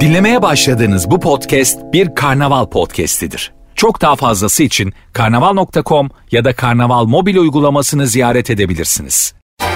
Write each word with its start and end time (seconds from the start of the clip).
Dinlemeye 0.00 0.42
başladığınız 0.42 1.10
bu 1.10 1.20
podcast 1.20 1.78
bir 1.92 2.14
karnaval 2.14 2.66
podcastidir. 2.66 3.52
Çok 3.74 4.00
daha 4.00 4.16
fazlası 4.16 4.62
için 4.62 4.92
karnaval.com 5.12 6.10
ya 6.30 6.44
da 6.44 6.52
karnaval 6.56 7.04
mobil 7.04 7.36
uygulamasını 7.36 8.06
ziyaret 8.06 8.50
edebilirsiniz. 8.50 9.34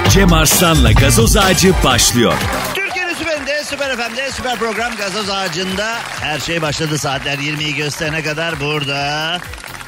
Cem 0.08 0.32
Arslan'la 0.32 0.92
gazoz 0.92 1.36
ağacı 1.36 1.72
başlıyor. 1.84 2.32
Türkiye'nin 2.74 3.14
süperinde, 3.14 3.64
süper 3.64 3.96
FM'de, 3.96 4.30
süper 4.30 4.58
program 4.58 4.92
Gazoz 4.96 5.30
Ağacı'nda 5.30 5.94
her 6.20 6.38
şey 6.38 6.62
başladı. 6.62 6.98
Saatler 6.98 7.38
20'yi 7.38 7.74
gösterene 7.74 8.22
kadar 8.22 8.60
burada. 8.60 9.38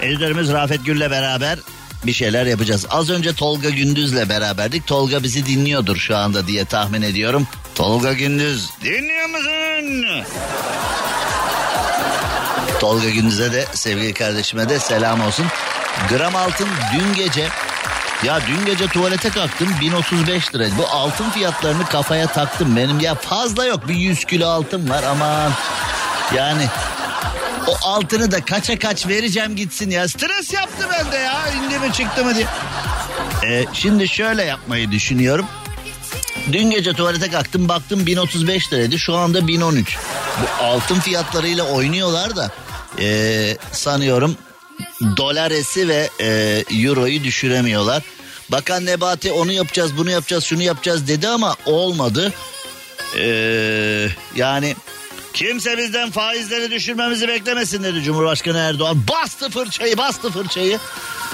Editörümüz 0.02 0.52
Rafet 0.52 0.84
Gül'le 0.86 1.10
beraber 1.10 1.58
bir 2.04 2.12
şeyler 2.12 2.46
yapacağız. 2.46 2.86
Az 2.90 3.10
önce 3.10 3.32
Tolga 3.32 3.70
Gündüz'le 3.70 4.28
beraberdik. 4.28 4.86
Tolga 4.86 5.22
bizi 5.22 5.46
dinliyordur 5.46 5.96
şu 5.96 6.16
anda 6.16 6.46
diye 6.46 6.64
tahmin 6.64 7.02
ediyorum. 7.02 7.46
Tolga 7.74 8.12
Gündüz 8.12 8.70
dinliyor 8.84 9.28
musun? 9.28 10.24
Tolga 12.80 13.10
Gündüz'e 13.10 13.52
de 13.52 13.64
sevgili 13.74 14.14
kardeşime 14.14 14.68
de 14.68 14.78
selam 14.78 15.20
olsun. 15.20 15.46
Gram 16.08 16.36
altın 16.36 16.68
dün 16.94 17.14
gece 17.14 17.48
ya 18.24 18.40
dün 18.48 18.66
gece 18.66 18.86
tuvalete 18.86 19.30
kalktım 19.30 19.68
1035 19.80 20.54
lira. 20.54 20.64
Bu 20.78 20.86
altın 20.86 21.30
fiyatlarını 21.30 21.86
kafaya 21.86 22.26
taktım 22.26 22.76
benim. 22.76 23.00
Ya 23.00 23.14
fazla 23.14 23.66
yok 23.66 23.88
bir 23.88 23.94
100 23.94 24.24
kilo 24.24 24.48
altın 24.48 24.88
var 24.88 25.02
aman. 25.02 25.52
Yani 26.34 26.66
o 27.66 27.76
altını 27.82 28.30
da 28.30 28.44
kaça 28.44 28.78
kaç 28.78 29.06
vereceğim 29.08 29.56
gitsin 29.56 29.90
ya. 29.90 30.08
Stres 30.08 30.52
yaptı 30.52 30.88
bende 30.92 31.16
ya 31.16 31.48
indi 31.48 31.78
mi 31.78 31.92
çıktı 31.92 32.24
mı 32.24 32.34
diye. 32.34 32.46
Ee, 33.44 33.64
şimdi 33.72 34.08
şöyle 34.08 34.44
yapmayı 34.44 34.90
düşünüyorum. 34.90 35.46
Dün 36.52 36.70
gece 36.70 36.92
tuvalete 36.92 37.30
kalktım 37.30 37.68
baktım 37.68 38.06
1035 38.06 38.72
liraydı 38.72 38.98
şu 38.98 39.14
anda 39.14 39.46
1013. 39.46 39.96
Bu 40.42 40.64
altın 40.64 41.00
fiyatlarıyla 41.00 41.64
oynuyorlar 41.64 42.36
da 42.36 42.50
ee, 42.98 43.56
sanıyorum 43.72 44.36
dolaresi 45.16 45.88
ve 45.88 46.10
e, 46.20 46.64
euroyu 46.84 47.24
düşüremiyorlar. 47.24 48.02
Bakan 48.48 48.86
Nebati 48.86 49.32
onu 49.32 49.52
yapacağız 49.52 49.96
bunu 49.96 50.10
yapacağız 50.10 50.44
şunu 50.44 50.62
yapacağız 50.62 51.08
dedi 51.08 51.28
ama 51.28 51.56
olmadı. 51.66 52.32
Ee, 53.18 54.08
yani 54.36 54.76
kimse 55.36 55.78
bizden 55.78 56.10
faizleri 56.10 56.70
düşürmemizi 56.70 57.28
beklemesin 57.28 57.84
dedi 57.84 58.02
Cumhurbaşkanı 58.02 58.58
Erdoğan. 58.58 59.04
Bastı 59.08 59.50
fırçayı 59.50 59.98
bastı 59.98 60.30
fırçayı. 60.30 60.78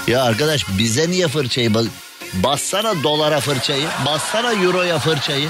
Ya 0.07 0.23
arkadaş 0.23 0.65
bize 0.69 1.09
niye 1.09 1.27
fırçayı 1.27 1.73
bas- 1.73 1.87
bassana 2.33 3.03
dolara 3.03 3.39
fırçayı 3.39 3.87
bassana 4.05 4.53
euroya 4.53 4.99
fırçayı. 4.99 5.49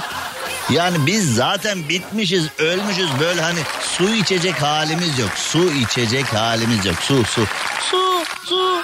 Yani 0.69 1.05
biz 1.05 1.35
zaten 1.35 1.89
bitmişiz, 1.89 2.47
ölmüşüz 2.57 3.09
böyle 3.19 3.41
hani 3.41 3.59
su 3.97 4.09
içecek 4.15 4.61
halimiz 4.61 5.19
yok. 5.19 5.29
Su 5.35 5.71
içecek 5.73 6.33
halimiz 6.33 6.85
yok. 6.85 6.95
Su, 7.01 7.23
su. 7.25 7.45
Su, 7.91 8.23
su. 8.45 8.81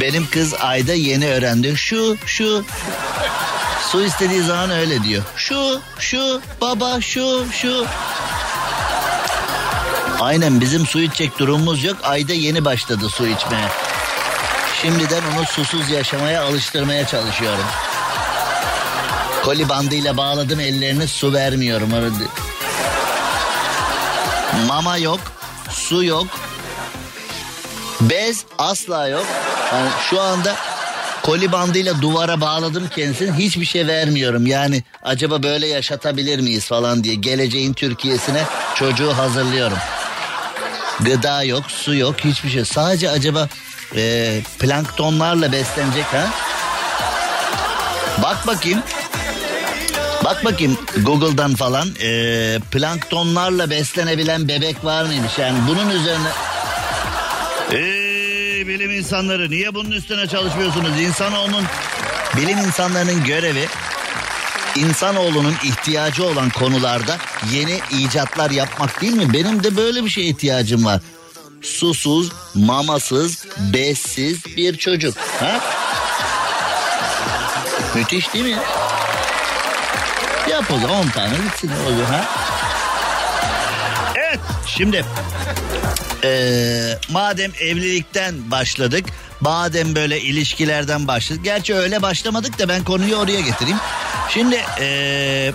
Benim 0.00 0.30
kız 0.30 0.54
ayda 0.54 0.92
yeni 0.92 1.28
öğrendi. 1.28 1.76
Şu, 1.76 2.16
şu. 2.26 2.64
Su 3.92 4.02
istediği 4.02 4.42
zaman 4.42 4.70
öyle 4.70 5.02
diyor. 5.02 5.22
Şu, 5.36 5.80
şu, 5.98 6.40
baba, 6.60 7.00
şu, 7.00 7.46
şu. 7.52 7.86
Aynen 10.20 10.60
bizim 10.60 10.86
su 10.86 11.00
içecek 11.00 11.38
durumumuz 11.38 11.84
yok. 11.84 11.96
Ayda 12.02 12.32
yeni 12.32 12.64
başladı 12.64 13.08
su 13.08 13.26
içmeye. 13.26 13.68
Şimdiden 14.82 15.22
onu 15.34 15.46
susuz 15.46 15.90
yaşamaya 15.90 16.42
alıştırmaya 16.42 17.06
çalışıyorum. 17.06 17.64
Koli 19.44 19.68
bandıyla 19.68 20.16
bağladım 20.16 20.60
ellerini 20.60 21.08
su 21.08 21.32
vermiyorum. 21.32 21.90
Mama 24.66 24.96
yok, 24.96 25.20
su 25.70 26.04
yok, 26.04 26.26
bez 28.00 28.44
asla 28.58 29.08
yok. 29.08 29.26
Yani 29.72 29.88
şu 30.10 30.20
anda 30.20 30.56
koli 31.26 31.52
bandıyla 31.52 32.02
duvara 32.02 32.40
bağladım 32.40 32.88
kendisini 32.96 33.32
hiçbir 33.32 33.64
şey 33.64 33.86
vermiyorum. 33.86 34.46
Yani 34.46 34.82
acaba 35.02 35.42
böyle 35.42 35.66
yaşatabilir 35.66 36.40
miyiz 36.40 36.64
falan 36.64 37.04
diye 37.04 37.14
geleceğin 37.14 37.72
Türkiye'sine 37.72 38.42
çocuğu 38.74 39.12
hazırlıyorum. 39.16 39.78
Gıda 41.00 41.42
yok, 41.42 41.64
su 41.68 41.94
yok, 41.94 42.14
hiçbir 42.24 42.50
şey. 42.50 42.64
Sadece 42.64 43.10
acaba 43.10 43.48
e, 43.96 44.34
planktonlarla 44.58 45.52
beslenecek 45.52 46.04
ha? 46.04 46.26
Bak 48.22 48.46
bakayım. 48.46 48.82
Bak 50.24 50.44
bakayım 50.44 50.78
Google'dan 51.02 51.54
falan 51.54 51.88
e, 52.02 52.58
planktonlarla 52.70 53.70
beslenebilen 53.70 54.48
bebek 54.48 54.84
var 54.84 55.04
mıymış? 55.04 55.38
Yani 55.38 55.58
bunun 55.68 55.90
üzerine... 55.90 56.28
Bilim 58.66 58.90
insanları 58.90 59.50
niye 59.50 59.74
bunun 59.74 59.90
üstüne 59.90 60.26
çalışmıyorsunuz? 60.26 61.00
İnsanoğlunun, 61.00 61.64
bilim 62.36 62.58
insanlarının 62.58 63.24
görevi 63.24 63.66
insanoğlunun 64.76 65.54
ihtiyacı 65.64 66.24
olan 66.24 66.50
konularda 66.50 67.16
yeni 67.52 67.80
icatlar 67.90 68.50
yapmak 68.50 69.00
değil 69.00 69.12
mi? 69.12 69.32
Benim 69.32 69.64
de 69.64 69.76
böyle 69.76 70.04
bir 70.04 70.10
şeye 70.10 70.26
ihtiyacım 70.26 70.84
var. 70.84 71.00
Susuz, 71.62 72.32
mamasız, 72.54 73.46
bezsiz 73.58 74.56
bir 74.56 74.76
çocuk. 74.76 75.16
Ha? 75.40 75.60
Müthiş 77.94 78.34
değil 78.34 78.44
mi? 78.44 78.58
Yap 80.50 80.64
o 80.70 80.78
zaman 80.80 81.00
10 81.00 81.08
tane 81.08 81.34
gitsin 81.44 81.70
o. 81.70 82.12
Ha? 82.12 82.24
Evet 84.14 84.40
şimdi 84.66 85.04
ee, 86.26 86.98
madem 87.10 87.52
evlilikten 87.60 88.50
başladık 88.50 89.04
madem 89.40 89.94
böyle 89.94 90.20
ilişkilerden 90.20 91.08
başladık 91.08 91.44
gerçi 91.44 91.74
öyle 91.74 92.02
başlamadık 92.02 92.58
da 92.58 92.68
ben 92.68 92.84
konuyu 92.84 93.16
oraya 93.16 93.40
getireyim. 93.40 93.78
Şimdi 94.30 94.64
ee, 94.80 95.52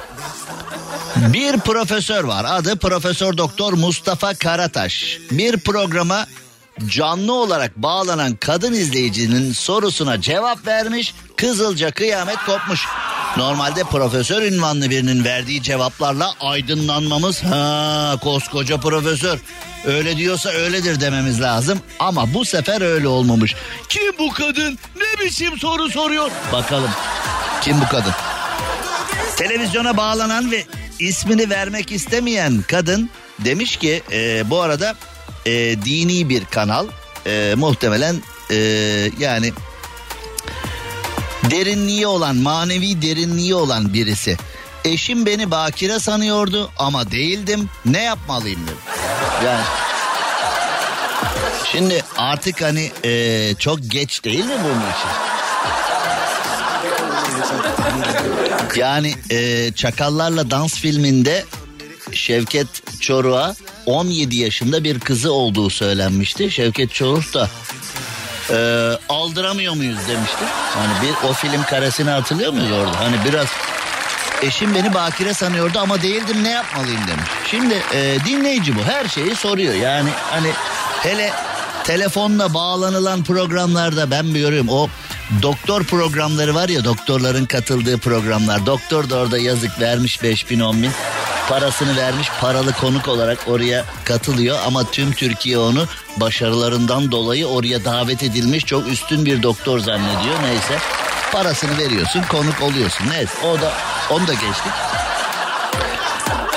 bir 1.17 1.57
profesör 1.57 2.23
var 2.23 2.45
adı 2.47 2.75
Profesör 2.75 3.37
Doktor 3.37 3.73
Mustafa 3.73 4.33
Karataş 4.33 5.17
bir 5.31 5.57
programa 5.57 6.27
canlı 6.87 7.33
olarak 7.33 7.77
bağlanan 7.77 8.35
kadın 8.35 8.73
izleyicinin 8.73 9.53
sorusuna 9.53 10.21
cevap 10.21 10.67
vermiş 10.67 11.13
kızılca 11.35 11.91
kıyamet 11.91 12.37
kopmuş. 12.45 12.85
Normalde 13.37 13.83
profesör 13.83 14.41
ünvanlı 14.41 14.89
birinin 14.89 15.23
verdiği 15.23 15.63
cevaplarla 15.63 16.33
aydınlanmamız 16.39 17.43
ha 17.43 18.17
koskoca 18.21 18.77
profesör 18.77 19.39
öyle 19.85 20.17
diyorsa 20.17 20.49
öyledir 20.49 20.99
dememiz 20.99 21.41
lazım 21.41 21.79
ama 21.99 22.33
bu 22.33 22.45
sefer 22.45 22.81
öyle 22.81 23.07
olmamış. 23.07 23.55
Kim 23.89 24.17
bu 24.19 24.31
kadın? 24.33 24.79
Ne 24.95 25.25
biçim 25.25 25.59
soru 25.59 25.89
soruyor? 25.89 26.31
Bakalım 26.51 26.89
kim 27.61 27.81
bu 27.81 27.87
kadın? 27.87 28.13
Televizyona 29.37 29.97
bağlanan 29.97 30.51
ve 30.51 30.65
ismini 30.99 31.49
vermek 31.49 31.91
istemeyen 31.91 32.63
kadın 32.67 33.09
demiş 33.39 33.77
ki 33.77 34.03
e, 34.11 34.49
bu 34.49 34.61
arada 34.61 34.95
e, 35.45 35.51
dini 35.85 36.29
bir 36.29 36.45
kanal 36.45 36.87
e, 37.25 37.53
muhtemelen 37.57 38.15
e, 38.51 38.55
yani 39.19 39.53
derinliği 41.51 42.07
olan 42.07 42.35
manevi 42.35 43.01
derinliği 43.01 43.55
olan 43.55 43.93
birisi. 43.93 44.37
Eşim 44.85 45.25
beni 45.25 45.51
bakire 45.51 45.99
sanıyordu 45.99 46.71
ama 46.77 47.11
değildim 47.11 47.69
ne 47.85 48.03
yapmalıyım 48.03 48.59
dedim. 48.63 48.77
Yani 49.45 49.63
şimdi 51.71 52.03
artık 52.17 52.61
hani 52.61 52.91
e, 53.05 53.53
çok 53.59 53.79
geç 53.91 54.23
değil 54.23 54.45
mi 54.45 54.57
bunun 54.63 54.81
için? 54.81 55.31
Yani 58.75 59.13
e, 59.29 59.71
Çakallarla 59.71 60.51
Dans 60.51 60.75
filminde 60.75 61.45
Şevket 62.11 62.67
Çoruh'a 63.01 63.55
17 63.85 64.35
yaşında 64.37 64.83
bir 64.83 64.99
kızı 64.99 65.31
olduğu 65.31 65.69
söylenmişti. 65.69 66.51
Şevket 66.51 66.93
Çoruh 66.93 67.33
da 67.33 67.49
e, 68.51 68.91
aldıramıyor 69.09 69.73
muyuz 69.73 69.99
demişti. 70.07 70.45
Hani 70.75 71.07
bir 71.07 71.27
o 71.27 71.33
film 71.33 71.63
karesini 71.63 72.09
hatırlıyor 72.09 72.53
muyuz 72.53 72.71
orada? 72.71 72.99
Hani 72.99 73.15
biraz 73.25 73.47
eşim 74.41 74.75
beni 74.75 74.93
bakire 74.93 75.33
sanıyordu 75.33 75.79
ama 75.79 76.01
değildim 76.01 76.43
ne 76.43 76.49
yapmalıyım 76.49 77.07
demiş. 77.07 77.29
Şimdi 77.51 77.73
e, 77.93 78.17
dinleyici 78.25 78.75
bu 78.75 78.83
her 78.83 79.07
şeyi 79.07 79.35
soruyor. 79.35 79.73
Yani 79.73 80.09
hani 80.31 80.51
hele 81.03 81.33
telefonla 81.83 82.53
bağlanılan 82.53 83.23
programlarda 83.23 84.11
ben 84.11 84.33
görüyorum 84.33 84.69
o 84.69 84.87
doktor 85.41 85.83
programları 85.83 86.55
var 86.55 86.69
ya 86.69 86.83
doktorların 86.83 87.45
katıldığı 87.45 87.97
programlar. 87.97 88.65
Doktor 88.65 89.09
da 89.09 89.17
orada 89.17 89.37
yazık 89.37 89.79
vermiş 89.79 90.23
5 90.23 90.49
bin 90.49 90.59
10 90.59 90.83
bin 90.83 90.91
parasını 91.51 91.97
vermiş 91.97 92.27
paralı 92.41 92.73
konuk 92.73 93.07
olarak 93.07 93.47
oraya 93.47 93.85
katılıyor 94.05 94.57
ama 94.65 94.91
tüm 94.91 95.11
Türkiye 95.13 95.57
onu 95.57 95.85
başarılarından 96.17 97.11
dolayı 97.11 97.47
oraya 97.47 97.85
davet 97.85 98.23
edilmiş 98.23 98.65
çok 98.65 98.87
üstün 98.87 99.25
bir 99.25 99.43
doktor 99.43 99.79
zannediyor 99.79 100.43
neyse 100.43 100.77
parasını 101.31 101.77
veriyorsun 101.77 102.23
konuk 102.31 102.61
oluyorsun 102.61 103.09
neyse 103.09 103.47
o 103.47 103.61
da 103.61 103.73
onu 104.09 104.27
da 104.27 104.33
geçtik. 104.33 104.71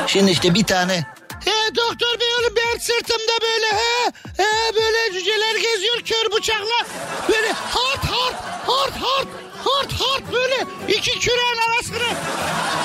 Şimdi 0.06 0.30
işte 0.30 0.54
bir 0.54 0.64
tane 0.64 1.06
He 1.44 1.74
doktor 1.76 2.20
bey 2.20 2.28
oğlum 2.40 2.54
ben 2.56 2.78
sırtımda 2.78 3.32
böyle 3.42 3.66
he, 3.66 4.12
he 4.36 4.74
böyle 4.74 5.12
cüceler 5.12 5.54
geziyor 5.54 6.00
kör 6.04 6.36
bıçakla. 6.36 6.86
Böyle 7.28 7.52
hard 7.52 8.04
hard 8.04 8.34
hard 8.66 8.92
hard 9.02 9.43
hard 9.64 9.90
hard 9.92 10.32
böyle 10.32 10.66
iki 10.88 11.18
küreğin 11.18 11.58
arasını 11.68 12.16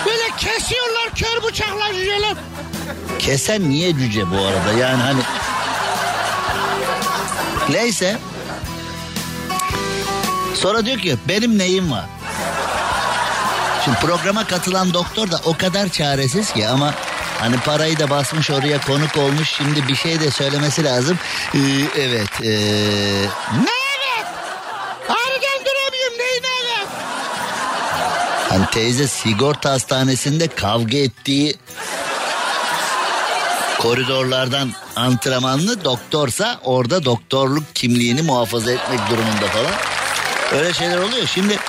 böyle 0.06 0.30
kesiyorlar 0.38 1.16
kör 1.16 1.44
bıçakla 1.44 1.94
cüceler. 1.94 2.34
Kesen 3.20 3.70
niye 3.70 3.94
cüce 3.94 4.32
bu 4.32 4.36
arada 4.38 4.74
yani 4.80 5.04
hani 5.04 5.22
Neyse. 7.70 8.18
Sonra 10.56 10.86
diyor 10.86 10.98
ki 10.98 11.16
benim 11.28 11.58
neyim 11.58 11.92
var? 11.92 12.06
Şimdi 13.86 13.98
programa 13.98 14.48
katılan 14.48 14.94
doktor 14.94 15.32
da 15.32 15.42
o 15.46 15.58
kadar 15.58 15.90
çaresiz 15.90 16.54
ki 16.54 16.68
ama 16.68 16.94
hani 17.40 17.58
parayı 17.58 18.00
da 18.00 18.10
basmış 18.10 18.50
oraya 18.50 18.82
konuk 18.82 19.18
olmuş 19.18 19.50
şimdi 19.50 19.88
bir 19.88 19.96
şey 19.96 20.20
de 20.20 20.32
söylemesi 20.32 20.84
lazım. 20.84 21.20
Ee, 21.54 21.58
evet. 21.98 22.30
Ee... 22.44 22.48
Ne 23.64 23.80
evet? 23.96 24.28
Harbiden 25.08 25.66
duramıyorum 25.66 26.18
neyin 26.20 26.44
evet? 26.44 26.88
Hani 28.50 28.66
teyze 28.72 29.08
sigorta 29.08 29.72
hastanesinde 29.72 30.48
kavga 30.48 30.98
ettiği 30.98 31.56
koridorlardan 33.80 34.72
antrenmanlı 34.96 35.84
doktorsa 35.84 36.60
orada 36.64 37.06
doktorluk 37.06 37.76
kimliğini 37.76 38.22
muhafaza 38.22 38.72
etmek 38.72 39.00
durumunda 39.10 39.48
falan. 39.48 39.74
Öyle 40.54 40.74
şeyler 40.74 40.98
oluyor. 40.98 41.28
Şimdi 41.28 41.60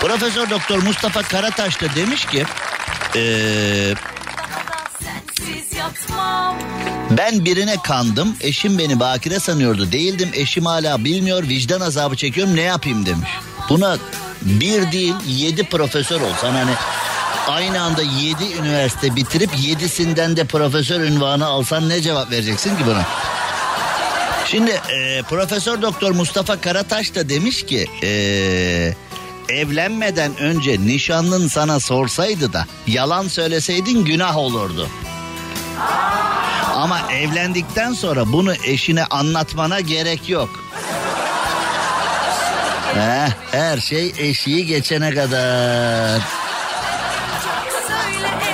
Profesör 0.00 0.50
Doktor 0.50 0.82
Mustafa 0.82 1.22
Karataş 1.22 1.80
da 1.80 1.86
demiş 1.96 2.26
ki 2.26 2.44
ee, 3.16 3.94
ben 7.10 7.44
birine 7.44 7.76
kandım 7.82 8.36
eşim 8.40 8.78
beni 8.78 9.00
bakire 9.00 9.40
sanıyordu 9.40 9.92
değildim 9.92 10.30
eşim 10.34 10.66
hala 10.66 11.04
bilmiyor 11.04 11.42
vicdan 11.42 11.80
azabı 11.80 12.16
çekiyorum 12.16 12.56
ne 12.56 12.62
yapayım 12.62 13.06
demiş. 13.06 13.28
Buna 13.68 13.98
bir 14.44 14.92
değil 14.92 15.14
yedi 15.26 15.64
profesör 15.64 16.20
olsan 16.20 16.52
hani 16.52 16.72
aynı 17.48 17.82
anda 17.82 18.02
yedi 18.02 18.44
üniversite 18.60 19.16
bitirip 19.16 19.50
yedisinden 19.58 20.36
de 20.36 20.44
profesör 20.44 21.00
ünvanı 21.00 21.46
alsan 21.46 21.88
ne 21.88 22.00
cevap 22.00 22.30
vereceksin 22.30 22.76
ki 22.76 22.86
buna? 22.86 23.04
Şimdi 24.46 24.70
e, 24.70 25.22
Profesör 25.22 25.82
Doktor 25.82 26.10
Mustafa 26.10 26.60
Karataş 26.60 27.14
da 27.14 27.28
demiş 27.28 27.66
ki 27.66 27.86
e, 28.02 28.08
evlenmeden 29.48 30.36
önce 30.36 30.80
nişanlın 30.80 31.48
sana 31.48 31.80
sorsaydı 31.80 32.52
da 32.52 32.66
yalan 32.86 33.28
söyleseydin 33.28 34.04
günah 34.04 34.36
olurdu. 34.36 34.88
Ama 36.74 37.00
evlendikten 37.12 37.92
sonra 37.92 38.32
bunu 38.32 38.54
eşine 38.64 39.04
anlatmana 39.04 39.80
gerek 39.80 40.28
yok. 40.28 40.64
Heh, 42.94 43.28
her 43.52 43.78
şey 43.78 44.12
eşiği 44.18 44.66
geçene 44.66 45.14
kadar. 45.14 46.22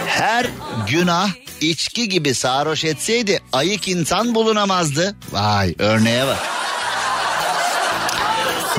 Her 0.07 0.47
günah 0.89 1.31
içki 1.61 2.09
gibi 2.09 2.35
sarhoş 2.35 2.85
etseydi 2.85 3.41
ayık 3.53 3.89
insan 3.89 4.35
bulunamazdı. 4.35 5.15
Vay 5.33 5.75
örneğe 5.79 6.27
bak. 6.27 6.39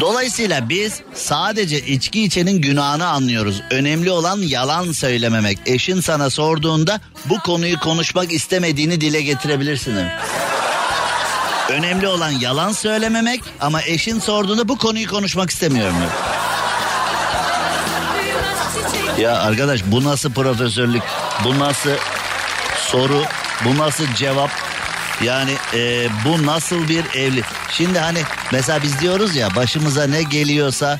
Dolayısıyla 0.01 0.69
biz 0.69 1.01
sadece 1.13 1.79
içki 1.79 2.23
içenin 2.23 2.61
günahını 2.61 3.07
anlıyoruz. 3.07 3.61
Önemli 3.71 4.11
olan 4.11 4.37
yalan 4.37 4.91
söylememek. 4.91 5.57
Eşin 5.65 6.01
sana 6.01 6.29
sorduğunda 6.29 7.01
bu 7.25 7.39
konuyu 7.39 7.79
konuşmak 7.79 8.31
istemediğini 8.33 9.01
dile 9.01 9.21
getirebilirsin. 9.21 9.95
Önemli 11.71 12.07
olan 12.07 12.29
yalan 12.29 12.71
söylememek 12.71 13.41
ama 13.61 13.81
eşin 13.81 14.19
sorduğunda 14.19 14.67
bu 14.67 14.77
konuyu 14.77 15.07
konuşmak 15.09 15.49
istemiyorum. 15.49 15.95
Ya 19.19 19.39
arkadaş 19.39 19.81
bu 19.85 20.03
nasıl 20.03 20.31
profesörlük? 20.31 21.03
Bu 21.43 21.59
nasıl 21.59 21.91
soru? 22.77 23.23
Bu 23.65 23.77
nasıl 23.77 24.05
cevap? 24.15 24.49
Yani 25.23 25.51
e, 25.73 26.07
bu 26.25 26.45
nasıl 26.45 26.87
bir 26.87 27.05
evli? 27.15 27.41
Şimdi 27.71 27.99
hani 27.99 28.19
mesela 28.51 28.83
biz 28.83 28.99
diyoruz 28.99 29.35
ya 29.35 29.55
başımıza 29.55 30.07
ne 30.07 30.23
geliyorsa 30.23 30.99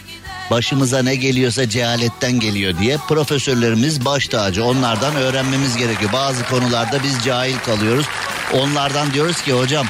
başımıza 0.52 1.04
ne 1.04 1.16
geliyorsa 1.16 1.70
cehaletten 1.70 2.40
geliyor 2.40 2.78
diye 2.80 2.98
profesörlerimiz 3.08 4.06
baş 4.06 4.28
tacı 4.28 4.66
onlardan 4.66 5.16
öğrenmemiz 5.16 5.78
gerekiyor. 5.78 6.14
Bazı 6.14 6.46
konularda 6.46 7.04
biz 7.04 7.24
cahil 7.26 7.58
kalıyoruz. 7.66 8.06
Onlardan 8.54 9.14
diyoruz 9.14 9.42
ki 9.42 9.54
hocam 9.54 9.88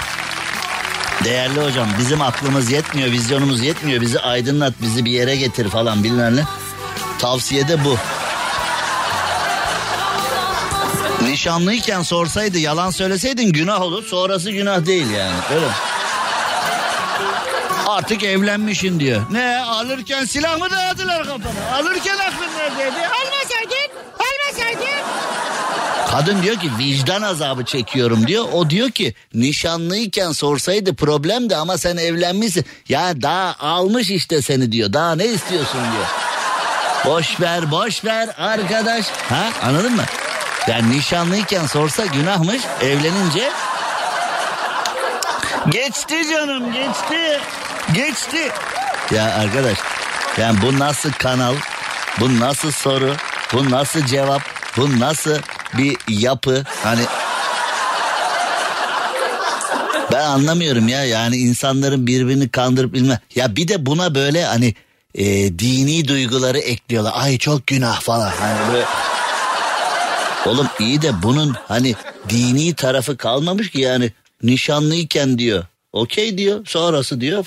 değerli 1.23 1.65
hocam 1.65 1.87
bizim 1.99 2.21
aklımız 2.21 2.71
yetmiyor 2.71 3.11
vizyonumuz 3.11 3.61
yetmiyor 3.63 4.01
bizi 4.01 4.19
aydınlat 4.19 4.73
bizi 4.81 5.05
bir 5.05 5.11
yere 5.11 5.35
getir 5.35 5.69
falan 5.69 6.03
bilmem 6.03 6.35
ne. 6.35 6.43
Tavsiye 7.19 7.67
de 7.67 7.85
bu. 7.85 7.97
Nişanlıyken 11.25 12.01
sorsaydı 12.01 12.57
yalan 12.57 12.89
söyleseydin 12.89 13.51
günah 13.53 13.81
olur. 13.81 14.03
Sonrası 14.03 14.51
günah 14.51 14.85
değil 14.85 15.09
yani. 15.09 15.35
Öyle? 15.55 15.65
Artık 17.87 18.23
evlenmişin 18.23 18.99
diyor. 18.99 19.21
Ne 19.31 19.57
alırken 19.57 20.25
silah 20.25 20.57
mı 20.57 20.69
dayadılar 20.71 21.23
kafana? 21.23 21.75
Alırken 21.75 22.17
aklın 22.17 22.57
neredeydi? 22.57 23.07
Almasaydın. 23.07 23.30
Kadın 26.11 26.43
diyor 26.43 26.55
ki 26.55 26.69
vicdan 26.79 27.21
azabı 27.21 27.65
çekiyorum 27.65 28.27
diyor. 28.27 28.45
O 28.53 28.69
diyor 28.69 28.91
ki 28.91 29.13
nişanlıyken 29.33 30.31
sorsaydı 30.31 30.95
problemdi 30.95 31.55
ama 31.55 31.77
sen 31.77 31.97
evlenmişsin. 31.97 32.65
Ya 32.89 33.21
daha 33.21 33.55
almış 33.59 34.09
işte 34.09 34.41
seni 34.41 34.71
diyor. 34.71 34.93
Daha 34.93 35.15
ne 35.15 35.25
istiyorsun 35.25 35.79
diyor. 35.81 36.05
Boş 37.05 37.41
ver 37.41 37.71
boş 37.71 38.05
ver 38.05 38.29
arkadaş. 38.37 39.05
Ha 39.29 39.49
anladın 39.63 39.95
mı? 39.95 40.03
Yani 40.67 40.97
nişanlıyken 40.97 41.65
sorsa 41.65 42.05
günahmış 42.05 42.61
evlenince 42.81 43.51
geçti 45.69 46.15
canım 46.31 46.73
geçti 46.73 47.39
geçti. 47.93 48.51
Ya 49.15 49.35
arkadaş 49.35 49.77
yani 50.37 50.61
bu 50.61 50.79
nasıl 50.79 51.11
kanal 51.11 51.55
bu 52.19 52.39
nasıl 52.39 52.71
soru 52.71 53.15
bu 53.53 53.71
nasıl 53.71 54.05
cevap 54.05 54.41
bu 54.77 54.99
nasıl 54.99 55.37
bir 55.77 55.97
yapı 56.07 56.63
hani 56.83 57.01
ben 60.11 60.25
anlamıyorum 60.25 60.87
ya 60.87 61.05
yani 61.05 61.35
insanların 61.37 62.07
birbirini 62.07 62.49
kandırıp 62.49 62.93
bilme. 62.93 63.19
Ya 63.35 63.55
bir 63.55 63.67
de 63.67 63.85
buna 63.85 64.15
böyle 64.15 64.45
hani 64.45 64.75
e, 65.15 65.25
dini 65.59 66.07
duyguları 66.07 66.59
ekliyorlar. 66.59 67.13
Ay 67.15 67.37
çok 67.37 67.67
günah 67.67 68.01
falan. 68.01 68.31
Hani 68.39 68.73
böyle 68.73 68.85
Oğlum 70.45 70.67
iyi 70.79 71.01
de 71.01 71.23
bunun 71.23 71.55
hani 71.67 71.95
dini 72.29 72.73
tarafı 72.73 73.17
kalmamış 73.17 73.71
ki 73.71 73.81
yani 73.81 74.11
nişanlıyken 74.43 75.37
diyor. 75.37 75.63
Okey 75.93 76.37
diyor 76.37 76.65
sonrası 76.65 77.21
diyor. 77.21 77.43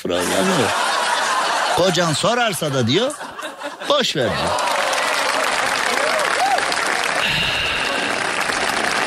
Kocan 1.77 2.13
sorarsa 2.13 2.75
da 2.75 2.87
diyor 2.87 3.13
boş 3.89 4.17
ver 4.17 4.29
diyor. 4.29 4.74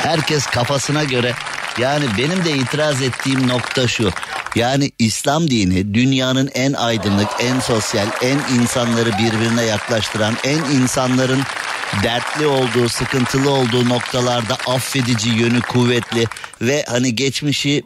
Herkes 0.04 0.46
kafasına 0.46 1.04
göre 1.04 1.34
yani 1.80 2.06
benim 2.18 2.46
de 2.46 2.52
itiraz 2.52 3.02
ettiğim 3.02 3.48
nokta 3.48 3.88
şu. 3.88 4.12
Yani 4.56 4.92
İslam 5.00 5.50
dini 5.50 5.94
dünyanın 5.94 6.50
en 6.54 6.74
aydınlık, 6.74 7.30
en 7.40 7.60
sosyal, 7.60 8.08
en 8.22 8.40
insanları 8.60 9.12
birbirine 9.12 9.64
yaklaştıran, 9.64 10.34
en 10.44 10.58
insanların 10.58 11.42
dertli 12.04 12.48
olduğu, 12.48 12.90
sıkıntılı 12.90 13.50
olduğu 13.50 13.90
noktalarda 13.90 14.58
affedici 14.68 15.30
yönü 15.30 15.62
kuvvetli 15.62 16.26
ve 16.62 16.86
hani 16.88 17.16
geçmişi, 17.16 17.84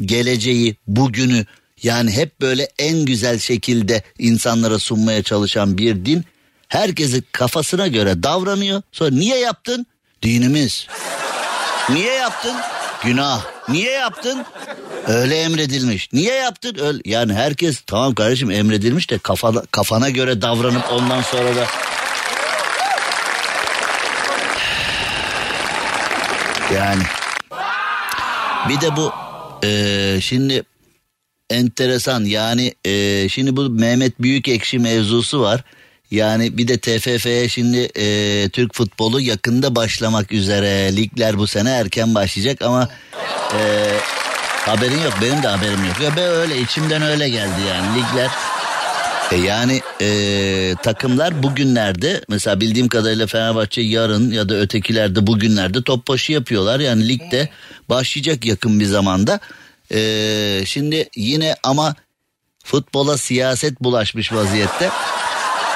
geleceği, 0.00 0.76
bugünü 0.86 1.46
yani 1.82 2.10
hep 2.12 2.40
böyle 2.40 2.68
en 2.78 3.04
güzel 3.04 3.38
şekilde 3.38 4.02
insanlara 4.18 4.78
sunmaya 4.78 5.22
çalışan 5.22 5.78
bir 5.78 6.04
din. 6.04 6.24
Herkesi 6.68 7.22
kafasına 7.32 7.88
göre 7.88 8.22
davranıyor. 8.22 8.82
Sonra 8.92 9.10
niye 9.10 9.38
yaptın? 9.38 9.86
Dinimiz. 10.22 10.86
Niye 11.90 12.14
yaptın? 12.14 12.56
Günah. 13.04 13.44
Niye 13.68 13.92
yaptın? 13.92 14.44
Öyle 15.06 15.36
emredilmiş. 15.36 16.08
Niye 16.12 16.34
yaptın? 16.34 16.76
Öyle. 16.80 17.00
Yani 17.04 17.34
herkes 17.34 17.82
tamam 17.86 18.14
kardeşim 18.14 18.50
emredilmiş 18.50 19.10
de 19.10 19.18
kafana, 19.18 19.62
kafana 19.70 20.10
göre 20.10 20.42
davranıp 20.42 20.92
ondan 20.92 21.22
sonra 21.22 21.56
da 21.56 21.66
Yani. 26.74 27.02
Bir 28.68 28.80
de 28.80 28.96
bu 28.96 29.12
e, 29.64 30.20
şimdi 30.20 30.62
enteresan 31.50 32.24
yani 32.24 32.74
e, 32.84 33.28
şimdi 33.28 33.56
bu 33.56 33.70
Mehmet 33.70 34.22
Büyükekşi 34.22 34.78
mevzusu 34.78 35.40
var. 35.40 35.64
Yani 36.10 36.58
bir 36.58 36.68
de 36.68 36.78
TFF'ye 36.78 37.48
şimdi 37.48 37.88
e, 37.96 38.48
Türk 38.48 38.74
futbolu 38.74 39.20
yakında 39.20 39.76
başlamak 39.76 40.32
üzere. 40.32 40.96
Ligler 40.96 41.38
bu 41.38 41.46
sene 41.46 41.70
erken 41.70 42.14
başlayacak 42.14 42.62
ama 42.62 42.88
e, 43.54 43.60
haberin 44.66 45.02
yok. 45.02 45.14
Benim 45.22 45.42
de 45.42 45.48
haberim 45.48 45.84
yok. 45.84 46.00
Ya 46.02 46.16
ben 46.16 46.28
öyle 46.28 46.60
içimden 46.60 47.02
öyle 47.02 47.28
geldi 47.28 47.60
yani 47.68 47.98
ligler. 47.98 48.30
E 49.32 49.36
yani 49.36 49.80
e, 50.00 50.74
takımlar 50.82 51.42
bugünlerde 51.42 52.24
mesela 52.28 52.60
bildiğim 52.60 52.88
kadarıyla 52.88 53.26
Fenerbahçe 53.26 53.80
yarın 53.80 54.30
ya 54.30 54.48
da 54.48 54.54
ötekilerde 54.54 55.26
bugünlerde 55.26 55.82
top 55.82 56.08
başı 56.08 56.32
yapıyorlar. 56.32 56.80
Yani 56.80 57.08
ligde 57.08 57.48
başlayacak 57.88 58.44
yakın 58.44 58.80
bir 58.80 58.84
zamanda. 58.84 59.40
E, 59.92 60.62
şimdi 60.66 61.08
yine 61.16 61.54
ama 61.62 61.94
futbola 62.64 63.18
siyaset 63.18 63.80
bulaşmış 63.80 64.32
vaziyette. 64.32 64.90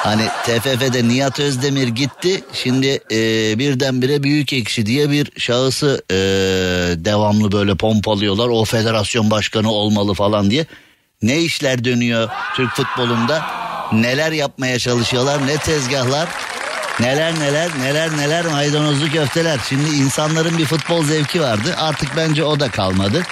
Hani 0.03 0.29
TFF'de 0.45 1.09
Nihat 1.09 1.41
Özdemir 1.41 1.89
gitti. 1.89 2.45
Şimdi 2.53 3.01
e, 3.13 3.19
birdenbire 3.59 4.23
büyük 4.23 4.53
ekşi 4.53 4.87
diye 4.87 5.11
bir 5.11 5.33
şahısı 5.39 6.03
e, 6.11 6.17
devamlı 7.05 7.53
böyle 7.53 7.75
pompalıyorlar. 7.75 8.49
O 8.49 8.65
federasyon 8.65 9.31
başkanı 9.31 9.71
olmalı 9.73 10.15
falan 10.15 10.51
diye. 10.51 10.67
Ne 11.23 11.39
işler 11.39 11.85
dönüyor 11.85 12.29
Türk 12.57 12.71
futbolunda? 12.71 13.43
Neler 13.93 14.33
yapmaya 14.33 14.79
çalışıyorlar? 14.79 15.47
Ne 15.47 15.57
tezgahlar? 15.57 16.29
Neler 17.01 17.41
neler 17.41 17.71
neler 17.81 18.17
neler 18.17 18.47
maydanozlu 18.47 19.11
köfteler. 19.11 19.61
Şimdi 19.69 19.89
insanların 19.89 20.59
bir 20.59 20.67
futbol 20.67 21.05
zevki 21.05 21.41
vardı. 21.41 21.75
Artık 21.79 22.17
bence 22.17 22.45
o 22.45 22.61
da 22.61 22.71
kalmadı. 22.71 23.23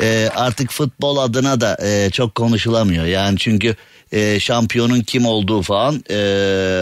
Ee, 0.00 0.30
artık 0.34 0.70
futbol 0.70 1.16
adına 1.16 1.60
da 1.60 1.76
e, 1.82 2.10
çok 2.10 2.34
konuşulamıyor. 2.34 3.04
Yani 3.04 3.38
çünkü 3.38 3.76
e, 4.16 4.40
şampiyonun 4.40 5.00
kim 5.00 5.26
olduğu 5.26 5.62
falan 5.62 6.04
e, 6.10 6.16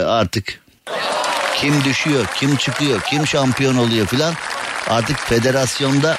artık 0.07 0.61
kim 1.57 1.83
düşüyor, 1.83 2.25
kim 2.35 2.55
çıkıyor, 2.55 3.01
kim 3.01 3.27
şampiyon 3.27 3.77
oluyor 3.77 4.07
filan. 4.07 4.33
Artık 4.89 5.19
federasyonda 5.19 6.17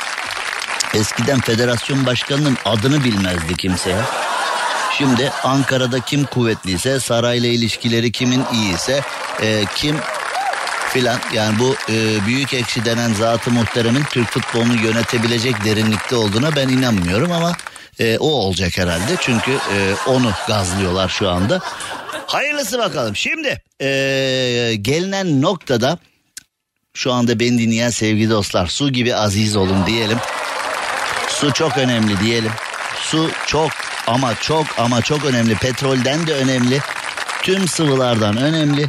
eskiden 0.94 1.40
federasyon 1.40 2.06
başkanının 2.06 2.58
adını 2.64 3.04
bilmezdi 3.04 3.56
kimse 3.56 3.90
ya. 3.90 4.04
Şimdi 4.98 5.32
Ankara'da 5.44 6.00
kim 6.00 6.24
kuvvetliyse, 6.24 7.00
sarayla 7.00 7.48
ilişkileri 7.48 8.12
kimin 8.12 8.44
iyiyse, 8.52 9.00
e, 9.42 9.64
kim 9.76 9.96
filan 10.88 11.18
yani 11.34 11.58
bu 11.58 11.74
e, 11.92 12.26
büyük 12.26 12.54
ekşi 12.54 12.84
denen 12.84 13.12
zatı 13.12 13.50
muhteremin 13.50 14.02
Türk 14.10 14.30
futbolunu 14.30 14.74
yönetebilecek 14.74 15.64
derinlikte 15.64 16.16
olduğuna 16.16 16.56
ben 16.56 16.68
inanmıyorum 16.68 17.32
ama 17.32 17.52
e, 17.98 18.18
o 18.18 18.26
olacak 18.26 18.78
herhalde 18.78 19.16
çünkü 19.20 19.50
e, 19.50 19.94
onu 20.06 20.32
gazlıyorlar 20.48 21.08
şu 21.08 21.28
anda. 21.28 21.60
Hayırlısı 22.26 22.78
bakalım. 22.78 23.16
Şimdi 23.16 23.62
e, 23.80 23.88
gelinen 24.80 25.42
noktada 25.42 25.98
şu 26.94 27.12
anda 27.12 27.40
beni 27.40 27.58
dinleyen 27.58 27.90
sevgili 27.90 28.30
dostlar 28.30 28.66
su 28.66 28.92
gibi 28.92 29.14
aziz 29.14 29.56
olun 29.56 29.86
diyelim. 29.86 30.18
Su 31.28 31.52
çok 31.52 31.78
önemli 31.78 32.20
diyelim. 32.20 32.52
Su 33.00 33.30
çok 33.46 33.70
ama 34.06 34.34
çok 34.34 34.66
ama 34.78 35.02
çok 35.02 35.24
önemli. 35.24 35.54
Petrolden 35.54 36.26
de 36.26 36.34
önemli. 36.34 36.80
Tüm 37.42 37.68
sıvılardan 37.68 38.36
önemli. 38.36 38.86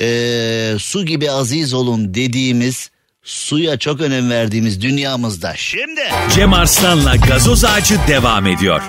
Ee, 0.00 0.74
su 0.78 1.06
gibi 1.06 1.30
aziz 1.30 1.74
olun 1.74 2.14
dediğimiz 2.14 2.90
suya 3.22 3.78
çok 3.78 4.00
önem 4.00 4.30
verdiğimiz 4.30 4.80
dünyamızda. 4.80 5.52
Şimdi 5.56 6.00
Cem 6.34 6.52
Arslan'la 6.52 7.16
gazoz 7.16 7.64
ağacı 7.64 7.98
devam 8.08 8.46
ediyor. 8.46 8.82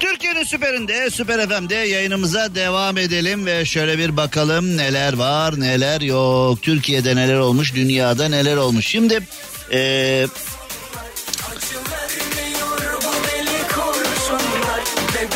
Türkiye'nin 0.00 0.44
süperinde, 0.44 1.10
süper 1.10 1.48
FM'de 1.48 1.74
yayınımıza 1.74 2.54
devam 2.54 2.98
edelim 2.98 3.46
ve 3.46 3.64
şöyle 3.64 3.98
bir 3.98 4.16
bakalım 4.16 4.76
neler 4.76 5.12
var 5.12 5.60
neler 5.60 6.00
yok. 6.00 6.62
Türkiye'de 6.62 7.16
neler 7.16 7.38
olmuş, 7.38 7.74
dünyada 7.74 8.28
neler 8.28 8.56
olmuş. 8.56 8.86
Şimdi 8.86 9.20
ee, 9.72 10.26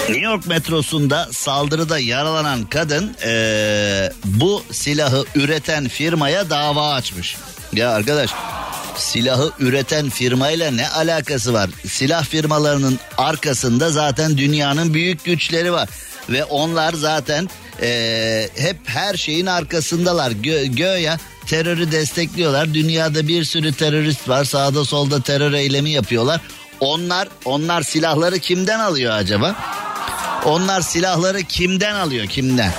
New 0.08 0.20
York 0.20 0.46
metrosunda 0.46 1.28
saldırıda 1.32 1.98
yaralanan 1.98 2.64
kadın 2.64 3.16
ee, 3.24 4.12
bu 4.24 4.62
silahı 4.72 5.24
üreten 5.34 5.88
firmaya 5.88 6.50
dava 6.50 6.92
açmış. 6.92 7.36
Ya 7.72 7.90
arkadaş 7.90 8.30
silahı 8.96 9.52
üreten 9.58 10.10
firmayla 10.10 10.70
ne 10.70 10.88
alakası 10.88 11.52
var? 11.52 11.70
Silah 11.86 12.24
firmalarının 12.24 12.98
arkasında 13.18 13.90
zaten 13.90 14.38
dünyanın 14.38 14.94
büyük 14.94 15.24
güçleri 15.24 15.72
var. 15.72 15.88
Ve 16.28 16.44
onlar 16.44 16.92
zaten 16.92 17.48
ee, 17.82 18.48
hep 18.56 18.76
her 18.84 19.14
şeyin 19.14 19.46
arkasındalar. 19.46 20.30
Gö 20.30 20.64
göya 20.64 21.18
terörü 21.46 21.92
destekliyorlar. 21.92 22.74
Dünyada 22.74 23.28
bir 23.28 23.44
sürü 23.44 23.72
terörist 23.72 24.28
var. 24.28 24.44
Sağda 24.44 24.84
solda 24.84 25.20
terör 25.20 25.52
eylemi 25.52 25.90
yapıyorlar. 25.90 26.40
Onlar 26.80 27.28
onlar 27.44 27.82
silahları 27.82 28.38
kimden 28.38 28.80
alıyor 28.80 29.12
acaba? 29.12 29.56
Onlar 30.44 30.80
silahları 30.80 31.42
kimden 31.42 31.94
alıyor 31.94 32.26
kimden? 32.26 32.72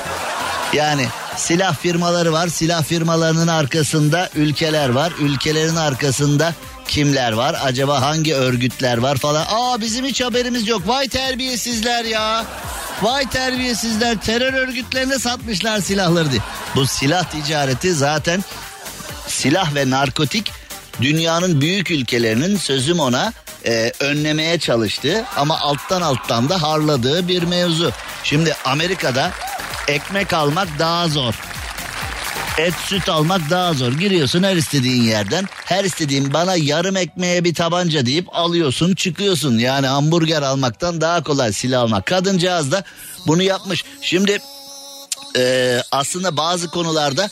Yani 0.73 1.07
silah 1.37 1.75
firmaları 1.75 2.33
var. 2.33 2.47
Silah 2.47 2.83
firmalarının 2.83 3.47
arkasında 3.47 4.29
ülkeler 4.35 4.89
var. 4.89 5.13
Ülkelerin 5.19 5.75
arkasında 5.75 6.53
kimler 6.87 7.31
var? 7.31 7.55
Acaba 7.63 8.01
hangi 8.01 8.35
örgütler 8.35 8.97
var 8.97 9.17
falan? 9.17 9.45
Aa 9.49 9.81
bizim 9.81 10.05
hiç 10.05 10.21
haberimiz 10.21 10.67
yok. 10.67 10.87
Vay 10.87 11.07
terbiyesizler 11.07 12.05
ya. 12.05 12.45
Vay 13.01 13.29
terbiyesizler 13.29 14.17
terör 14.21 14.53
örgütlerine 14.53 15.19
satmışlar 15.19 15.79
silahları 15.79 16.31
diye. 16.31 16.41
Bu 16.75 16.85
silah 16.85 17.23
ticareti 17.23 17.93
zaten 17.93 18.43
silah 19.27 19.75
ve 19.75 19.89
narkotik 19.89 20.51
dünyanın 21.01 21.61
büyük 21.61 21.91
ülkelerinin 21.91 22.57
sözüm 22.57 22.99
ona 22.99 23.33
e, 23.65 23.91
önlemeye 23.99 24.59
çalıştığı 24.59 25.25
ama 25.37 25.59
alttan 25.59 26.01
alttan 26.01 26.49
da 26.49 26.61
harladığı 26.61 27.27
bir 27.27 27.43
mevzu. 27.43 27.91
Şimdi 28.23 28.55
Amerika'da 28.65 29.31
ekmek 29.87 30.33
almak 30.33 30.67
daha 30.79 31.07
zor. 31.07 31.33
Et 32.57 32.73
süt 32.85 33.09
almak 33.09 33.49
daha 33.49 33.73
zor. 33.73 33.91
Giriyorsun 33.91 34.43
her 34.43 34.55
istediğin 34.55 35.03
yerden. 35.03 35.45
Her 35.65 35.83
istediğin 35.83 36.33
bana 36.33 36.55
yarım 36.55 36.97
ekmeğe 36.97 37.43
bir 37.43 37.53
tabanca 37.53 38.05
deyip 38.05 38.35
alıyorsun 38.35 38.95
çıkıyorsun. 38.95 39.57
Yani 39.57 39.87
hamburger 39.87 40.41
almaktan 40.41 41.01
daha 41.01 41.23
kolay 41.23 41.53
silah 41.53 41.81
almak. 41.81 42.05
Kadıncağız 42.05 42.71
da 42.71 42.83
bunu 43.27 43.43
yapmış. 43.43 43.83
Şimdi 44.01 44.39
e, 45.37 45.77
aslında 45.91 46.37
bazı 46.37 46.67
konularda 46.69 47.29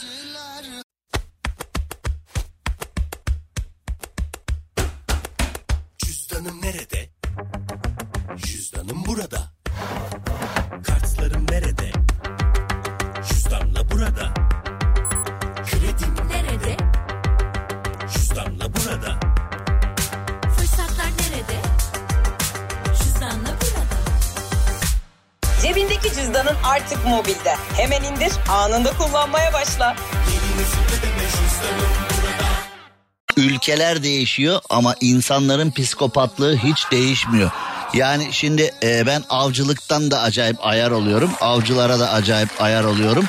ülkeler 33.71 34.03
değişiyor 34.03 34.61
ama 34.69 34.95
insanların 35.01 35.71
psikopatlığı 35.71 36.57
hiç 36.57 36.91
değişmiyor. 36.91 37.51
Yani 37.93 38.27
şimdi 38.31 38.71
e, 38.83 39.05
ben 39.05 39.23
avcılıktan 39.29 40.11
da 40.11 40.21
acayip 40.21 40.65
ayar 40.65 40.91
oluyorum. 40.91 41.31
Avcılara 41.41 41.99
da 41.99 42.11
acayip 42.11 42.49
ayar 42.59 42.83
oluyorum. 42.83 43.25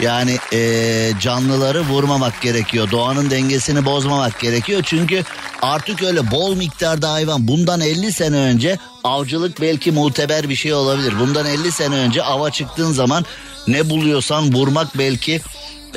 Yani 0.00 0.38
e, 0.52 1.12
canlıları 1.20 1.80
vurmamak 1.80 2.42
gerekiyor. 2.42 2.90
Doğanın 2.90 3.30
dengesini 3.30 3.84
bozmamak 3.84 4.40
gerekiyor. 4.40 4.82
Çünkü 4.84 5.24
artık 5.62 6.02
öyle 6.02 6.30
bol 6.30 6.56
miktarda 6.56 7.12
hayvan. 7.12 7.48
Bundan 7.48 7.80
50 7.80 8.12
sene 8.12 8.36
önce 8.36 8.78
avcılık 9.04 9.60
belki 9.60 9.92
muteber 9.92 10.48
bir 10.48 10.56
şey 10.56 10.74
olabilir. 10.74 11.14
Bundan 11.20 11.46
50 11.46 11.72
sene 11.72 11.94
önce 11.94 12.22
ava 12.22 12.50
çıktığın 12.50 12.92
zaman 12.92 13.24
ne 13.66 13.90
buluyorsan 13.90 14.54
vurmak 14.54 14.98
belki 14.98 15.40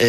e, 0.02 0.08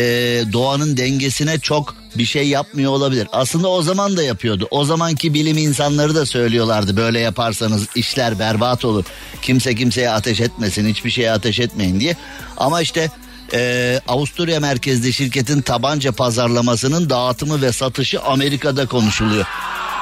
doğanın 0.52 0.96
dengesine 0.96 1.58
çok 1.58 1.99
bir 2.18 2.24
şey 2.24 2.48
yapmıyor 2.48 2.92
olabilir. 2.92 3.28
Aslında 3.32 3.68
o 3.68 3.82
zaman 3.82 4.16
da 4.16 4.22
yapıyordu. 4.22 4.68
O 4.70 4.84
zamanki 4.84 5.34
bilim 5.34 5.58
insanları 5.58 6.14
da 6.14 6.26
söylüyorlardı 6.26 6.96
böyle 6.96 7.20
yaparsanız 7.20 7.86
işler 7.94 8.38
berbat 8.38 8.84
olur. 8.84 9.04
Kimse 9.42 9.74
kimseye 9.74 10.10
ateş 10.10 10.40
etmesin, 10.40 10.88
hiçbir 10.88 11.10
şeye 11.10 11.32
ateş 11.32 11.60
etmeyin 11.60 12.00
diye. 12.00 12.16
Ama 12.56 12.82
işte 12.82 13.10
e, 13.52 14.00
Avusturya 14.08 14.60
merkezli 14.60 15.12
şirketin 15.12 15.62
tabanca 15.62 16.12
pazarlamasının 16.12 17.10
dağıtımı 17.10 17.62
ve 17.62 17.72
satışı 17.72 18.22
Amerika'da 18.22 18.86
konuşuluyor. 18.86 19.46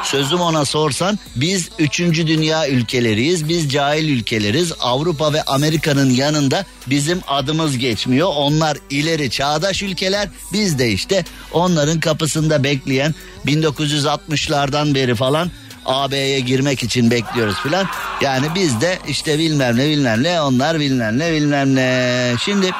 Sözüm 0.03 0.41
ona 0.41 0.65
sorsan 0.65 1.19
biz 1.37 1.69
üçüncü 1.79 2.27
dünya 2.27 2.69
ülkeleriyiz. 2.69 3.49
Biz 3.49 3.71
cahil 3.71 4.09
ülkeleriz. 4.09 4.73
Avrupa 4.81 5.33
ve 5.33 5.43
Amerika'nın 5.43 6.11
yanında 6.11 6.65
bizim 6.87 7.21
adımız 7.27 7.79
geçmiyor. 7.79 8.29
Onlar 8.37 8.79
ileri 8.91 9.31
çağdaş 9.31 9.83
ülkeler. 9.83 10.29
Biz 10.53 10.79
de 10.79 10.91
işte 10.91 11.25
onların 11.53 12.01
kapısında 12.01 12.65
bekleyen 12.65 13.15
1960'lardan 13.47 14.95
beri 14.95 15.15
falan 15.15 15.51
AB'ye 15.87 16.41
girmek 16.41 16.83
için 16.83 17.11
bekliyoruz 17.11 17.57
filan. 17.63 17.87
Yani 18.21 18.47
biz 18.55 18.81
de 18.81 18.99
işte 19.09 19.39
bilmem 19.39 19.77
ne 19.77 19.89
bilmem 19.89 20.23
ne 20.23 20.41
onlar 20.41 20.81
bilmem 20.81 21.19
ne 21.19 21.33
bilmem 21.33 21.75
ne. 21.75 22.35
Şimdi 22.45 22.71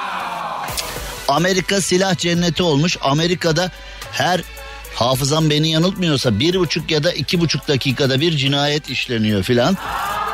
Amerika 1.29 1.81
silah 1.81 2.19
cenneti 2.19 2.63
olmuş. 2.63 2.97
Amerika'da 3.03 3.71
her 4.13 4.43
hafızam 5.01 5.51
beni 5.51 5.71
yanıltmıyorsa 5.71 6.39
bir 6.39 6.55
buçuk 6.55 6.91
ya 6.91 7.05
da 7.05 7.13
iki 7.13 7.41
buçuk 7.41 7.69
dakikada 7.69 8.21
bir 8.21 8.37
cinayet 8.37 8.91
işleniyor 8.91 9.43
filan. 9.43 9.77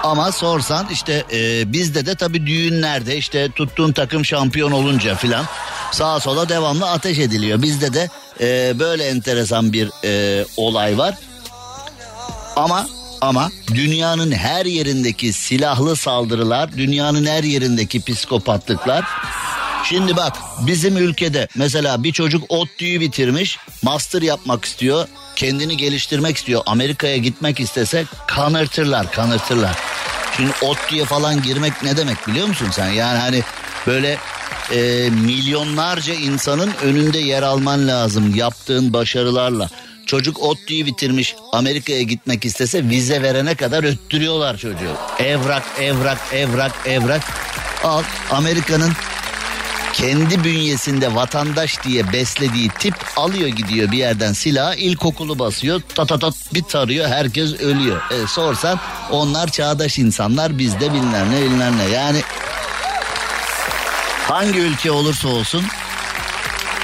Ama 0.02 0.32
sorsan 0.32 0.88
işte 0.90 1.24
e, 1.32 1.72
bizde 1.72 2.06
de 2.06 2.14
tabii 2.14 2.46
düğünlerde 2.46 3.16
işte 3.16 3.50
tuttuğun 3.50 3.92
takım 3.92 4.24
şampiyon 4.24 4.72
olunca 4.72 5.14
filan 5.14 5.44
sağa 5.92 6.20
sola 6.20 6.48
devamlı 6.48 6.90
ateş 6.90 7.18
ediliyor. 7.18 7.62
Bizde 7.62 7.94
de 7.94 8.08
e, 8.40 8.78
böyle 8.78 9.04
enteresan 9.04 9.72
bir 9.72 9.90
e, 10.04 10.44
olay 10.56 10.98
var. 10.98 11.14
Ama 12.56 12.86
ama 13.20 13.50
dünyanın 13.74 14.32
her 14.32 14.66
yerindeki 14.66 15.32
silahlı 15.32 15.96
saldırılar, 15.96 16.72
dünyanın 16.76 17.26
her 17.26 17.44
yerindeki 17.44 18.00
psikopatlıklar 18.04 19.04
Şimdi 19.84 20.16
bak 20.16 20.36
bizim 20.66 20.96
ülkede 20.96 21.48
mesela 21.56 22.02
bir 22.02 22.12
çocuk 22.12 22.44
ODTÜ'yü 22.48 23.00
bitirmiş, 23.00 23.58
master 23.82 24.22
yapmak 24.22 24.64
istiyor, 24.64 25.08
kendini 25.36 25.76
geliştirmek 25.76 26.36
istiyor. 26.36 26.62
Amerika'ya 26.66 27.16
gitmek 27.16 27.60
istese 27.60 28.04
kanırtırlar, 28.26 29.12
kanırtırlar. 29.12 29.76
Şimdi 30.36 30.50
ODTÜ'ye 30.62 31.04
falan 31.04 31.42
girmek 31.42 31.82
ne 31.82 31.96
demek 31.96 32.28
biliyor 32.28 32.46
musun 32.46 32.68
sen? 32.72 32.88
Yani 32.88 33.18
hani 33.18 33.42
böyle 33.86 34.18
e, 34.72 35.10
milyonlarca 35.10 36.14
insanın 36.14 36.70
önünde 36.82 37.18
yer 37.18 37.42
alman 37.42 37.88
lazım 37.88 38.34
yaptığın 38.34 38.92
başarılarla. 38.92 39.70
Çocuk 40.06 40.42
ODTÜ'yü 40.42 40.86
bitirmiş 40.86 41.34
Amerika'ya 41.52 42.02
gitmek 42.02 42.44
istese 42.44 42.88
vize 42.88 43.22
verene 43.22 43.54
kadar 43.54 43.84
öttürüyorlar 43.84 44.56
çocuğu. 44.56 44.96
Evrak, 45.18 45.62
evrak, 45.80 46.18
evrak, 46.32 46.72
evrak. 46.86 47.22
Al 47.84 48.02
Amerika'nın 48.30 48.92
kendi 49.94 50.44
bünyesinde 50.44 51.14
vatandaş 51.14 51.84
diye 51.84 52.12
beslediği 52.12 52.68
tip 52.68 52.94
alıyor 53.16 53.48
gidiyor 53.48 53.92
bir 53.92 53.98
yerden 53.98 54.32
silahı 54.32 54.76
ilkokulu 54.76 55.38
basıyor 55.38 55.80
tat 55.94 56.08
tat 56.08 56.20
tat 56.20 56.34
bir 56.54 56.62
tarıyor 56.62 57.08
herkes 57.08 57.60
ölüyor. 57.60 58.02
E, 58.10 58.26
sorsan 58.26 58.80
onlar 59.10 59.50
çağdaş 59.50 59.98
insanlar 59.98 60.58
bizde 60.58 60.92
bilmem 60.92 61.30
ne 61.30 61.42
bilmem 61.42 61.78
ne 61.78 61.84
yani 61.84 62.20
hangi 64.28 64.58
ülke 64.58 64.90
olursa 64.90 65.28
olsun 65.28 65.64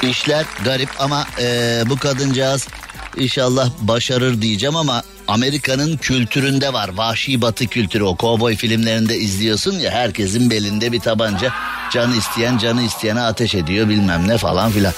işler 0.03 0.45
garip 0.65 0.91
ama 0.99 1.27
e, 1.39 1.83
bu 1.87 1.99
kadıncağız 1.99 2.69
İnşallah 3.17 3.71
başarır 3.81 4.43
diyeceğim 4.43 4.77
ama 4.77 5.03
Amerika'nın 5.29 5.97
kültüründe 5.97 6.73
var. 6.73 6.89
Vahşi 6.89 7.43
batı 7.43 7.67
kültürü 7.67 8.05
o 8.05 8.17
kovboy 8.17 8.57
filmlerinde 8.57 9.17
izliyorsun 9.17 9.79
ya 9.79 9.91
herkesin 9.91 10.51
belinde 10.51 10.93
bir 10.93 11.01
tabanca. 11.01 11.53
Canı 11.93 12.17
isteyen 12.17 12.59
canı 12.59 12.83
isteyene 12.83 13.21
ateş 13.21 13.55
ediyor 13.55 13.89
bilmem 13.89 14.29
ne 14.29 14.39
falan 14.39 14.71
filan. 14.71 14.93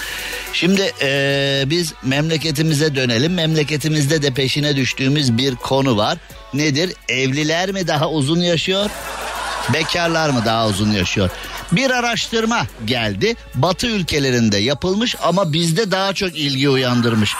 Şimdi 0.52 0.92
ee, 1.02 1.64
biz 1.66 1.94
memleketimize 2.02 2.94
dönelim. 2.94 3.34
Memleketimizde 3.34 4.22
de 4.22 4.30
peşine 4.30 4.76
düştüğümüz 4.76 5.38
bir 5.38 5.54
konu 5.54 5.96
var. 5.96 6.18
Nedir? 6.54 6.92
Evliler 7.08 7.72
mi 7.72 7.86
daha 7.86 8.10
uzun 8.10 8.40
yaşıyor? 8.40 8.90
Bekarlar 9.72 10.30
mı 10.30 10.42
daha 10.44 10.68
uzun 10.68 10.90
yaşıyor? 10.90 11.30
Bir 11.72 11.90
araştırma 11.90 12.66
geldi. 12.84 13.34
Batı 13.54 13.86
ülkelerinde 13.86 14.58
yapılmış 14.58 15.16
ama 15.22 15.52
bizde 15.52 15.90
daha 15.90 16.12
çok 16.12 16.36
ilgi 16.36 16.68
uyandırmış. 16.68 17.34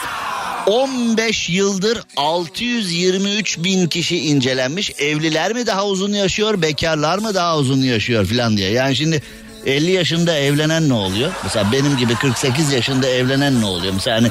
15 0.67 1.49
yıldır 1.49 2.03
623 2.17 3.59
bin 3.59 3.89
kişi 3.89 4.19
incelenmiş. 4.19 4.93
Evliler 4.99 5.53
mi 5.53 5.67
daha 5.67 5.87
uzun 5.87 6.13
yaşıyor, 6.13 6.63
bekarlar 6.63 7.19
mı 7.19 7.35
daha 7.35 7.59
uzun 7.59 7.83
yaşıyor 7.83 8.27
filan 8.27 8.57
diye. 8.57 8.71
Yani 8.71 8.97
şimdi 8.97 9.23
50 9.67 9.91
yaşında 9.91 10.39
evlenen 10.39 10.89
ne 10.89 10.95
oluyor? 10.95 11.33
Mesela 11.45 11.73
benim 11.73 11.97
gibi 11.97 12.15
48 12.15 12.73
yaşında 12.73 13.09
evlenen 13.09 13.61
ne 13.61 13.65
oluyor? 13.65 13.95
Mesela 13.95 14.17
hani 14.17 14.31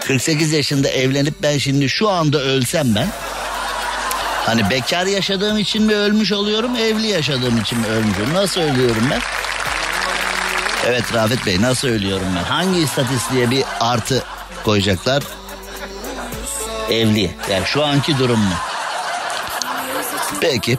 48 0.00 0.52
yaşında 0.52 0.88
evlenip 0.88 1.34
ben 1.42 1.58
şimdi 1.58 1.88
şu 1.88 2.08
anda 2.08 2.38
ölsem 2.38 2.94
ben 2.94 3.08
Hani 4.46 4.70
bekar 4.70 5.06
yaşadığım 5.06 5.58
için 5.58 5.82
mi 5.82 5.94
ölmüş 5.94 6.32
oluyorum, 6.32 6.76
evli 6.76 7.06
yaşadığım 7.06 7.60
için 7.60 7.78
mi 7.78 7.86
ölmüş 7.86 8.14
oluyorum? 8.14 8.34
Nasıl 8.34 8.60
ölüyorum 8.60 9.08
ben? 9.10 9.20
Evet 10.86 11.14
Rafet 11.14 11.46
Bey 11.46 11.62
nasıl 11.62 11.88
ölüyorum 11.88 12.26
ben? 12.36 12.42
Hangi 12.42 12.80
istatistiğe 12.80 13.50
bir 13.50 13.64
artı 13.80 14.22
koyacaklar? 14.64 15.22
Evli. 16.90 17.34
Yani 17.50 17.66
şu 17.66 17.84
anki 17.84 18.18
durum 18.18 18.40
mu? 18.40 18.54
Peki. 20.40 20.78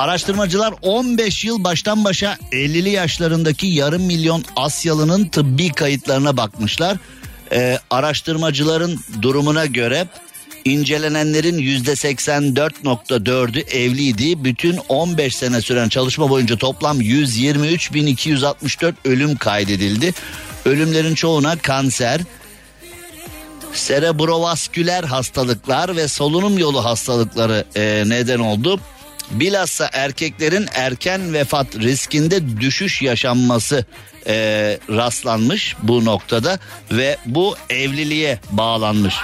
Araştırmacılar 0.00 0.74
15 0.82 1.44
yıl 1.44 1.64
baştan 1.64 2.04
başa 2.04 2.38
50'li 2.52 2.90
yaşlarındaki 2.90 3.66
yarım 3.66 4.02
milyon 4.02 4.44
Asyalı'nın 4.56 5.28
tıbbi 5.28 5.68
kayıtlarına 5.68 6.36
bakmışlar. 6.36 6.96
Ee, 7.52 7.78
araştırmacıların 7.90 9.00
durumuna 9.22 9.66
göre 9.66 10.06
incelenenlerin 10.64 11.58
yüzde 11.58 11.92
84.4'ü 11.92 13.60
evliydi. 13.60 14.44
Bütün 14.44 14.80
15 14.88 15.36
sene 15.36 15.60
süren 15.60 15.88
çalışma 15.88 16.30
boyunca 16.30 16.56
toplam 16.56 17.00
123.264 17.00 18.94
ölüm 19.04 19.36
kaydedildi. 19.36 20.14
Ölümlerin 20.64 21.14
çoğuna 21.14 21.56
kanser, 21.58 22.20
serebrovasküler 23.72 25.04
hastalıklar 25.04 25.96
ve 25.96 26.08
solunum 26.08 26.58
yolu 26.58 26.84
hastalıkları 26.84 27.64
e, 27.76 28.04
neden 28.06 28.38
oldu. 28.38 28.80
Bilhassa 29.30 29.90
erkeklerin 29.92 30.68
erken 30.74 31.32
vefat 31.32 31.76
riskinde 31.76 32.60
düşüş 32.60 33.02
yaşanması 33.02 33.84
e, 34.26 34.34
rastlanmış 34.88 35.76
bu 35.82 36.04
noktada 36.04 36.58
ve 36.90 37.16
bu 37.26 37.56
evliliğe 37.70 38.38
bağlanmış. 38.50 39.14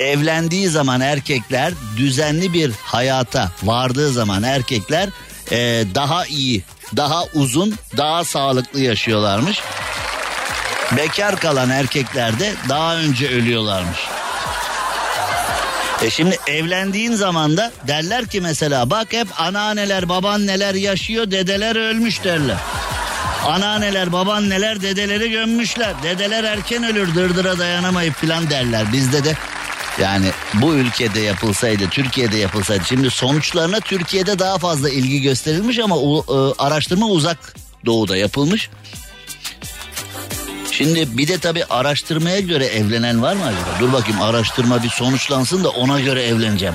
Evlendiği 0.00 0.68
zaman 0.68 1.00
erkekler 1.00 1.72
düzenli 1.96 2.52
bir 2.52 2.72
hayata 2.82 3.52
vardığı 3.62 4.12
zaman 4.12 4.42
erkekler 4.42 5.08
e, 5.50 5.84
daha 5.94 6.26
iyi, 6.26 6.64
daha 6.96 7.24
uzun, 7.34 7.74
daha 7.96 8.24
sağlıklı 8.24 8.80
yaşıyorlarmış. 8.80 9.60
Bekar 10.96 11.36
kalan 11.36 11.70
erkekler 11.70 12.38
de 12.38 12.54
daha 12.68 12.96
önce 12.96 13.28
ölüyorlarmış. 13.28 13.98
E 16.02 16.10
şimdi 16.10 16.38
evlendiğin 16.46 17.12
zaman 17.12 17.56
da 17.56 17.72
derler 17.88 18.26
ki 18.26 18.40
mesela 18.40 18.90
bak 18.90 19.12
hep 19.12 19.40
anneanneler 19.40 20.08
babaanneler 20.08 20.74
yaşıyor 20.74 21.30
dedeler 21.30 21.76
ölmüş 21.76 22.24
derler. 22.24 22.56
Anneanneler 23.46 24.12
babaanneler 24.12 24.82
dedeleri 24.82 25.30
gömmüşler. 25.30 26.02
Dedeler 26.02 26.44
erken 26.44 26.84
ölür 26.84 27.14
dırdıra 27.14 27.58
dayanamayıp 27.58 28.14
filan 28.14 28.50
derler. 28.50 28.92
Bizde 28.92 29.24
de 29.24 29.36
yani 30.00 30.26
bu 30.54 30.74
ülkede 30.74 31.20
yapılsaydı, 31.20 31.88
Türkiye'de 31.88 32.36
yapılsaydı. 32.36 32.84
Şimdi 32.84 33.10
sonuçlarına 33.10 33.80
Türkiye'de 33.80 34.38
daha 34.38 34.58
fazla 34.58 34.90
ilgi 34.90 35.22
gösterilmiş 35.22 35.78
ama 35.78 35.96
o, 35.98 36.24
e, 36.28 36.62
araştırma 36.62 37.06
uzak 37.06 37.54
doğuda 37.86 38.16
yapılmış. 38.16 38.70
Şimdi 40.82 41.18
bir 41.18 41.28
de 41.28 41.38
tabii 41.38 41.64
araştırmaya 41.64 42.40
göre 42.40 42.66
evlenen 42.66 43.22
var 43.22 43.34
mı 43.34 43.42
acaba? 43.44 43.80
Dur 43.80 43.92
bakayım 43.92 44.22
araştırma 44.22 44.82
bir 44.82 44.88
sonuçlansın 44.88 45.64
da 45.64 45.70
ona 45.70 46.00
göre 46.00 46.22
evleneceğim. 46.22 46.74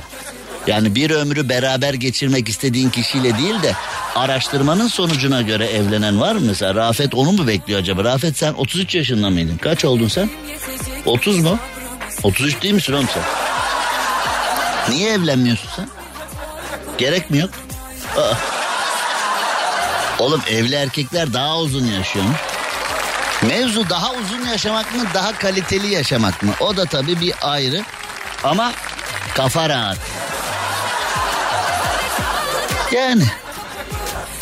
Yani 0.67 0.95
bir 0.95 1.11
ömrü 1.11 1.49
beraber 1.49 1.93
geçirmek 1.93 2.49
istediğin 2.49 2.89
kişiyle 2.89 3.37
değil 3.37 3.61
de 3.63 3.73
araştırmanın 4.15 4.87
sonucuna 4.87 5.41
göre 5.41 5.65
evlenen 5.65 6.21
var 6.21 6.35
mı 6.35 6.41
mesela? 6.47 6.75
Rafet 6.75 7.15
onu 7.15 7.31
mu 7.31 7.47
bekliyor 7.47 7.79
acaba? 7.79 8.03
Rafet 8.03 8.37
sen 8.37 8.53
33 8.53 8.95
yaşında 8.95 9.29
mıydın? 9.29 9.57
Kaç 9.57 9.85
oldun 9.85 10.07
sen? 10.07 10.29
30 11.05 11.39
mu? 11.39 11.59
33 12.23 12.61
değil 12.61 12.73
misin 12.73 12.93
oğlum 12.93 13.07
sen? 13.13 13.23
Niye 14.93 15.11
evlenmiyorsun 15.11 15.69
sen? 15.75 15.89
Gerek 16.97 17.29
mi 17.29 17.37
yok? 17.37 17.49
Aa. 18.17 18.33
Oğlum 20.19 20.41
evli 20.49 20.75
erkekler 20.75 21.33
daha 21.33 21.59
uzun 21.59 21.85
yaşıyormuş. 21.85 22.56
Mevzu 23.43 23.89
daha 23.89 24.11
uzun 24.11 24.45
yaşamak 24.45 24.95
mı 24.95 25.03
daha 25.13 25.37
kaliteli 25.39 25.93
yaşamak 25.93 26.43
mı? 26.43 26.53
O 26.59 26.77
da 26.77 26.85
tabii 26.85 27.19
bir 27.19 27.33
ayrı 27.41 27.83
ama 28.43 28.71
kafa 29.35 29.69
rahat. 29.69 29.97
Yani 32.91 33.23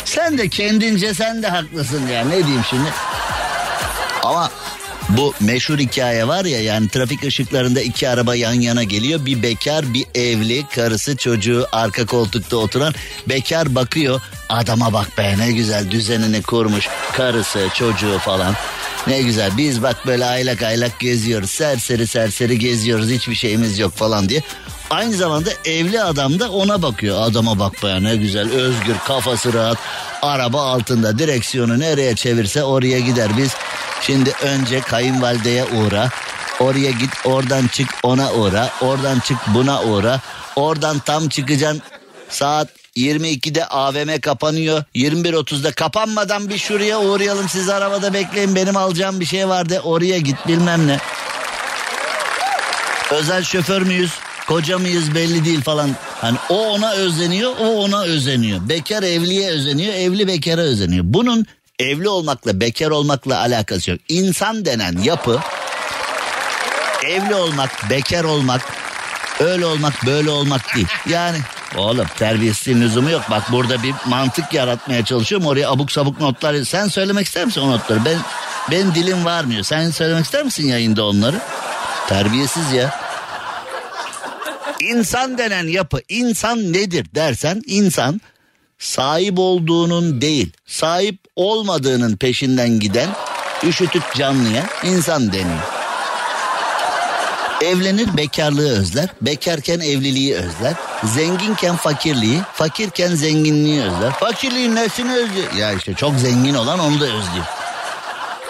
sen 0.04 0.38
de 0.38 0.48
kendince 0.48 1.14
sen 1.14 1.42
de 1.42 1.48
haklısın 1.48 2.06
ya 2.06 2.24
ne 2.24 2.44
diyeyim 2.44 2.64
şimdi. 2.70 2.92
Ama 4.22 4.50
Bu 5.08 5.34
meşhur 5.40 5.78
hikaye 5.78 6.28
var 6.28 6.44
ya 6.44 6.62
yani 6.62 6.88
trafik 6.88 7.24
ışıklarında 7.24 7.80
iki 7.80 8.08
araba 8.08 8.34
yan 8.34 8.52
yana 8.52 8.82
geliyor. 8.82 9.26
Bir 9.26 9.42
bekar 9.42 9.94
bir 9.94 10.06
evli 10.14 10.66
karısı 10.74 11.16
çocuğu 11.16 11.66
arka 11.72 12.06
koltukta 12.06 12.56
oturan 12.56 12.94
bekar 13.28 13.74
bakıyor. 13.74 14.20
Adama 14.48 14.92
bak 14.92 15.18
be 15.18 15.34
ne 15.38 15.52
güzel 15.52 15.90
düzenini 15.90 16.42
kurmuş 16.42 16.88
karısı 17.12 17.68
çocuğu 17.74 18.18
falan. 18.18 18.54
Ne 19.06 19.22
güzel 19.22 19.50
biz 19.56 19.82
bak 19.82 20.06
böyle 20.06 20.24
aylak 20.24 20.62
aylak 20.62 21.00
geziyoruz 21.00 21.50
serseri 21.50 22.06
serseri 22.06 22.58
geziyoruz 22.58 23.10
hiçbir 23.10 23.34
şeyimiz 23.34 23.78
yok 23.78 23.96
falan 23.96 24.28
diye. 24.28 24.42
Aynı 24.90 25.14
zamanda 25.14 25.50
evli 25.64 26.02
adam 26.02 26.40
da 26.40 26.50
ona 26.50 26.82
bakıyor. 26.82 27.22
Adama 27.22 27.58
bak 27.58 27.82
be 27.82 28.02
ne 28.02 28.16
güzel 28.16 28.52
özgür 28.52 28.98
kafası 29.06 29.52
rahat. 29.52 29.78
Araba 30.22 30.62
altında 30.62 31.18
direksiyonu 31.18 31.78
nereye 31.78 32.14
çevirse 32.14 32.64
oraya 32.64 33.00
gider. 33.00 33.30
Biz 33.38 33.54
şimdi 34.00 34.32
önce 34.42 34.80
kayınvalideye 34.80 35.64
uğra. 35.64 36.08
Oraya 36.60 36.90
git 36.90 37.10
oradan 37.24 37.66
çık 37.66 37.88
ona 38.02 38.32
uğra. 38.32 38.70
Oradan 38.80 39.20
çık 39.20 39.38
buna 39.54 39.82
uğra. 39.82 40.20
Oradan 40.56 40.98
tam 40.98 41.28
çıkacaksın 41.28 41.82
saat 42.28 42.68
22'de 42.96 43.66
AVM 43.66 44.20
kapanıyor. 44.20 44.84
21.30'da 44.94 45.72
kapanmadan 45.72 46.48
bir 46.48 46.58
şuraya 46.58 47.00
uğrayalım. 47.00 47.48
Siz 47.48 47.68
arabada 47.68 48.12
bekleyin 48.14 48.54
benim 48.54 48.76
alacağım 48.76 49.20
bir 49.20 49.26
şey 49.26 49.48
vardı. 49.48 49.80
Oraya 49.84 50.18
git 50.18 50.48
bilmem 50.48 50.86
ne. 50.86 50.98
Özel 53.10 53.44
şoför 53.44 53.82
müyüz? 53.82 54.25
Koca 54.48 54.78
mıyız 54.78 55.14
belli 55.14 55.44
değil 55.44 55.62
falan. 55.62 55.90
Hani 56.20 56.38
o 56.48 56.66
ona 56.66 56.92
özeniyor, 56.92 57.52
o 57.60 57.64
ona 57.64 58.02
özeniyor. 58.02 58.68
Bekar 58.68 59.02
evliye 59.02 59.50
özeniyor, 59.50 59.94
evli 59.94 60.26
bekara 60.26 60.60
özeniyor. 60.60 61.04
Bunun 61.08 61.46
evli 61.78 62.08
olmakla, 62.08 62.60
bekar 62.60 62.90
olmakla 62.90 63.38
alakası 63.40 63.90
yok. 63.90 64.00
İnsan 64.08 64.64
denen 64.64 64.98
yapı 65.02 65.40
evli 67.06 67.34
olmak, 67.34 67.90
bekar 67.90 68.24
olmak, 68.24 68.60
öyle 69.40 69.66
olmak, 69.66 70.06
böyle 70.06 70.30
olmak 70.30 70.74
değil. 70.74 70.88
Yani 71.08 71.38
oğlum 71.76 72.06
terbiyesizliğin 72.18 72.80
lüzumu 72.80 73.10
yok. 73.10 73.22
Bak 73.30 73.52
burada 73.52 73.82
bir 73.82 73.94
mantık 74.06 74.54
yaratmaya 74.54 75.04
çalışıyorum. 75.04 75.46
Oraya 75.46 75.70
abuk 75.70 75.92
sabuk 75.92 76.20
notlar. 76.20 76.64
Sen 76.64 76.88
söylemek 76.88 77.26
ister 77.26 77.44
misin 77.44 77.60
o 77.60 77.70
notları? 77.70 78.04
Ben 78.04 78.18
ben 78.70 78.94
dilim 78.94 79.24
varmıyor. 79.24 79.62
Sen 79.62 79.90
söylemek 79.90 80.24
ister 80.24 80.42
misin 80.42 80.68
yayında 80.68 81.04
onları? 81.06 81.36
Terbiyesiz 82.08 82.72
ya. 82.72 83.05
İnsan 84.80 85.38
denen 85.38 85.66
yapı 85.66 86.00
insan 86.08 86.72
nedir 86.72 87.06
dersen 87.14 87.62
insan 87.66 88.20
sahip 88.78 89.38
olduğunun 89.38 90.20
değil 90.20 90.52
sahip 90.66 91.18
olmadığının 91.36 92.16
peşinden 92.16 92.80
giden 92.80 93.08
üşütük 93.64 94.02
canlıya 94.16 94.66
insan 94.84 95.32
deniyor. 95.32 95.76
Evlenir 97.62 98.16
bekarlığı 98.16 98.70
özler, 98.78 99.08
bekarken 99.20 99.80
evliliği 99.80 100.34
özler, 100.34 100.74
zenginken 101.04 101.76
fakirliği, 101.76 102.40
fakirken 102.52 103.14
zenginliği 103.14 103.82
özler. 103.82 104.12
Fakirliğin 104.12 104.74
nesini 104.74 105.12
özlüyor? 105.12 105.52
Ya 105.52 105.72
işte 105.72 105.94
çok 105.94 106.14
zengin 106.14 106.54
olan 106.54 106.78
onu 106.78 107.00
da 107.00 107.04
özlüyor. 107.04 107.46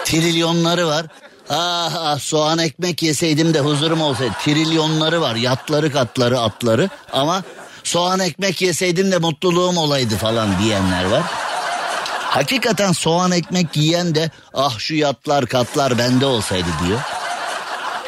Trilyonları 0.05 0.87
var. 0.87 1.05
Ah 1.49 1.95
ah 1.95 2.19
soğan 2.19 2.59
ekmek 2.59 3.03
yeseydim 3.03 3.53
de 3.53 3.59
huzurum 3.59 4.01
olsaydı. 4.01 4.33
Trilyonları 4.43 5.21
var 5.21 5.35
yatları 5.35 5.91
katları 5.91 6.39
atları 6.39 6.89
ama 7.11 7.43
soğan 7.83 8.19
ekmek 8.19 8.61
yeseydim 8.61 9.11
de 9.11 9.17
mutluluğum 9.17 9.77
olaydı 9.77 10.15
falan 10.15 10.59
diyenler 10.63 11.05
var. 11.05 11.23
Hakikaten 12.23 12.91
soğan 12.91 13.31
ekmek 13.31 13.77
yiyen 13.77 14.15
de 14.15 14.31
ah 14.53 14.79
şu 14.79 14.95
yatlar 14.95 15.45
katlar 15.45 15.97
bende 15.97 16.25
olsaydı 16.25 16.67
diyor. 16.85 16.99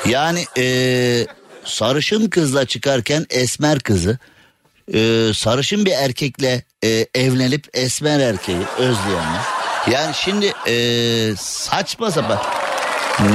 Yani 0.06 0.46
ee, 0.58 1.28
sarışın 1.66 2.30
kızla 2.30 2.66
çıkarken 2.66 3.26
esmer 3.30 3.80
kızı 3.80 4.18
ee, 4.94 5.32
sarışın 5.36 5.86
bir 5.86 5.92
erkekle 5.92 6.64
ee, 6.84 7.06
evlenip 7.16 7.68
esmer 7.74 8.20
erkeği 8.20 8.66
özleyenler. 8.78 9.42
Yani 9.92 10.16
şimdi 10.16 10.54
ee, 10.68 11.36
saçma 11.38 12.12
sapan 12.12 12.40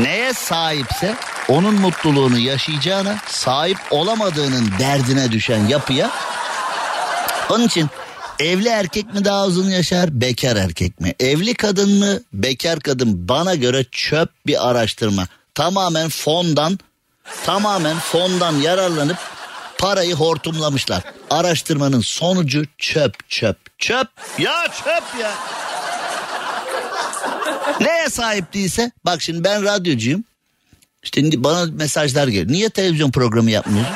neye 0.02 0.32
sahipse 0.32 1.14
onun 1.48 1.74
mutluluğunu 1.74 2.38
yaşayacağına 2.38 3.16
sahip 3.26 3.78
olamadığının 3.90 4.70
derdine 4.78 5.32
düşen 5.32 5.66
yapıya 5.66 6.10
onun 7.50 7.66
için 7.66 7.90
evli 8.38 8.68
erkek 8.68 9.14
mi 9.14 9.24
daha 9.24 9.46
uzun 9.46 9.70
yaşar 9.70 10.20
bekar 10.20 10.56
erkek 10.56 11.00
mi? 11.00 11.14
Evli 11.20 11.54
kadın 11.54 11.98
mı 11.98 12.20
bekar 12.32 12.80
kadın 12.80 13.28
bana 13.28 13.54
göre 13.54 13.84
çöp 13.92 14.30
bir 14.46 14.70
araştırma. 14.70 15.26
Tamamen 15.54 16.08
fondan 16.08 16.78
tamamen 17.44 17.98
fondan 17.98 18.52
yararlanıp 18.52 19.18
parayı 19.78 20.14
hortumlamışlar. 20.14 21.02
Araştırmanın 21.30 22.00
sonucu 22.00 22.64
çöp 22.78 23.30
çöp 23.30 23.78
çöp 23.78 24.08
ya 24.38 24.66
çöp 24.84 25.20
ya. 25.20 25.30
Neye 27.80 28.08
sahip 28.08 28.52
değilse 28.52 28.90
bak 29.04 29.22
şimdi 29.22 29.44
ben 29.44 29.64
radyocuyum. 29.64 30.24
İşte 31.02 31.44
bana 31.44 31.64
mesajlar 31.64 32.28
geliyor. 32.28 32.52
Niye 32.52 32.68
televizyon 32.70 33.10
programı 33.10 33.50
yapmıyorsun? 33.50 33.94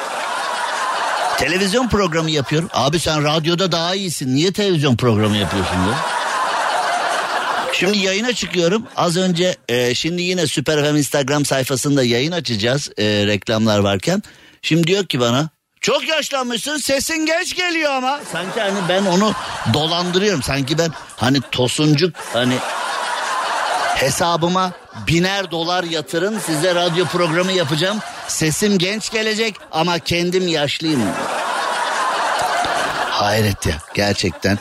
Televizyon 1.38 1.88
programı 1.88 2.31
yapıyorum. 2.31 2.69
Abi 2.73 2.99
sen 2.99 3.25
radyoda 3.25 3.73
daha 3.73 3.95
iyisin. 3.95 4.35
Niye 4.35 4.53
televizyon 4.53 4.97
programı 4.97 5.37
yapıyorsun 5.37 5.85
diyor. 5.85 5.97
Şimdi 7.73 7.99
yayına 7.99 8.33
çıkıyorum. 8.33 8.87
Az 8.97 9.17
önce 9.17 9.57
e, 9.69 9.95
şimdi 9.95 10.23
yine 10.23 10.47
Süper 10.47 10.85
FM 10.85 10.97
Instagram 10.97 11.45
sayfasında 11.45 12.05
yayın 12.05 12.33
açacağız 12.33 12.91
e, 12.99 13.05
reklamlar 13.05 13.79
varken. 13.79 14.23
Şimdi 14.62 14.87
diyor 14.87 15.07
ki 15.07 15.21
bana 15.21 15.49
çok 15.81 16.09
yaşlanmışsın 16.09 16.77
sesin 16.77 17.27
geç 17.27 17.57
geliyor 17.57 17.91
ama. 17.91 18.21
Sanki 18.33 18.61
hani 18.61 18.79
ben 18.88 19.05
onu 19.05 19.33
dolandırıyorum. 19.75 20.43
Sanki 20.43 20.79
ben 20.79 20.91
hani 21.17 21.41
tosuncuk 21.53 22.17
hani 22.33 22.55
hesabıma 24.01 24.73
biner 25.07 25.51
dolar 25.51 25.85
yatırın 25.85 26.39
size 26.39 26.75
radyo 26.75 27.05
programı 27.05 27.53
yapacağım. 27.53 27.99
Sesim 28.29 28.79
genç 28.79 29.11
gelecek 29.11 29.55
ama 29.73 29.99
kendim 29.99 30.49
yaşlıyım. 30.49 31.03
Hayret 33.11 33.67
ya 33.67 33.75
gerçekten 33.95 34.59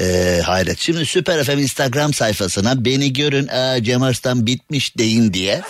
ee, 0.00 0.40
hayret. 0.46 0.78
Şimdi 0.78 1.06
Süper 1.06 1.44
FM 1.44 1.58
Instagram 1.58 2.14
sayfasına 2.14 2.84
beni 2.84 3.12
görün 3.12 3.48
Aa, 3.48 3.82
Cem 3.82 4.02
Arslan 4.02 4.46
bitmiş 4.46 4.98
deyin 4.98 5.32
diye 5.32 5.62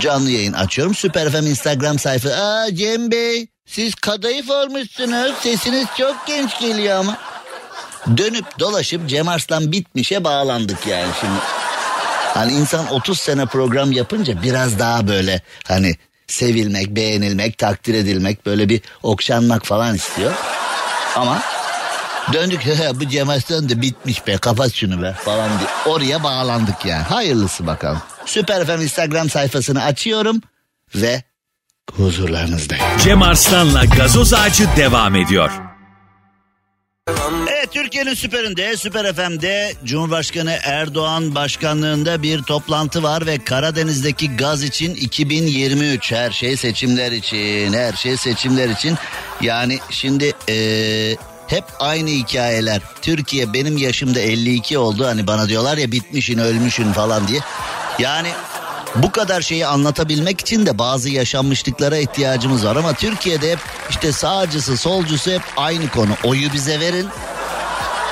canlı 0.00 0.30
yayın 0.30 0.52
açıyorum. 0.52 0.94
Süper 0.94 1.30
FM 1.30 1.46
Instagram 1.46 1.98
sayfa. 1.98 2.28
Aa 2.28 2.74
Cem 2.74 3.10
Bey 3.10 3.46
siz 3.66 3.94
kadayıf 3.94 4.50
olmuşsunuz 4.50 5.34
sesiniz 5.42 5.86
çok 5.98 6.26
genç 6.26 6.60
geliyor 6.60 6.98
ama. 6.98 7.18
Dönüp 8.16 8.58
dolaşıp 8.58 9.08
Cem 9.08 9.28
Arslan 9.28 9.72
bitmişe 9.72 10.24
bağlandık 10.24 10.86
yani 10.86 11.12
şimdi. 11.20 11.40
Hani 12.34 12.52
insan 12.52 12.92
30 12.92 13.20
sene 13.20 13.46
program 13.46 13.92
yapınca 13.92 14.42
biraz 14.42 14.78
daha 14.78 15.08
böyle 15.08 15.42
hani 15.68 15.94
sevilmek, 16.26 16.88
beğenilmek, 16.88 17.58
takdir 17.58 17.94
edilmek, 17.94 18.46
böyle 18.46 18.68
bir 18.68 18.80
okşanmak 19.02 19.66
falan 19.66 19.94
istiyor. 19.94 20.32
Ama 21.16 21.40
döndük 22.32 22.66
bu 22.94 23.08
Cem 23.08 23.28
Arslan 23.28 23.68
da 23.68 23.82
bitmiş 23.82 24.26
be 24.26 24.36
kapat 24.36 24.74
şunu 24.74 25.02
be 25.02 25.12
falan 25.24 25.48
diye. 25.58 25.68
Oraya 25.86 26.22
bağlandık 26.22 26.84
yani. 26.84 27.02
Hayırlısı 27.02 27.66
bakalım. 27.66 28.02
Süper 28.26 28.66
FM 28.66 28.82
Instagram 28.82 29.30
sayfasını 29.30 29.84
açıyorum 29.84 30.40
ve 30.94 31.22
huzurlarınızdayım. 31.92 32.84
Cem 33.04 33.22
Arslan'la 33.22 33.84
gazoz 33.84 34.34
ağacı 34.34 34.68
devam 34.76 35.16
ediyor. 35.16 35.69
Evet 37.48 37.72
Türkiye'nin 37.72 38.14
süperinde 38.14 38.76
Süper 38.76 39.14
FM'de 39.14 39.72
Cumhurbaşkanı 39.84 40.58
Erdoğan 40.62 41.34
başkanlığında 41.34 42.22
bir 42.22 42.42
toplantı 42.42 43.02
var 43.02 43.26
ve 43.26 43.38
Karadeniz'deki 43.44 44.36
gaz 44.36 44.62
için 44.62 44.94
2023 44.94 46.12
her 46.12 46.30
şey 46.30 46.56
seçimler 46.56 47.12
için 47.12 47.72
her 47.72 47.92
şey 47.92 48.16
seçimler 48.16 48.68
için. 48.68 48.96
Yani 49.40 49.78
şimdi 49.90 50.32
ee, 50.48 51.16
hep 51.46 51.64
aynı 51.78 52.10
hikayeler. 52.10 52.82
Türkiye 53.02 53.52
benim 53.52 53.76
yaşımda 53.76 54.20
52 54.20 54.78
oldu 54.78 55.06
hani 55.06 55.26
bana 55.26 55.48
diyorlar 55.48 55.76
ya 55.76 55.92
bitmişin 55.92 56.38
ölmüşün 56.38 56.92
falan 56.92 57.28
diye. 57.28 57.40
Yani 57.98 58.28
bu 58.94 59.12
kadar 59.12 59.40
şeyi 59.40 59.66
anlatabilmek 59.66 60.40
için 60.40 60.66
de 60.66 60.78
bazı 60.78 61.10
yaşanmışlıklara 61.10 61.96
ihtiyacımız 61.96 62.66
var 62.66 62.76
ama 62.76 62.92
Türkiye'de 62.92 63.52
hep 63.52 63.58
işte 63.90 64.12
sağcısı 64.12 64.76
solcusu 64.76 65.30
hep 65.30 65.42
aynı 65.56 65.88
konu. 65.88 66.10
Oyu 66.24 66.52
bize 66.52 66.80
verin. 66.80 67.06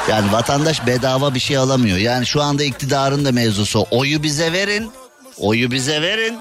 Yani 0.09 0.33
vatandaş 0.33 0.87
bedava 0.87 1.35
bir 1.35 1.41
şey 1.41 1.57
alamıyor. 1.57 1.99
Yani 1.99 2.27
şu 2.27 2.43
anda 2.43 2.65
iktidarın 2.65 3.25
da 3.25 3.33
mevzusu 3.33 3.87
oyu 3.91 4.23
bize 4.23 4.53
verin. 4.53 4.93
Oyu 5.39 5.71
bize 5.71 6.03
verin. 6.03 6.39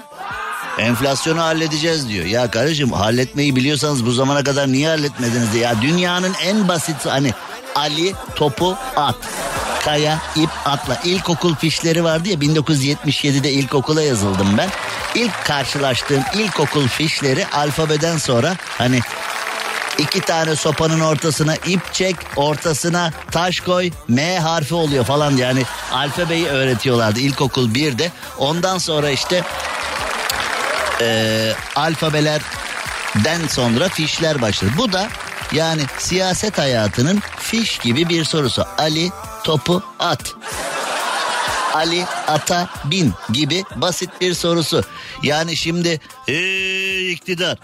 Enflasyonu 0.78 1.42
halledeceğiz 1.42 2.08
diyor. 2.08 2.26
Ya 2.26 2.50
kardeşim 2.50 2.92
halletmeyi 2.92 3.56
biliyorsanız 3.56 4.06
bu 4.06 4.12
zamana 4.12 4.44
kadar 4.44 4.72
niye 4.72 4.88
halletmediniz 4.88 5.52
diye. 5.52 5.62
Ya 5.62 5.82
dünyanın 5.82 6.34
en 6.44 6.68
basit 6.68 7.06
hani 7.06 7.32
Ali 7.74 8.14
topu 8.34 8.76
at. 8.96 9.16
Kaya, 9.88 10.18
ip, 10.36 10.50
atla. 10.64 11.00
İlkokul 11.04 11.54
fişleri 11.54 12.04
vardı 12.04 12.28
ya 12.28 12.34
1977'de 12.34 13.50
ilkokula 13.52 14.02
yazıldım 14.02 14.58
ben. 14.58 14.68
İlk 15.14 15.44
karşılaştığım 15.44 16.22
ilkokul 16.34 16.88
fişleri 16.88 17.46
alfabeden 17.46 18.18
sonra 18.18 18.56
hani 18.78 19.00
iki 19.98 20.20
tane 20.20 20.56
sopanın 20.56 21.00
ortasına 21.00 21.54
ip 21.54 21.92
çek, 21.92 22.16
ortasına 22.36 23.12
taş 23.30 23.60
koy, 23.60 23.90
M 24.08 24.38
harfi 24.38 24.74
oluyor 24.74 25.04
falan 25.04 25.36
yani 25.36 25.62
alfabeyi 25.92 26.46
öğretiyorlardı 26.46 27.20
ilkokul 27.20 27.70
1'de. 27.70 28.12
Ondan 28.38 28.78
sonra 28.78 29.10
işte 29.10 29.42
e, 31.00 31.52
alfabelerden 31.76 33.46
sonra 33.48 33.88
fişler 33.88 34.42
başladı. 34.42 34.70
Bu 34.78 34.92
da 34.92 35.08
yani 35.52 35.82
siyaset 35.98 36.58
hayatının 36.58 37.22
fiş 37.38 37.78
gibi 37.78 38.08
bir 38.08 38.24
sorusu. 38.24 38.66
Ali 38.78 39.10
topu 39.48 39.82
at. 39.98 40.34
Ali 41.74 42.04
ata 42.26 42.68
bin 42.84 43.12
gibi 43.32 43.64
basit 43.76 44.10
bir 44.20 44.34
sorusu. 44.34 44.84
Yani 45.22 45.56
şimdi 45.56 46.00
ee, 46.28 47.08
iktidar 47.08 47.58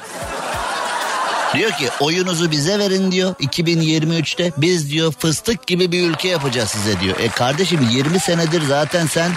Diyor 1.54 1.70
ki 1.70 1.88
oyunuzu 2.00 2.50
bize 2.50 2.78
verin 2.78 3.12
diyor 3.12 3.34
2023'te 3.34 4.52
biz 4.56 4.90
diyor 4.90 5.12
fıstık 5.12 5.66
gibi 5.66 5.92
bir 5.92 6.10
ülke 6.10 6.28
yapacağız 6.28 6.70
size 6.70 7.00
diyor. 7.00 7.18
E 7.18 7.28
kardeşim 7.28 7.88
20 7.90 8.20
senedir 8.20 8.62
zaten 8.68 9.06
sen 9.06 9.30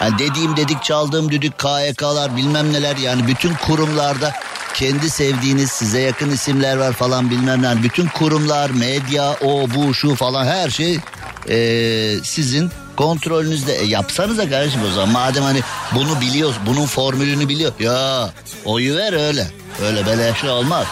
yani 0.00 0.18
dediğim 0.18 0.56
dedik 0.56 0.82
çaldığım 0.82 1.30
düdük 1.30 1.58
KYK'lar 1.58 2.36
bilmem 2.36 2.72
neler 2.72 2.96
yani 2.96 3.26
bütün 3.26 3.54
kurumlarda 3.54 4.32
kendi 4.74 5.10
sevdiğiniz 5.10 5.70
size 5.70 6.00
yakın 6.00 6.30
isimler 6.30 6.76
var 6.76 6.92
falan 6.92 7.30
bilmem 7.30 7.62
ne. 7.62 7.66
Yani 7.66 7.82
bütün 7.82 8.06
kurumlar 8.06 8.70
medya 8.70 9.36
o 9.44 9.66
bu 9.74 9.94
şu 9.94 10.14
falan 10.14 10.46
her 10.46 10.70
şey 10.70 10.98
e, 11.48 12.18
sizin 12.24 12.70
kontrolünüzde 12.96 13.78
e, 13.78 13.84
yapsanıza 13.84 14.48
kardeşim 14.48 14.80
o 14.90 14.94
zaman. 14.94 15.08
Madem 15.08 15.42
hani 15.42 15.60
bunu 15.94 16.20
biliyoruz 16.20 16.56
bunun 16.66 16.86
formülünü 16.86 17.48
biliyor. 17.48 17.72
Ya 17.80 18.30
oyu 18.64 18.96
ver 18.96 19.26
öyle. 19.28 19.46
Öyle 19.82 20.06
beleşe 20.06 20.50
olmaz. 20.50 20.86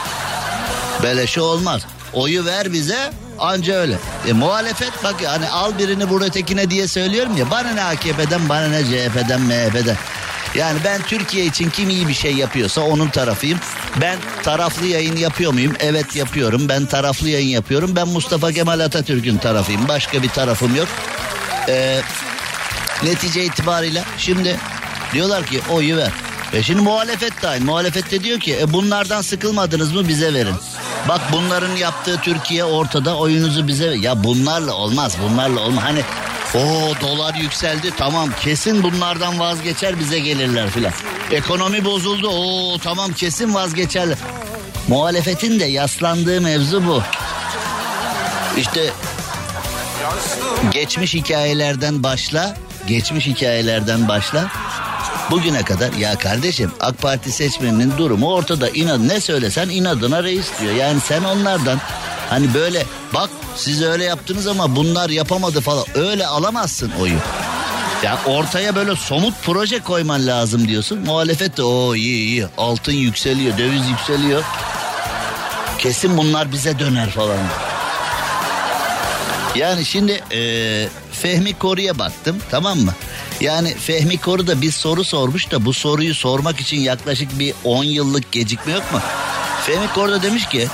Beleşe 1.03 1.41
olmaz. 1.41 1.83
Oyu 2.13 2.45
ver 2.45 2.73
bize 2.73 3.13
anca 3.39 3.75
öyle. 3.75 3.99
E, 4.29 4.33
muhalefet 4.33 4.93
bak 5.05 5.15
hani 5.27 5.49
al 5.49 5.79
birini 5.79 6.05
vur 6.05 6.23
ötekine 6.23 6.71
diye 6.71 6.89
söylüyorum 6.89 7.37
ya 7.37 7.51
bana 7.51 7.71
ne 7.71 7.85
AKP'den 7.85 8.49
bana 8.49 8.69
ne 8.69 8.85
CHP'den 8.85 9.41
MHP'den 9.41 9.97
yani 10.55 10.79
ben 10.85 11.03
Türkiye 11.03 11.47
için 11.47 11.71
kim 11.71 11.91
iyi 11.91 12.09
bir 12.09 12.15
şey 12.15 12.35
yapıyorsa 12.35 12.81
onun 12.81 13.09
tarafıyım. 13.09 13.59
Ben 14.01 14.19
taraflı 14.43 14.87
yayın 14.87 15.17
yapıyor 15.17 15.53
muyum? 15.53 15.73
Evet 15.81 16.17
yapıyorum. 16.17 16.69
Ben 16.69 16.87
taraflı 16.87 17.29
yayın 17.29 17.49
yapıyorum. 17.49 17.97
Ben 17.97 18.09
Mustafa 18.09 18.53
Kemal 18.53 18.81
Atatürk'ün 18.81 19.37
tarafıyım. 19.37 19.89
Başka 19.89 20.23
bir 20.23 20.29
tarafım 20.29 20.77
yok. 20.77 20.89
Ee, 21.69 22.01
netice 23.03 23.45
itibariyle 23.45 24.05
şimdi 24.19 24.57
diyorlar 25.13 25.47
ki 25.47 25.61
oyu 25.71 25.97
ver. 25.97 26.11
E 26.53 26.63
şimdi 26.63 26.81
muhalefet 26.81 27.43
de 27.43 27.49
aynı. 27.49 27.65
Muhalefet 27.65 28.11
de 28.11 28.25
diyor 28.25 28.41
ki 28.41 28.59
e 28.61 28.73
bunlardan 28.73 29.23
sıkılmadınız 29.23 29.93
mı 29.93 30.09
bize 30.09 30.35
verin. 30.35 30.55
Bak 31.09 31.21
bunların 31.33 31.77
yaptığı 31.77 32.21
Türkiye 32.21 32.65
ortada 32.65 33.17
oyunuzu 33.17 33.69
bize 33.69 33.91
ver. 33.91 33.97
Ya 33.97 34.25
bunlarla 34.25 34.73
olmaz 34.73 35.17
bunlarla 35.23 35.61
olmaz. 35.61 35.85
Hani 35.85 36.03
o 36.55 36.93
dolar 37.01 37.35
yükseldi 37.35 37.91
tamam 37.97 38.31
kesin 38.41 38.83
bunlardan 38.83 39.39
vazgeçer 39.39 39.99
bize 39.99 40.19
gelirler 40.19 40.71
filan. 40.71 40.93
Ekonomi 41.31 41.85
bozuldu 41.85 42.29
o 42.29 42.79
tamam 42.79 43.13
kesin 43.13 43.55
vazgeçerler. 43.55 44.19
Muhalefetin 44.89 45.61
de 45.61 45.65
yaslandığı 45.65 46.41
mevzu 46.41 46.87
bu. 46.87 47.03
İşte 48.57 48.91
geçmiş 50.73 51.15
hikayelerden 51.15 52.03
başla, 52.03 52.57
geçmiş 52.87 53.27
hikayelerden 53.27 54.09
başla. 54.09 54.51
Bugüne 55.31 55.63
kadar 55.63 55.93
ya 55.93 56.19
kardeşim 56.19 56.73
AK 56.81 57.03
Parti 57.03 57.33
seçmeninin 57.33 57.99
durumu 57.99 58.33
ortada. 58.35 58.69
İnad 58.69 59.09
ne 59.09 59.21
söylesen 59.21 59.69
inadına 59.69 60.23
reis 60.23 60.47
diyor. 60.61 60.75
Yani 60.75 61.01
sen 61.01 61.25
onlardan 61.25 61.81
hani 62.31 62.55
böyle 62.55 62.87
bak 63.15 63.31
siz 63.57 63.83
öyle 63.83 64.05
yaptınız 64.05 64.47
ama 64.47 64.77
bunlar 64.77 65.11
yapamadı 65.11 65.61
falan 65.61 65.85
öyle 65.95 66.27
alamazsın 66.27 66.93
oyu. 67.01 67.19
Ya 68.03 68.19
ortaya 68.27 68.75
böyle 68.75 68.97
somut 68.97 69.35
proje 69.43 69.79
koyman 69.81 70.27
lazım 70.27 70.69
diyorsun. 70.69 70.99
Muhalefet 70.99 71.57
de 71.57 71.63
o 71.63 71.95
iyi 71.95 72.27
iyi 72.27 72.47
altın 72.59 72.93
yükseliyor 72.93 73.59
döviz 73.59 73.89
yükseliyor. 73.89 74.45
Kesin 75.79 76.17
bunlar 76.17 76.53
bize 76.53 76.79
döner 76.79 77.11
falan. 77.11 77.39
Yani 79.57 79.85
şimdi 79.85 80.13
e, 80.33 80.41
Fehmi 81.13 81.59
Koru'ya 81.59 81.99
baktım 81.99 82.37
tamam 82.51 82.79
mı? 82.79 82.95
Yani 83.41 83.75
Fehmi 83.75 84.19
Koru 84.19 84.47
da 84.47 84.61
bir 84.63 84.73
soru 84.73 85.05
sormuş 85.05 85.51
da 85.51 85.65
bu 85.65 85.73
soruyu 85.73 86.15
sormak 86.15 86.61
için 86.61 86.81
yaklaşık 86.81 87.39
bir 87.39 87.55
10 87.65 87.85
yıllık 87.85 88.33
gecikme 88.33 88.73
yok 88.73 88.93
mu? 88.93 89.01
Fehmi 89.67 89.89
Koru 89.95 90.11
da 90.13 90.23
demiş 90.23 90.49
ki 90.49 90.69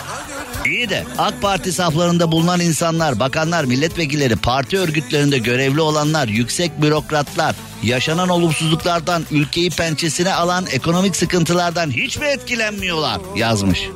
İyi 0.66 0.90
de 0.90 1.04
AK 1.18 1.42
Parti 1.42 1.72
saflarında 1.72 2.32
bulunan 2.32 2.60
insanlar, 2.60 3.20
bakanlar, 3.20 3.64
milletvekilleri, 3.64 4.36
parti 4.36 4.78
örgütlerinde 4.78 5.38
görevli 5.38 5.80
olanlar, 5.80 6.28
yüksek 6.28 6.82
bürokratlar, 6.82 7.54
yaşanan 7.82 8.28
olumsuzluklardan, 8.28 9.26
ülkeyi 9.30 9.70
pençesine 9.70 10.34
alan 10.34 10.66
ekonomik 10.70 11.16
sıkıntılardan 11.16 11.90
hiç 11.90 12.18
mi 12.18 12.26
etkilenmiyorlar 12.26 13.20
yazmış. 13.36 13.88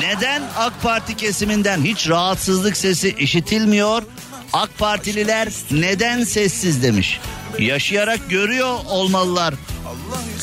Neden 0.00 0.42
AK 0.56 0.82
Parti 0.82 1.16
kesiminden 1.16 1.84
hiç 1.84 2.08
rahatsızlık 2.08 2.76
sesi 2.76 3.14
işitilmiyor? 3.18 4.02
AK 4.52 4.78
Partililer 4.78 5.48
neden 5.70 6.24
sessiz 6.24 6.82
demiş. 6.82 7.20
Yaşayarak 7.58 8.30
görüyor 8.30 8.78
olmalılar 8.88 9.54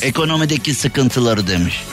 ekonomideki 0.02 0.74
sıkıntıları 0.74 1.46
demiş. 1.46 1.84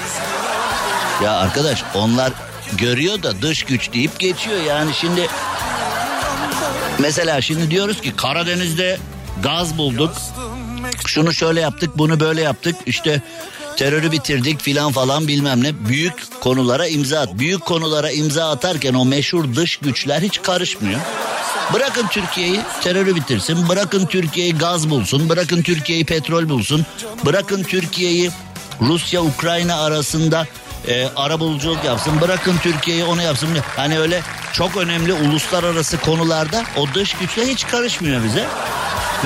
Ya 1.24 1.32
arkadaş 1.32 1.84
onlar 1.94 2.34
görüyor 2.78 3.24
da 3.24 3.42
dış 3.42 3.64
güç 3.64 3.94
deyip 3.94 4.20
geçiyor 4.20 4.62
yani 4.62 4.94
şimdi 4.94 5.28
mesela 7.00 7.42
şimdi 7.42 7.72
diyoruz 7.72 8.02
ki 8.02 8.16
Karadeniz'de 8.16 8.98
gaz 9.44 9.78
bulduk 9.78 10.14
şunu 11.08 11.34
şöyle 11.34 11.62
yaptık 11.62 11.98
bunu 11.98 12.20
böyle 12.20 12.42
yaptık 12.42 12.76
işte 12.86 13.22
terörü 13.78 14.12
bitirdik 14.12 14.62
filan 14.62 14.92
falan 14.92 15.28
bilmem 15.28 15.64
ne 15.64 15.86
büyük 15.90 16.42
konulara 16.42 16.88
imza 16.88 17.20
at 17.20 17.40
büyük 17.40 17.66
konulara 17.66 18.12
imza 18.12 18.50
atarken 18.50 18.94
o 18.94 19.06
meşhur 19.06 19.56
dış 19.56 19.78
güçler 19.78 20.22
hiç 20.22 20.42
karışmıyor. 20.42 21.00
Bırakın 21.74 22.08
Türkiye'yi 22.08 22.60
terörü 22.84 23.16
bitirsin. 23.16 23.70
Bırakın 23.70 24.06
Türkiye'yi 24.06 24.58
gaz 24.58 24.90
bulsun. 24.90 25.30
Bırakın 25.30 25.62
Türkiye'yi 25.62 26.06
petrol 26.06 26.50
bulsun. 26.50 26.86
Bırakın 27.26 27.64
Türkiye'yi 27.64 28.32
Rusya 28.82 29.24
Ukrayna 29.24 29.76
arasında 29.76 30.48
e, 30.88 31.08
arabuluculuk 31.16 31.84
yapsın. 31.84 32.22
Bırakın 32.22 32.58
Türkiye'yi 32.64 33.04
onu 33.04 33.22
yapsın. 33.22 33.50
Hani 33.76 34.00
öyle 34.00 34.22
çok 34.54 34.78
önemli 34.78 35.14
uluslararası 35.14 35.98
konularda 35.98 36.64
o 36.78 36.88
dış 36.94 37.14
güçler 37.14 37.46
hiç 37.46 37.68
karışmıyor 37.68 38.24
bize. 38.24 38.48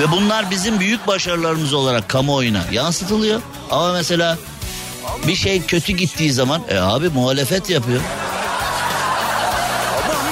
Ve 0.00 0.10
bunlar 0.12 0.50
bizim 0.50 0.80
büyük 0.80 1.06
başarılarımız 1.06 1.74
olarak 1.74 2.08
kamuoyuna 2.08 2.62
yansıtılıyor. 2.72 3.40
Ama 3.70 3.92
mesela 3.92 4.38
bir 5.26 5.36
şey 5.36 5.62
kötü 5.62 5.92
gittiği 5.92 6.32
zaman 6.32 6.62
e 6.68 6.78
abi 6.78 7.08
muhalefet 7.08 7.70
yapıyor. 7.70 8.00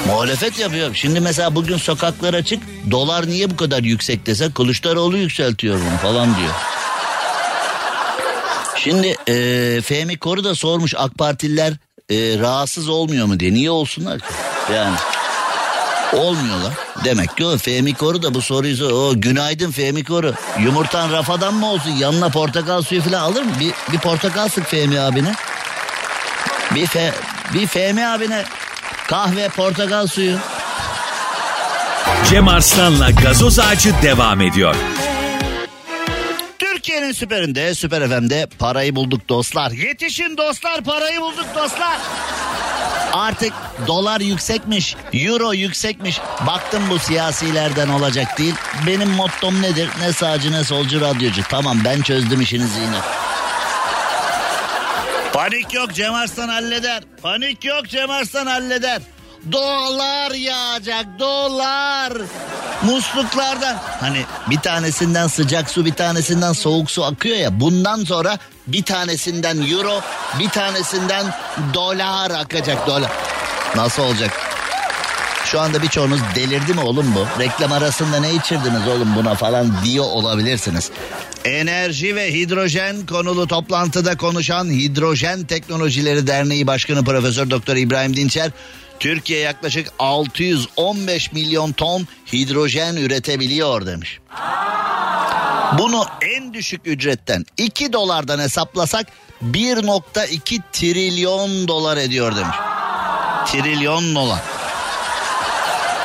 Muhalefet 0.07 0.59
yapıyor. 0.59 0.95
Şimdi 0.95 1.21
mesela 1.21 1.55
bugün 1.55 1.77
sokaklara 1.77 2.45
çık 2.45 2.63
dolar 2.91 3.27
niye 3.27 3.51
bu 3.51 3.57
kadar 3.57 3.83
yüksek 3.83 4.27
dese 4.27 4.53
Kılıçdaroğlu 4.53 5.17
yükseltiyor 5.17 5.79
bunu 5.81 5.99
falan 6.11 6.37
diyor. 6.37 6.74
Şimdi 8.85 9.17
e, 9.29 9.81
Fehmi 9.81 10.19
Koru 10.19 10.45
da 10.45 10.55
sormuş 10.55 10.95
AK 10.97 11.19
Partililer 11.19 11.73
e, 12.11 12.39
rahatsız 12.39 12.89
olmuyor 12.89 13.27
mu 13.27 13.41
diye. 13.41 13.55
Niye 13.55 13.71
olsunlar 13.71 14.19
ki? 14.19 14.25
Yani 14.75 14.97
olmuyorlar. 16.13 16.73
Demek 17.05 17.37
ki 17.37 17.45
o 17.45 17.59
Fehmi 17.59 17.95
Koru 17.95 18.23
da 18.23 18.35
bu 18.35 18.43
soruyu 18.43 18.77
sor. 18.77 18.91
O 18.91 19.13
günaydın 19.21 19.71
Fehmi 19.71 20.05
Koru. 20.05 20.35
Yumurtan 20.61 21.13
rafadan 21.13 21.55
mı 21.55 21.71
olsun? 21.71 21.91
Yanına 21.91 22.29
portakal 22.29 22.83
suyu 22.83 23.03
falan 23.03 23.21
alır 23.21 23.43
mı? 23.43 23.53
Bir, 23.61 23.93
bir 23.93 23.99
portakal 23.99 24.49
sık 24.49 24.67
Fehmi 24.67 25.01
abine. 25.01 25.35
Bir, 26.75 26.87
fe, 26.87 27.13
bir 27.55 27.67
Fehmi 27.67 28.07
abine 28.07 28.45
kahve 29.09 29.49
portakal 29.49 30.07
suyu. 30.07 30.37
Cem 32.31 32.49
Arslan'la 32.49 33.11
gazoz 33.11 33.59
ağacı 33.59 33.95
devam 34.03 34.41
ediyor. 34.41 34.75
Türkiye'nin 36.85 37.13
süperinde, 37.13 37.75
süper 37.75 38.09
FM'de 38.09 38.47
parayı 38.59 38.97
bulduk 38.97 39.29
dostlar. 39.29 39.71
Yetişin 39.71 40.37
dostlar, 40.37 40.85
parayı 40.85 41.21
bulduk 41.21 41.47
dostlar. 41.57 41.99
Artık 43.13 43.53
dolar 43.87 44.21
yüksekmiş, 44.21 44.97
euro 45.13 45.53
yüksekmiş. 45.53 46.21
Baktım 46.47 46.83
bu 46.91 46.99
siyasilerden 46.99 47.89
olacak 47.89 48.39
değil. 48.39 48.55
Benim 48.87 49.09
mottom 49.09 49.63
nedir? 49.63 49.89
Ne 50.01 50.13
sağcı 50.13 50.53
ne 50.53 50.65
solcu 50.65 51.01
radyocu. 51.01 51.43
Tamam 51.49 51.79
ben 51.85 52.03
çözdüm 52.03 52.41
işinizi 52.41 52.81
yine. 52.81 52.99
Panik 55.33 55.75
yok 55.75 55.95
Cem 55.95 56.15
Arslan 56.15 56.49
halleder. 56.49 57.03
Panik 57.23 57.65
yok 57.65 57.89
Cem 57.89 58.11
Arslan 58.11 58.47
halleder. 58.47 59.03
Dolar 59.53 60.31
yağacak 60.31 61.07
dolar. 61.19 62.13
Musluklardan 62.83 63.77
hani 64.01 64.25
bir 64.51 64.59
tanesinden 64.59 65.27
sıcak 65.27 65.71
su 65.71 65.85
bir 65.85 65.95
tanesinden 65.95 66.53
soğuk 66.53 66.91
su 66.91 67.05
akıyor 67.05 67.37
ya 67.37 67.61
bundan 67.61 68.05
sonra 68.05 68.39
bir 68.67 68.83
tanesinden 68.83 69.71
euro 69.71 70.01
bir 70.39 70.49
tanesinden 70.49 71.27
dolar 71.75 72.31
akacak 72.31 72.87
dolar. 72.87 73.13
Nasıl 73.77 74.03
olacak? 74.03 74.31
Şu 75.45 75.61
anda 75.61 75.83
birçoğunuz 75.83 76.21
delirdi 76.35 76.75
mi 76.75 76.81
oğlum 76.81 77.15
bu? 77.15 77.43
Reklam 77.43 77.73
arasında 77.73 78.21
ne 78.21 78.35
içirdiniz 78.35 78.89
oğlum 78.89 79.17
buna 79.17 79.35
falan 79.35 79.73
diyor 79.85 80.05
olabilirsiniz. 80.05 80.91
Enerji 81.45 82.17
ve 82.17 82.35
hidrojen 82.35 83.07
konulu 83.07 83.47
toplantıda 83.47 84.17
konuşan 84.17 84.71
Hidrojen 84.71 85.45
Teknolojileri 85.45 86.27
Derneği 86.27 86.67
Başkanı 86.67 87.05
Profesör 87.05 87.51
Doktor 87.51 87.77
İbrahim 87.77 88.17
Dinçer 88.17 88.51
Türkiye 89.01 89.41
yaklaşık 89.41 89.89
615 89.99 91.33
milyon 91.33 91.73
ton 91.73 92.09
hidrojen 92.33 92.97
üretebiliyor 92.97 93.87
demiş. 93.87 94.21
Bunu 95.79 96.05
en 96.23 96.55
düşük 96.55 96.81
ücretten 96.85 97.45
2 97.57 97.93
dolardan 97.93 98.39
hesaplasak 98.39 99.07
1.2 99.45 100.61
trilyon 100.73 101.69
dolar 101.69 101.97
ediyor 101.97 102.37
demiş. 102.37 102.57
Trilyon 103.47 104.15
dolar. 104.15 104.41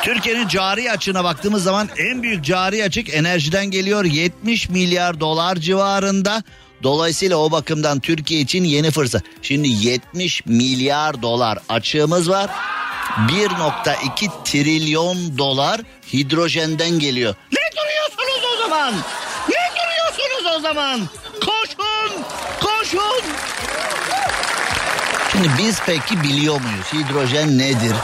Türkiye'nin 0.02 0.48
cari 0.48 0.90
açığına 0.90 1.24
baktığımız 1.24 1.62
zaman 1.62 1.88
en 1.98 2.22
büyük 2.22 2.44
cari 2.44 2.84
açık 2.84 3.14
enerjiden 3.14 3.66
geliyor 3.66 4.04
70 4.04 4.68
milyar 4.68 5.20
dolar 5.20 5.56
civarında. 5.56 6.42
Dolayısıyla 6.82 7.36
o 7.36 7.50
bakımdan 7.50 8.00
Türkiye 8.00 8.40
için 8.40 8.64
yeni 8.64 8.90
fırsat. 8.90 9.22
Şimdi 9.42 9.68
70 9.68 10.46
milyar 10.46 11.22
dolar 11.22 11.58
açığımız 11.68 12.30
var. 12.30 12.50
1.2 13.28 14.30
trilyon 14.44 15.38
dolar 15.38 15.80
hidrojenden 16.12 16.90
geliyor. 16.90 17.34
Ne 17.52 17.58
duruyorsunuz 17.76 18.50
o 18.54 18.62
zaman? 18.62 18.94
Ne 19.48 19.70
duruyorsunuz 19.76 20.56
o 20.58 20.60
zaman? 20.60 21.00
Koşun! 21.40 22.22
Koşun! 22.60 23.24
Şimdi 25.32 25.48
biz 25.58 25.78
peki 25.86 26.22
biliyor 26.22 26.60
muyuz 26.60 26.86
hidrojen 26.92 27.58
nedir? 27.58 27.94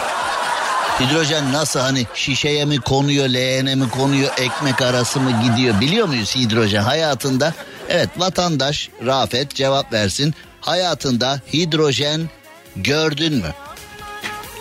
Hidrojen 1.01 1.53
nasıl 1.53 1.81
hani 1.81 2.07
şişeye 2.15 2.65
mi 2.65 2.81
konuyor, 2.81 3.29
leğene 3.29 3.75
mi 3.75 3.91
konuyor, 3.91 4.33
ekmek 4.39 4.83
arası 4.83 5.21
mı 5.21 5.43
gidiyor 5.43 5.81
biliyor 5.81 6.09
muyuz 6.09 6.37
hidrojen 6.37 6.83
hayatında? 6.83 7.55
Evet 7.89 8.09
vatandaş 8.17 8.89
Rafet 9.07 9.55
cevap 9.55 9.93
versin. 9.93 10.35
Hayatında 10.61 11.41
hidrojen 11.53 12.31
gördün 12.77 13.35
mü? 13.35 13.55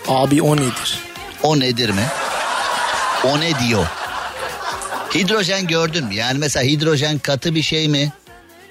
Abi 0.08 0.42
o 0.42 0.56
nedir? 0.56 1.00
O 1.44 1.60
nedir 1.60 1.90
mi? 1.90 2.04
O 3.24 3.40
ne 3.40 3.60
diyor? 3.60 3.86
Hidrojen 5.16 5.68
gördün 5.68 6.06
mü? 6.06 6.16
Yani 6.16 6.40
mesela 6.40 6.66
hidrojen 6.66 7.20
katı 7.20 7.56
bir 7.56 7.62
şey 7.62 7.88
mi? 7.88 8.12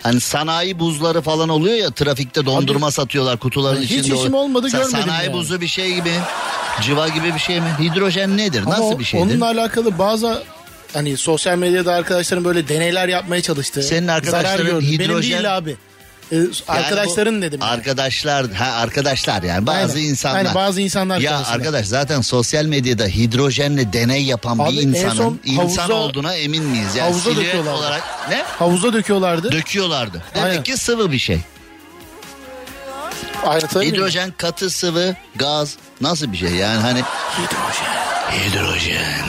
Hani 0.02 0.20
sanayi 0.20 0.78
buzları 0.78 1.22
falan 1.22 1.48
oluyor 1.48 1.74
ya 1.76 1.90
trafikte 1.90 2.46
dondurma 2.46 2.90
satıyorlar 2.90 3.36
kutuların 3.38 3.82
hiç 3.82 3.90
içinde. 3.90 4.16
işim 4.18 4.34
o- 4.34 4.38
olmadı, 4.38 4.70
Sen 4.70 4.80
görmedim 4.80 5.00
Sanayi 5.02 5.24
yani. 5.26 5.32
buzu 5.36 5.60
bir 5.60 5.68
şey 5.68 5.94
gibi. 5.94 6.12
Cıva 6.82 7.08
gibi 7.08 7.34
bir 7.34 7.38
şey 7.38 7.60
mi? 7.60 7.66
Hidrojen 7.80 8.36
nedir? 8.36 8.62
Ama 8.66 8.70
Nasıl 8.78 8.98
bir 8.98 9.04
şeydir? 9.04 9.24
Onunla 9.26 9.46
alakalı 9.46 9.98
bazı 9.98 10.42
hani 10.94 11.16
sosyal 11.16 11.56
medyada 11.58 11.92
arkadaşların 11.94 12.44
böyle 12.44 12.68
deneyler 12.68 13.08
yapmaya 13.08 13.42
çalıştı. 13.42 13.82
Senin 13.82 14.08
arkadaşların 14.08 14.66
gördü. 14.66 14.86
Benim 14.98 15.10
hidrojen- 15.10 15.22
değil 15.22 15.56
abi. 15.56 15.76
Ee, 16.32 16.36
Yani 16.36 16.50
arkadaşların 16.68 17.38
bu 17.38 17.42
dedim. 17.42 17.60
yani. 17.62 17.70
Arkadaşlar 17.72 18.50
ha 18.52 18.64
arkadaşlar 18.72 19.42
yani 19.42 19.66
bazı 19.66 19.96
Aynen. 19.96 20.08
insanlar. 20.08 20.38
Aynen, 20.38 20.54
bazı 20.54 20.80
insanlar 20.80 21.18
Ya 21.18 21.32
konusunda. 21.32 21.56
arkadaş 21.56 21.86
zaten 21.86 22.20
sosyal 22.20 22.64
medyada 22.64 23.06
hidrojenle 23.06 23.92
deney 23.92 24.24
yapan 24.24 24.58
Abi 24.58 24.76
bir 24.76 24.82
insanın 24.82 25.14
son 25.14 25.40
insan 25.44 25.88
havuza- 25.88 25.92
olduğuna 25.92 26.34
emin 26.34 26.64
miyiz? 26.64 26.96
Yani 26.96 27.10
havuza 27.10 27.36
döküyorlardı. 27.36 27.78
olarak 27.78 28.02
ne? 28.30 28.42
Havuza 28.42 28.92
döküyorlardı. 28.92 29.52
Döküyorlardı. 29.52 30.22
Demek 30.34 30.48
Aynen. 30.50 30.62
ki 30.62 30.76
sıvı 30.76 31.12
bir 31.12 31.18
şey. 31.18 31.40
Bilmiyorum. 33.44 33.82
Hidrojen 33.82 34.32
katı 34.36 34.70
sıvı 34.70 35.14
gaz 35.36 35.76
nasıl 36.00 36.32
bir 36.32 36.36
şey 36.36 36.50
yani 36.50 36.80
hani 36.80 37.00
Hidrojen. 37.38 38.13
Hidrojen. 38.32 39.24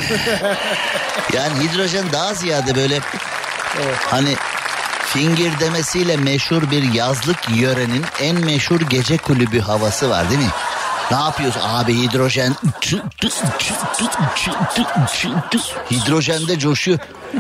yani 1.34 1.64
hidrojen 1.64 2.12
daha 2.12 2.34
ziyade 2.34 2.76
böyle 2.76 3.00
hani 4.10 4.36
fingir 5.06 5.60
demesiyle 5.60 6.18
meşhur 6.18 6.72
bir 6.72 6.94
yazlık 6.94 7.38
yörenin 7.56 8.06
en 8.22 8.36
meşhur 8.36 8.82
gece 8.82 9.18
kulübü 9.18 9.60
havası 9.60 10.10
var 10.10 10.30
değil 10.30 10.42
mi? 10.42 10.52
Ne 11.12 11.18
yapıyorsun 11.18 11.62
abi 11.64 12.02
hidrojen? 12.02 12.56
Hidrojende 15.92 16.60
coşuyor. 16.60 17.00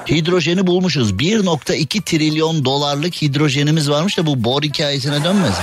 Hidrojeni 0.09 0.67
bulmuşuz. 0.67 1.11
1.2 1.11 2.01
trilyon 2.01 2.65
dolarlık 2.65 3.21
hidrojenimiz 3.21 3.89
varmış 3.89 4.17
da 4.17 4.25
bu 4.25 4.43
bor 4.43 4.63
hikayesine 4.63 5.23
dönmez. 5.23 5.55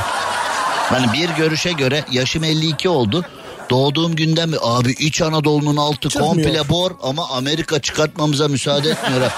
Yani 0.95 1.13
bir 1.13 1.29
görüşe 1.29 1.73
göre 1.73 2.05
yaşım 2.11 2.45
52 2.45 2.89
oldu. 2.89 3.25
Doğduğum 3.71 4.17
günden 4.17 4.53
beri 4.53 4.61
abi 4.63 4.93
İç 4.93 5.23
Anadolu'nun 5.23 5.77
altı 5.77 6.09
Çıkmıyor. 6.09 6.35
komple 6.35 6.69
bor 6.69 6.91
ama 7.03 7.29
Amerika 7.29 7.81
çıkartmamıza 7.81 8.49
müsaade 8.49 8.91
etmiyor. 8.91 9.31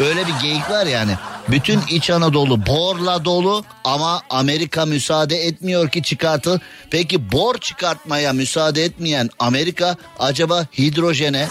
Öyle 0.00 0.26
bir 0.26 0.32
geyik 0.42 0.70
var 0.70 0.86
yani. 0.86 1.12
Bütün 1.48 1.80
İç 1.90 2.10
Anadolu 2.10 2.66
borla 2.66 3.24
dolu 3.24 3.64
ama 3.84 4.22
Amerika 4.30 4.86
müsaade 4.86 5.36
etmiyor 5.36 5.88
ki 5.88 6.02
çıkartıl. 6.02 6.58
Peki 6.90 7.32
bor 7.32 7.58
çıkartmaya 7.58 8.32
müsaade 8.32 8.84
etmeyen 8.84 9.30
Amerika 9.38 9.96
acaba 10.18 10.66
hidrojene 10.78 11.48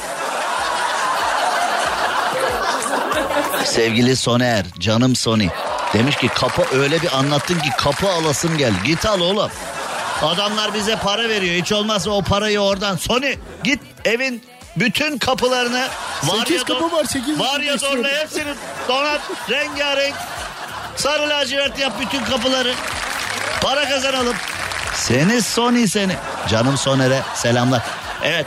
Sevgili 3.66 4.16
Soner, 4.16 4.66
canım 4.80 5.16
Sony. 5.16 5.48
Demiş 5.94 6.16
ki 6.16 6.28
kapı 6.28 6.78
öyle 6.78 7.02
bir 7.02 7.18
anlattın 7.18 7.60
ki 7.60 7.70
kapı 7.78 8.10
alasım 8.10 8.58
geldi. 8.58 8.76
Git 8.86 9.06
al 9.06 9.22
oğlum. 9.22 9.50
Adamlar 10.22 10.74
bize 10.74 10.96
para 10.96 11.30
veriyor. 11.30 11.56
Hiç 11.64 11.72
olmazsa 11.72 12.10
o 12.12 12.22
parayı 12.22 12.60
oradan. 12.60 12.96
Sony 12.98 13.36
git 13.64 13.80
evin 14.06 14.44
bütün 14.78 15.18
kapılarını 15.18 15.88
var 16.24 16.48
ya 16.48 16.64
kapı 16.64 16.92
var, 16.92 17.04
sekiz 17.06 17.40
var 17.40 17.52
kapı 17.52 17.64
ya 17.64 17.78
zorla 17.78 18.08
hepsini 18.08 18.54
donat 18.88 19.22
rengarenk 19.50 20.16
sarı 20.96 21.30
lacivert 21.30 21.80
yap 21.80 21.94
bütün 22.02 22.24
kapıları. 22.26 22.74
Para 23.62 23.90
kazanalım. 23.90 24.36
Seni 24.96 25.42
Sony 25.42 25.88
seni. 25.88 26.16
Canım 26.50 26.78
Soner'e 26.78 27.22
selamlar. 27.36 27.82
Evet 28.24 28.46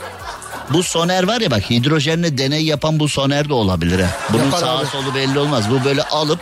bu 0.69 0.83
soner 0.83 1.23
var 1.23 1.41
ya 1.41 1.51
bak 1.51 1.69
hidrojenle 1.69 2.37
deney 2.37 2.65
yapan 2.65 2.99
bu 2.99 3.09
soner 3.09 3.49
de 3.49 3.53
olabilir 3.53 3.99
ha. 3.99 4.07
Bunun 4.29 4.43
Yapar 4.43 4.59
sağa 4.59 4.77
abi. 4.77 4.85
solu 4.85 5.15
belli 5.15 5.39
olmaz. 5.39 5.69
Bu 5.69 5.83
böyle 5.85 6.03
alıp 6.03 6.39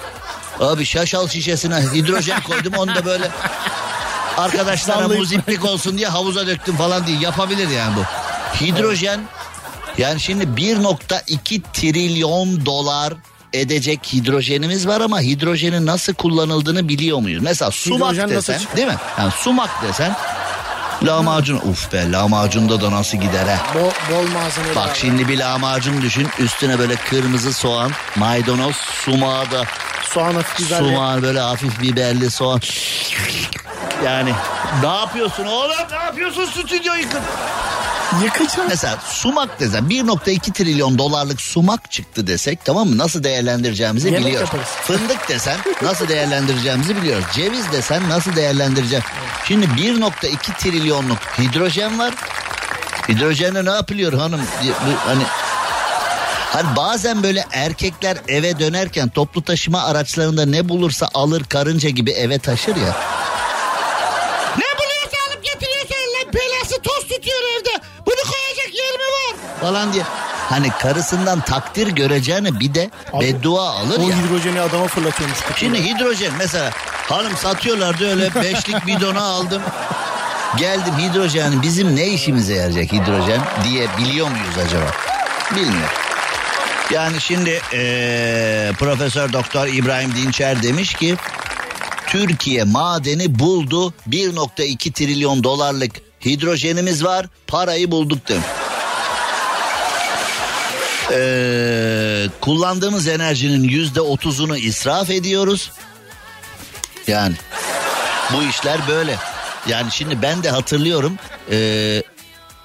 abi 0.59 0.85
şaşal 0.85 1.27
şişesine 1.27 1.75
hidrojen 1.75 2.41
koydum 2.41 2.73
onu 2.77 2.95
da 2.95 3.05
böyle 3.05 3.29
arkadaşlara 4.37 5.07
muziplik 5.07 5.65
olsun 5.65 5.97
diye 5.97 6.07
havuza 6.07 6.47
döktüm 6.47 6.75
falan 6.75 7.07
diye 7.07 7.19
yapabilir 7.19 7.69
yani 7.69 7.95
bu. 7.95 8.03
Hidrojen 8.65 9.19
yani 9.97 10.19
şimdi 10.19 10.43
1.2 10.43 11.61
trilyon 11.73 12.65
dolar 12.65 13.13
edecek 13.53 13.99
hidrojenimiz 14.13 14.87
var 14.87 15.01
ama 15.01 15.21
hidrojenin 15.21 15.85
nasıl 15.85 16.13
kullanıldığını 16.13 16.89
biliyor 16.89 17.19
muyuz? 17.19 17.43
Mesela 17.43 17.71
sumak 17.71 18.13
Hidrojen 18.13 18.29
desen 18.29 18.61
değil 18.75 18.87
mi? 18.87 18.97
Yani 19.19 19.31
sumak 19.31 19.83
desen 19.83 20.15
lahmacun 21.03 21.55
uf 21.55 21.93
be 21.93 22.11
lahmacunda 22.11 22.81
da 22.81 22.91
nasıl 22.91 23.17
gider 23.17 23.47
ha? 23.47 23.59
Bol, 23.75 24.15
bol 24.15 24.31
malzemeli. 24.31 24.75
Bak 24.75 24.95
şimdi 24.95 25.27
bir 25.27 25.37
lahmacun 25.37 26.01
düşün 26.01 26.27
üstüne 26.39 26.79
böyle 26.79 26.95
kırmızı 26.95 27.53
soğan 27.53 27.91
maydanoz 28.15 28.75
sumağı 28.75 29.51
da 29.51 29.63
Soğan 30.13 30.35
hafif 30.35 30.67
biberli. 30.67 30.95
Soğan 30.95 31.21
böyle 31.21 31.39
hafif 31.39 31.81
biberli 31.81 32.31
soğan. 32.31 32.59
Yani 34.05 34.33
ne 34.83 34.87
yapıyorsun 34.95 35.45
oğlum 35.45 35.75
ne 35.91 35.95
yapıyorsun 35.95 36.45
stüdyoyu 36.45 37.09
kır. 37.09 37.19
Yıkacağım. 38.23 38.69
Mesela 38.69 38.97
sumak 39.09 39.59
desen 39.59 39.83
1.2 39.83 40.53
trilyon 40.53 40.97
dolarlık 40.97 41.41
sumak 41.41 41.91
çıktı 41.91 42.27
desek 42.27 42.65
tamam 42.65 42.87
mı 42.87 42.97
nasıl 42.97 43.23
değerlendireceğimizi 43.23 44.07
Yemek 44.07 44.25
biliyoruz. 44.25 44.49
yaparız. 44.53 44.67
Fındık 44.69 45.29
desen 45.29 45.57
nasıl 45.81 46.07
değerlendireceğimizi 46.07 46.95
biliyoruz. 46.95 47.25
Ceviz 47.33 47.71
desen 47.71 48.09
nasıl 48.09 48.35
değerlendireceğim. 48.35 49.03
Şimdi 49.47 49.65
1.2 49.65 50.57
trilyonluk 50.57 51.17
hidrojen 51.39 51.99
var. 51.99 52.13
Hidrojenle 53.09 53.65
ne 53.65 53.71
yapılıyor 53.71 54.13
hanım? 54.13 54.41
Bu 54.63 55.09
Hani 55.09 55.23
Hani 56.53 56.75
bazen 56.75 57.23
böyle 57.23 57.45
erkekler 57.51 58.17
eve 58.27 58.59
dönerken 58.59 59.09
toplu 59.09 59.41
taşıma 59.41 59.83
araçlarında 59.83 60.45
ne 60.45 60.69
bulursa 60.69 61.09
alır 61.13 61.43
karınca 61.43 61.89
gibi 61.89 62.11
eve 62.11 62.39
taşır 62.39 62.75
ya. 62.75 62.95
Falan 69.63 69.93
diye. 69.93 70.03
Hani 70.49 70.69
karısından 70.69 71.41
takdir 71.41 71.87
göreceğini 71.87 72.59
bir 72.59 72.73
de 72.73 72.89
Abi, 73.13 73.25
beddua 73.25 73.69
alır 73.69 73.99
O 73.99 74.09
ya. 74.09 74.17
hidrojeni 74.17 74.61
adama 74.61 74.87
fırlatıyormuş. 74.87 75.39
kutuya. 75.39 75.57
Şimdi 75.57 75.83
hidrojen 75.83 76.31
mesela 76.37 76.71
hanım 77.09 77.37
satıyorlardı 77.37 78.09
öyle 78.09 78.35
beşlik 78.35 78.87
bidona 78.87 79.21
aldım. 79.23 79.61
Geldim 80.57 80.93
hidrojen 80.97 81.61
bizim 81.61 81.95
ne 81.95 82.07
işimize 82.07 82.53
yarayacak 82.53 82.91
hidrojen 82.93 83.41
diye 83.63 83.87
biliyor 83.97 84.27
muyuz 84.27 84.57
acaba? 84.65 84.85
Bilmiyorum. 85.55 85.89
Yani 86.91 87.21
şimdi 87.21 87.49
eee, 87.73 88.71
Profesör 88.79 89.33
Doktor 89.33 89.67
İbrahim 89.67 90.15
Dinçer 90.15 90.63
demiş 90.63 90.93
ki 90.93 91.15
Türkiye 92.07 92.63
madeni 92.63 93.39
buldu 93.39 93.93
1.2 94.09 94.91
trilyon 94.91 95.43
dolarlık 95.43 95.91
hidrojenimiz 96.25 97.03
var 97.03 97.25
parayı 97.47 97.91
bulduk 97.91 98.27
demiş. 98.27 98.45
Ee, 101.11 102.27
kullandığımız 102.41 103.07
enerjinin 103.07 103.63
yüzde 103.63 104.01
otuzunu 104.01 104.57
israf 104.57 105.09
ediyoruz. 105.09 105.71
Yani 107.07 107.35
bu 108.33 108.43
işler 108.43 108.79
böyle. 108.87 109.15
Yani 109.67 109.91
şimdi 109.91 110.21
ben 110.21 110.43
de 110.43 110.49
hatırlıyorum. 110.49 111.17
ee, 111.51 112.03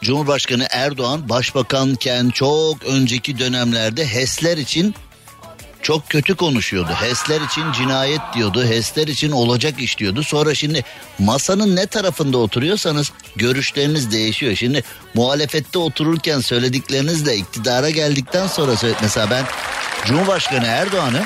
Cumhurbaşkanı 0.03 0.67
Erdoğan 0.71 1.29
başbakanken 1.29 2.31
çok 2.31 2.85
önceki 2.85 3.39
dönemlerde 3.39 4.07
HES'ler 4.07 4.57
için 4.57 4.95
çok 5.83 6.11
kötü 6.11 6.37
konuşuyordu. 6.37 6.93
HES'ler 6.93 7.41
için 7.41 7.73
cinayet 7.73 8.21
diyordu. 8.35 8.65
HES'ler 8.65 9.09
için 9.09 9.31
olacak 9.31 9.81
iş 9.81 9.99
diyordu. 9.99 10.23
Sonra 10.23 10.55
şimdi 10.55 10.85
masanın 11.19 11.77
ne 11.77 11.87
tarafında 11.87 12.39
oturuyorsanız 12.39 13.13
görüşleriniz 13.37 14.13
değişiyor. 14.13 14.55
Şimdi 14.55 14.85
muhalefette 15.15 15.79
otururken 15.79 16.41
söylediklerinizle 16.41 17.37
iktidara 17.37 17.91
geldikten 17.91 18.47
sonra 18.47 18.73
mesela 19.03 19.31
ben 19.31 19.45
Cumhurbaşkanı 20.07 20.67
Erdoğan'ı 20.67 21.23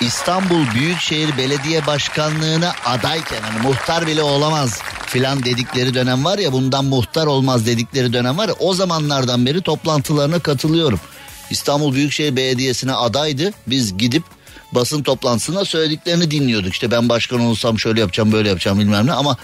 İstanbul 0.00 0.74
Büyükşehir 0.74 1.38
Belediye 1.38 1.86
Başkanlığı'na 1.86 2.72
adayken 2.84 3.42
hani 3.42 3.62
muhtar 3.62 4.06
bile 4.06 4.22
olamaz 4.22 4.80
filan 5.06 5.42
dedikleri 5.42 5.94
dönem 5.94 6.24
var 6.24 6.38
ya 6.38 6.52
bundan 6.52 6.84
muhtar 6.84 7.26
olmaz 7.26 7.66
dedikleri 7.66 8.12
dönem 8.12 8.38
var 8.38 8.48
ya 8.48 8.54
o 8.58 8.74
zamanlardan 8.74 9.46
beri 9.46 9.62
toplantılarına 9.62 10.38
katılıyorum. 10.38 11.00
İstanbul 11.52 11.94
Büyükşehir 11.94 12.36
Belediyesi'ne 12.36 12.92
adaydı. 12.92 13.52
Biz 13.66 13.98
gidip 13.98 14.22
basın 14.72 15.02
toplantısında 15.02 15.64
söylediklerini 15.64 16.30
dinliyorduk. 16.30 16.72
İşte 16.72 16.90
ben 16.90 17.08
başkan 17.08 17.40
olsam 17.40 17.78
şöyle 17.78 18.00
yapacağım 18.00 18.32
böyle 18.32 18.48
yapacağım 18.48 18.80
bilmem 18.80 19.06
ne 19.06 19.12
ama 19.12 19.36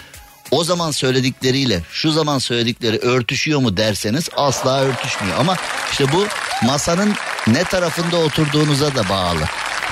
o 0.51 0.65
zaman 0.65 0.91
söyledikleriyle 0.91 1.83
şu 1.91 2.13
zaman 2.13 2.39
söyledikleri 2.39 2.99
örtüşüyor 2.99 3.61
mu 3.61 3.77
derseniz 3.77 4.29
asla 4.37 4.81
örtüşmüyor. 4.81 5.37
Ama 5.39 5.57
işte 5.91 6.13
bu 6.13 6.27
masanın 6.67 7.15
ne 7.47 7.65
tarafında 7.65 8.17
oturduğunuza 8.17 8.95
da 8.95 9.09
bağlı. 9.09 9.45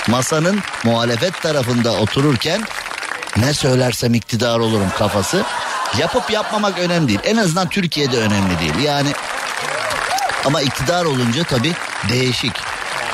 Masanın 0.07 0.59
muhalefet 0.83 1.41
tarafında 1.41 1.91
otururken 1.91 2.63
ne 3.37 3.53
söylersem 3.53 4.13
iktidar 4.13 4.59
olurum 4.59 4.89
kafası. 4.97 5.43
Yapıp 5.97 6.31
yapmamak 6.31 6.79
önemli 6.79 7.07
değil. 7.07 7.19
En 7.23 7.37
azından 7.37 7.69
Türkiye'de 7.69 8.17
önemli 8.17 8.59
değil. 8.59 8.85
Yani 8.85 9.09
ama 10.47 10.61
iktidar 10.61 11.05
olunca 11.05 11.43
tabii 11.43 11.73
değişik. 12.09 12.51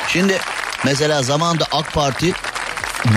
Şimdi 0.07 0.39
mesela 0.86 1.23
zamanında 1.23 1.65
AK 1.71 1.93
Parti 1.93 2.34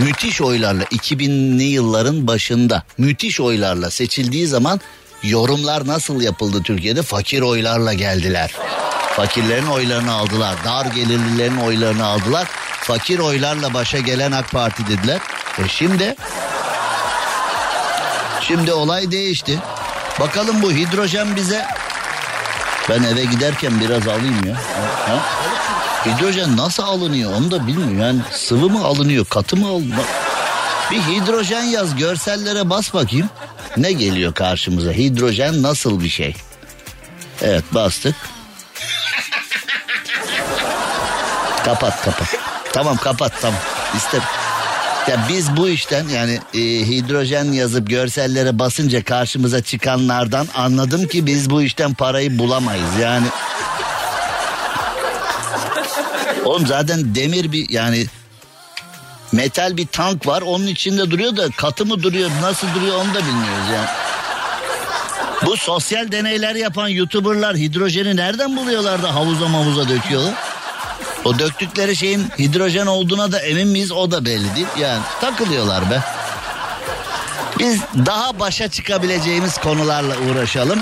müthiş 0.01 0.41
oylarla 0.41 0.83
2000'li 0.83 1.63
yılların 1.63 2.27
başında 2.27 2.83
müthiş 2.99 3.41
oylarla 3.41 3.91
seçildiği 3.91 4.47
zaman 4.47 4.81
yorumlar 5.23 5.87
nasıl 5.87 6.21
yapıldı 6.21 6.63
Türkiye'de? 6.63 7.03
Fakir 7.03 7.43
oylarla 7.43 7.93
geldiler. 7.93 8.51
Fakirlerin 9.17 9.67
oylarını 9.67 10.13
aldılar. 10.13 10.55
Dar 10.65 10.87
gelirlilerin 10.87 11.57
oylarını 11.57 12.07
aldılar. 12.07 12.49
Fakir 12.81 13.19
oylarla 13.19 13.75
başa 13.75 13.99
gelen 13.99 14.33
AK 14.33 14.51
Parti 14.51 14.87
dediler. 14.87 15.21
E 15.59 15.69
şimdi 15.69 16.15
şimdi 18.41 18.73
olay 18.73 19.11
değişti. 19.11 19.59
Bakalım 20.21 20.63
bu 20.63 20.73
hidrojen 20.73 21.37
bize 21.37 21.67
ben 22.89 23.03
eve 23.03 23.25
giderken 23.25 23.81
biraz 23.81 24.09
alayım 24.09 24.47
ya. 24.47 24.55
Ha? 25.07 25.19
Hidrojen 26.07 26.57
nasıl 26.57 26.83
alınıyor 26.83 27.33
onu 27.35 27.51
da 27.51 27.67
bilmiyorum. 27.67 28.01
Yani 28.01 28.21
sıvı 28.33 28.69
mı 28.71 28.85
alınıyor 28.85 29.25
katı 29.25 29.57
mı 29.57 29.69
alınıyor? 29.69 30.05
Bir 30.91 31.01
hidrojen 31.01 31.63
yaz 31.63 31.97
görsellere 31.97 32.71
bas 32.71 32.95
bakayım. 32.95 33.31
Ne 33.77 33.93
geliyor 33.93 34.35
karşımıza? 34.35 34.93
Hidrojen 34.93 35.63
nasıl 35.63 36.01
bir 36.01 36.09
şey? 36.09 36.35
Evet 37.43 37.65
bastık. 37.75 38.15
Kapat 41.65 42.05
kapat. 42.05 42.29
Tamam 42.73 42.97
kapat 42.97 43.33
tamam. 43.41 43.61
İster. 43.97 44.21
Ya 45.09 45.27
biz 45.29 45.57
bu 45.57 45.69
işten 45.69 46.09
yani 46.09 46.41
e, 46.55 46.59
hidrojen 46.61 47.45
yazıp 47.53 47.91
görsellere 47.91 48.59
basınca 48.59 49.05
karşımıza 49.05 49.63
çıkanlardan 49.63 50.49
anladım 50.55 51.07
ki 51.07 51.27
biz 51.27 51.51
bu 51.51 51.63
işten 51.63 51.95
parayı 51.95 52.39
bulamayız. 52.39 52.99
Yani 53.03 53.27
Oğlum 56.45 56.67
zaten 56.67 57.15
demir 57.15 57.53
bir 57.53 57.69
yani 57.71 58.07
metal 59.33 59.77
bir 59.77 59.87
tank 59.87 60.27
var 60.27 60.43
onun 60.43 60.67
içinde 60.67 61.11
duruyor 61.11 61.37
da 61.37 61.49
katı 61.57 61.87
mı 61.87 62.03
duruyor 62.03 62.31
nasıl 62.43 62.67
duruyor 62.75 62.97
onu 62.97 63.15
da 63.15 63.19
bilmiyoruz 63.19 63.69
yani. 63.75 63.89
Bu 65.47 65.57
sosyal 65.57 66.13
deneyler 66.13 66.55
yapan 66.55 66.89
youtuberlar 66.89 67.57
hidrojeni 67.57 68.17
nereden 68.17 68.57
buluyorlar 68.57 69.03
da 69.03 69.15
havuza 69.15 69.49
mavuza 69.49 69.89
döküyorlar? 69.89 70.35
O 71.27 71.39
döktükleri 71.39 71.97
şeyin 71.97 72.29
hidrojen 72.39 72.87
olduğuna 72.87 73.33
da 73.33 73.41
emin 73.41 73.69
miyiz 73.69 73.93
o 73.93 74.11
da 74.11 74.25
belli 74.25 74.57
değil. 74.57 74.67
Yani 74.79 75.03
takılıyorlar 75.21 75.91
be. 75.91 76.01
Biz 77.59 77.81
daha 78.07 78.41
başa 78.41 78.69
çıkabileceğimiz 78.69 79.59
konularla 79.59 80.15
uğraşalım. 80.19 80.81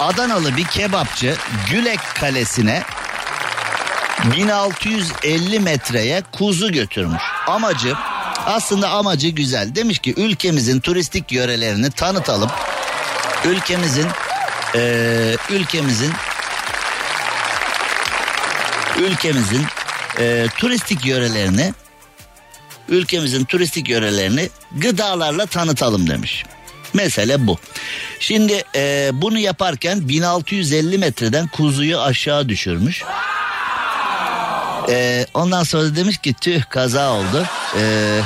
Adanalı 0.00 0.56
bir 0.56 0.64
kebapçı 0.64 1.36
Gülek 1.70 2.00
Kalesi'ne 2.20 2.82
1650 4.36 5.60
metreye 5.60 6.22
kuzu 6.32 6.72
götürmüş. 6.72 7.22
Amacı 7.46 7.94
aslında 8.46 8.90
amacı 8.90 9.28
güzel. 9.28 9.74
Demiş 9.74 9.98
ki 9.98 10.14
ülkemizin 10.16 10.80
turistik 10.80 11.32
yörelerini 11.32 11.90
tanıtalım. 11.90 12.50
Ülkemizin 13.44 14.06
eee, 14.74 15.36
ülkemizin 15.50 16.12
ülkemizin 19.00 19.62
eee, 20.18 20.46
turistik 20.58 21.06
yörelerini 21.06 21.74
ülkemizin 22.88 23.44
turistik 23.44 23.88
yörelerini 23.88 24.48
gıdalarla 24.72 25.46
tanıtalım 25.46 26.10
demiş. 26.10 26.44
Mesele 26.94 27.46
bu. 27.46 27.58
Şimdi 28.20 28.62
eee, 28.74 29.10
bunu 29.12 29.38
yaparken 29.38 30.08
1650 30.08 30.98
metreden 30.98 31.48
kuzuyu 31.48 32.00
aşağı 32.00 32.48
düşürmüş. 32.48 33.02
Ee, 34.88 35.26
ondan 35.34 35.62
sonra 35.62 35.96
demiş 35.96 36.18
ki 36.18 36.34
tüh 36.40 36.62
kaza 36.70 37.12
oldu. 37.12 37.46
Ee, 37.78 38.20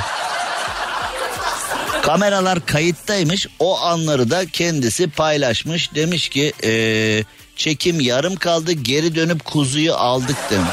kameralar 2.01 2.65
kayıttaymış. 2.65 3.47
O 3.59 3.79
anları 3.81 4.29
da 4.29 4.45
kendisi 4.45 5.09
paylaşmış. 5.09 5.95
Demiş 5.95 6.29
ki 6.29 6.53
ee, 6.63 7.23
çekim 7.55 7.99
yarım 7.99 8.35
kaldı 8.35 8.71
geri 8.71 9.15
dönüp 9.15 9.45
kuzuyu 9.45 9.93
aldık 9.95 10.37
demiş. 10.51 10.69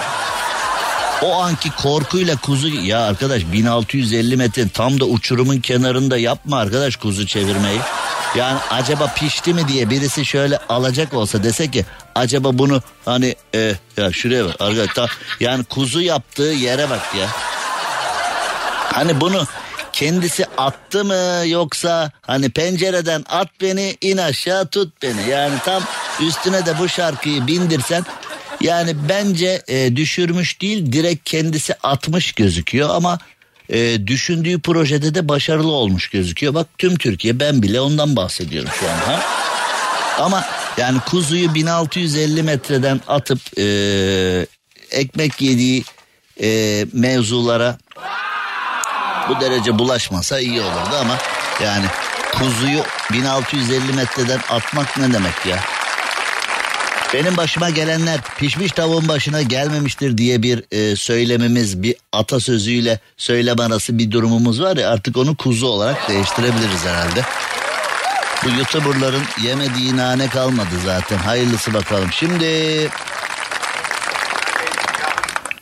O 1.22 1.34
anki 1.42 1.70
korkuyla 1.70 2.36
kuzu 2.36 2.68
ya 2.68 3.00
arkadaş 3.00 3.42
1650 3.52 4.36
metre 4.36 4.68
tam 4.68 5.00
da 5.00 5.04
uçurumun 5.04 5.60
kenarında 5.60 6.18
yapma 6.18 6.56
arkadaş 6.58 6.96
kuzu 6.96 7.26
çevirmeyi. 7.26 7.80
Yani 8.36 8.58
acaba 8.70 9.12
pişti 9.16 9.54
mi 9.54 9.68
diye 9.68 9.90
birisi 9.90 10.24
şöyle 10.26 10.58
alacak 10.58 11.14
olsa 11.14 11.42
dese 11.42 11.70
ki 11.70 11.84
acaba 12.14 12.58
bunu 12.58 12.82
hani 13.04 13.36
e, 13.54 13.74
ya 13.96 14.12
şuraya 14.12 14.44
bak 14.44 14.56
arkadaş 14.60 14.94
ta- 14.94 15.08
yani 15.40 15.64
kuzu 15.64 16.00
yaptığı 16.00 16.42
yere 16.42 16.90
bak 16.90 17.14
ya. 17.20 17.26
Hani 18.92 19.20
bunu 19.20 19.46
kendisi 19.92 20.46
attı 20.58 21.04
mı 21.04 21.46
yoksa 21.46 22.10
hani 22.22 22.50
pencereden 22.50 23.24
at 23.28 23.48
beni 23.60 23.96
in 24.00 24.16
aşağı 24.16 24.66
tut 24.66 25.02
beni. 25.02 25.30
Yani 25.30 25.54
tam 25.64 25.82
üstüne 26.26 26.66
de 26.66 26.78
bu 26.78 26.88
şarkıyı 26.88 27.46
bindirsen 27.46 28.04
yani 28.60 28.96
bence 29.08 29.62
e, 29.68 29.96
düşürmüş 29.96 30.60
değil 30.60 30.92
direkt 30.92 31.30
kendisi 31.30 31.74
atmış 31.82 32.32
gözüküyor 32.32 32.90
ama 32.90 33.18
e, 33.68 34.06
düşündüğü 34.06 34.60
projede 34.60 35.14
de 35.14 35.28
başarılı 35.28 35.72
olmuş 35.72 36.08
gözüküyor. 36.08 36.54
Bak 36.54 36.66
tüm 36.78 36.96
Türkiye 36.96 37.40
ben 37.40 37.62
bile 37.62 37.80
ondan 37.80 38.16
bahsediyorum 38.16 38.70
şu 38.80 38.86
an. 38.90 38.96
Ha? 38.96 39.22
Ama 40.18 40.44
yani 40.76 40.98
kuzuyu 41.00 41.54
1650 41.54 42.42
metreden 42.42 43.00
atıp 43.08 43.58
e, 43.58 43.66
ekmek 44.90 45.42
yediği 45.42 45.84
e, 46.42 46.86
mevzulara 46.92 47.78
bu 49.28 49.40
derece 49.40 49.78
bulaşmasa 49.78 50.40
iyi 50.40 50.60
olurdu 50.60 50.96
ama 51.00 51.18
yani 51.64 51.84
kuzuyu 52.38 52.82
1650 53.12 53.92
metreden 53.92 54.40
atmak 54.50 54.98
ne 54.98 55.12
demek 55.12 55.46
ya? 55.46 55.58
Benim 57.14 57.36
başıma 57.36 57.70
gelenler 57.70 58.20
pişmiş 58.38 58.72
tavuğun 58.72 59.08
başına 59.08 59.42
gelmemiştir 59.42 60.18
diye 60.18 60.42
bir 60.42 60.64
e, 60.70 60.96
söylemimiz 60.96 61.82
bir 61.82 61.96
atasözüyle 62.12 63.00
söylem 63.16 63.60
arası 63.60 63.98
bir 63.98 64.10
durumumuz 64.10 64.60
var 64.62 64.76
ya 64.76 64.90
artık 64.90 65.16
onu 65.16 65.36
kuzu 65.36 65.66
olarak 65.66 66.08
değiştirebiliriz 66.08 66.84
herhalde. 66.84 67.22
Bu 68.44 68.48
youtuberların 68.48 69.22
yemediği 69.42 69.96
nane 69.96 70.28
kalmadı 70.28 70.74
zaten. 70.84 71.18
Hayırlısı 71.18 71.74
bakalım. 71.74 72.12
Şimdi 72.12 72.88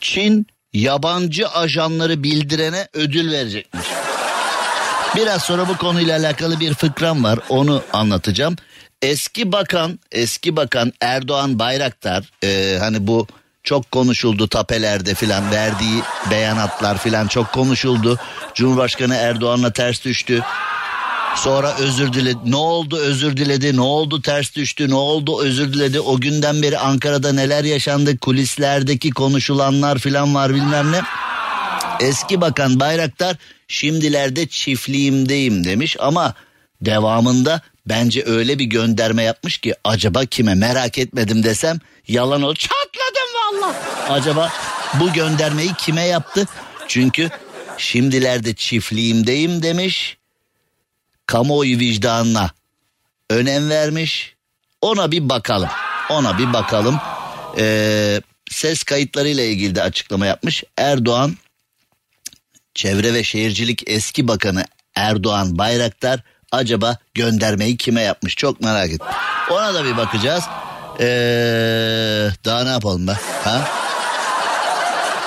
Çin 0.00 0.46
yabancı 0.72 1.48
ajanları 1.48 2.22
bildirene 2.22 2.88
ödül 2.92 3.32
verecekmiş. 3.32 3.86
Biraz 5.16 5.42
sonra 5.42 5.68
bu 5.68 5.76
konuyla 5.76 6.18
alakalı 6.18 6.60
bir 6.60 6.74
fıkram 6.74 7.24
var. 7.24 7.38
Onu 7.48 7.82
anlatacağım. 7.92 8.56
Eski 9.02 9.52
bakan, 9.52 9.98
eski 10.12 10.56
bakan 10.56 10.92
Erdoğan 11.00 11.58
Bayraktar, 11.58 12.30
e, 12.44 12.78
hani 12.78 13.06
bu 13.06 13.26
çok 13.62 13.90
konuşuldu 13.90 14.48
tapelerde 14.48 15.14
filan 15.14 15.50
verdiği 15.50 16.02
beyanatlar 16.30 16.98
filan 16.98 17.26
çok 17.26 17.52
konuşuldu. 17.52 18.18
Cumhurbaşkanı 18.54 19.14
Erdoğan'la 19.14 19.72
ters 19.72 20.04
düştü. 20.04 20.42
Sonra 21.36 21.74
özür 21.78 22.12
diledi. 22.12 22.38
Ne 22.44 22.56
oldu 22.56 22.96
özür 22.98 23.36
diledi. 23.36 23.76
Ne 23.76 23.80
oldu 23.80 24.22
ters 24.22 24.54
düştü. 24.54 24.90
Ne 24.90 24.94
oldu 24.94 25.42
özür 25.42 25.72
diledi. 25.72 26.00
O 26.00 26.20
günden 26.20 26.62
beri 26.62 26.78
Ankara'da 26.78 27.32
neler 27.32 27.64
yaşandı. 27.64 28.18
Kulislerdeki 28.18 29.10
konuşulanlar 29.10 29.98
filan 29.98 30.34
var 30.34 30.54
bilmem 30.54 30.92
ne. 30.92 31.00
Eski 32.00 32.40
bakan 32.40 32.80
Bayraktar 32.80 33.36
şimdilerde 33.68 34.46
çiftliğimdeyim 34.46 35.64
demiş 35.64 35.96
ama 36.00 36.34
devamında 36.80 37.60
bence 37.90 38.24
öyle 38.26 38.58
bir 38.58 38.64
gönderme 38.64 39.22
yapmış 39.22 39.58
ki 39.58 39.74
acaba 39.84 40.24
kime 40.24 40.54
merak 40.54 40.98
etmedim 40.98 41.42
desem 41.42 41.78
yalan 42.08 42.42
ol. 42.42 42.54
Çatladım 42.54 43.30
valla. 43.34 43.74
Acaba 44.08 44.52
bu 45.00 45.12
göndermeyi 45.12 45.74
kime 45.74 46.02
yaptı? 46.02 46.46
Çünkü 46.88 47.30
şimdilerde 47.78 48.54
çiftliğimdeyim 48.54 49.62
demiş. 49.62 50.16
Kamuoyu 51.26 51.78
vicdanına 51.78 52.50
önem 53.30 53.70
vermiş. 53.70 54.34
Ona 54.80 55.12
bir 55.12 55.28
bakalım. 55.28 55.68
Ona 56.10 56.38
bir 56.38 56.52
bakalım. 56.52 57.00
Ee, 57.58 58.20
ses 58.50 58.82
kayıtlarıyla 58.82 59.44
ilgili 59.44 59.74
de 59.74 59.82
açıklama 59.82 60.26
yapmış. 60.26 60.64
Erdoğan 60.76 61.36
Çevre 62.74 63.14
ve 63.14 63.24
Şehircilik 63.24 63.82
eski 63.86 64.28
bakanı 64.28 64.64
Erdoğan 64.94 65.58
Bayraktar 65.58 66.20
acaba 66.52 66.96
göndermeyi 67.14 67.76
kime 67.76 68.02
yapmış 68.02 68.36
çok 68.36 68.60
merak 68.60 68.86
ettim. 68.90 69.06
Ona 69.50 69.74
da 69.74 69.84
bir 69.84 69.96
bakacağız. 69.96 70.44
Ee, 71.00 71.04
daha 72.44 72.64
ne 72.64 72.70
yapalım 72.70 73.06
be? 73.08 73.12
Ha? 73.44 73.60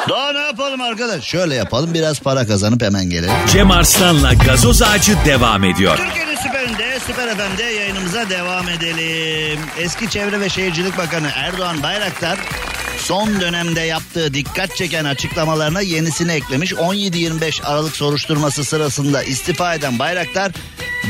Daha 0.10 0.32
ne 0.32 0.40
yapalım 0.40 0.82
arkadaş? 0.82 1.24
Şöyle 1.24 1.56
yapalım 1.56 1.94
biraz 1.94 2.20
para 2.20 2.48
kazanıp 2.48 2.82
hemen 2.82 3.10
gelelim. 3.10 3.34
Cem 3.52 3.72
Arslan'la 3.72 4.34
gazoz 4.34 4.82
ağacı 4.82 5.18
devam 5.26 5.64
ediyor. 5.64 5.98
Türkiye'nin 5.98 6.36
süperinde, 6.36 7.00
süper 7.08 7.36
FM'de 7.38 7.64
yayınımıza 7.64 8.30
devam 8.30 8.70
edelim. 8.70 9.60
Eski 9.80 10.10
Çevre 10.10 10.40
ve 10.40 10.50
Şehircilik 10.50 10.98
Bakanı 10.98 11.28
Erdoğan 11.36 11.84
Bayraktar 11.84 12.40
son 13.04 13.42
dönemde 13.42 13.82
yaptığı 13.82 14.34
dikkat 14.34 14.76
çeken 14.76 15.06
açıklamalarına 15.06 15.82
yenisini 15.82 16.32
eklemiş. 16.32 16.72
17-25 16.72 17.64
Aralık 17.64 17.96
soruşturması 17.96 18.64
sırasında 18.64 19.24
istifa 19.24 19.74
eden 19.74 20.00
Bayraktar 20.00 20.52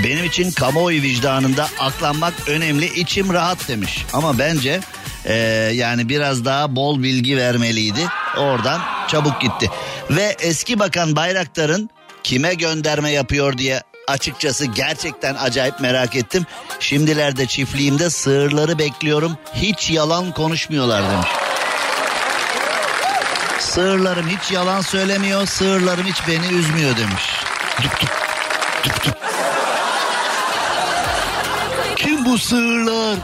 benim 0.03 0.25
için 0.25 0.51
kamuoyu 0.51 1.01
vicdanında 1.01 1.67
aklanmak 1.79 2.33
önemli 2.47 2.99
içim 2.99 3.33
rahat 3.33 3.67
demiş. 3.67 4.05
Ama 4.13 4.39
bence 4.39 4.79
ee, 5.25 5.33
yani 5.73 6.09
biraz 6.09 6.45
daha 6.45 6.75
bol 6.75 7.03
bilgi 7.03 7.37
vermeliydi. 7.37 8.07
Oradan 8.37 8.81
çabuk 9.07 9.41
gitti. 9.41 9.69
Ve 10.09 10.35
eski 10.39 10.79
bakan 10.79 11.15
Bayraktar'ın 11.15 11.89
kime 12.23 12.53
gönderme 12.53 13.11
yapıyor 13.11 13.57
diye 13.57 13.81
açıkçası 14.07 14.65
gerçekten 14.65 15.35
acayip 15.35 15.79
merak 15.79 16.15
ettim. 16.15 16.45
Şimdilerde 16.79 17.45
çiftliğimde 17.45 18.09
sığırları 18.09 18.79
bekliyorum. 18.79 19.37
Hiç 19.53 19.91
yalan 19.91 20.31
konuşmuyorlar 20.31 21.11
demiş. 21.11 21.52
Sığırlarım 23.73 24.27
hiç 24.27 24.51
yalan 24.51 24.81
söylemiyor. 24.81 25.45
Sığırlarım 25.45 26.05
hiç 26.05 26.27
beni 26.27 26.47
üzmüyor 26.47 26.97
demiş. 26.97 27.23
Dup 27.83 28.01
dup. 28.01 29.17
Kim 31.95 32.25
bu 32.25 32.37
sığırlar? 32.37 33.17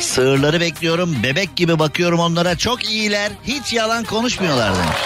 Sığırları 0.00 0.60
bekliyorum. 0.60 1.22
Bebek 1.22 1.56
gibi 1.56 1.78
bakıyorum 1.78 2.20
onlara. 2.20 2.58
Çok 2.58 2.84
iyiler. 2.84 3.32
Hiç 3.44 3.72
yalan 3.72 4.04
konuşmuyorlar 4.04 4.74
demiş. 4.74 5.00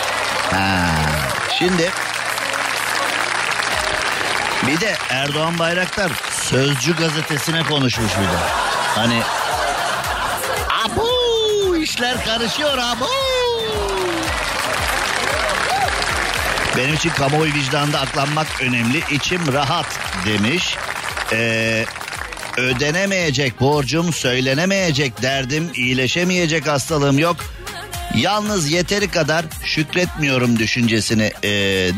Ha, 0.50 0.86
şimdi 1.58 1.90
bir 4.66 4.80
de 4.80 4.94
Erdoğan 5.10 5.58
Bayraktar 5.58 6.10
Sözcü 6.42 6.96
gazetesine 6.96 7.62
konuşmuş 7.62 8.12
bir 8.16 8.22
de. 8.22 8.38
Hani 8.94 9.22
Abu 10.84 11.76
işler 11.76 12.24
karışıyor 12.24 12.78
abu. 12.78 13.08
Benim 16.78 16.94
için 16.94 17.10
kamuoyu 17.10 17.54
vicdanında 17.54 18.00
aklanmak 18.00 18.46
önemli. 18.62 19.02
İçim 19.10 19.52
rahat 19.52 19.86
demiş. 20.26 20.76
Ee, 21.32 21.84
ödenemeyecek 22.56 23.60
borcum, 23.60 24.12
söylenemeyecek 24.12 25.22
derdim, 25.22 25.70
iyileşemeyecek 25.74 26.66
hastalığım 26.66 27.18
yok. 27.18 27.36
Yalnız 28.16 28.70
yeteri 28.70 29.10
kadar 29.10 29.44
şükretmiyorum 29.64 30.58
düşüncesini 30.58 31.32
e, 31.44 31.50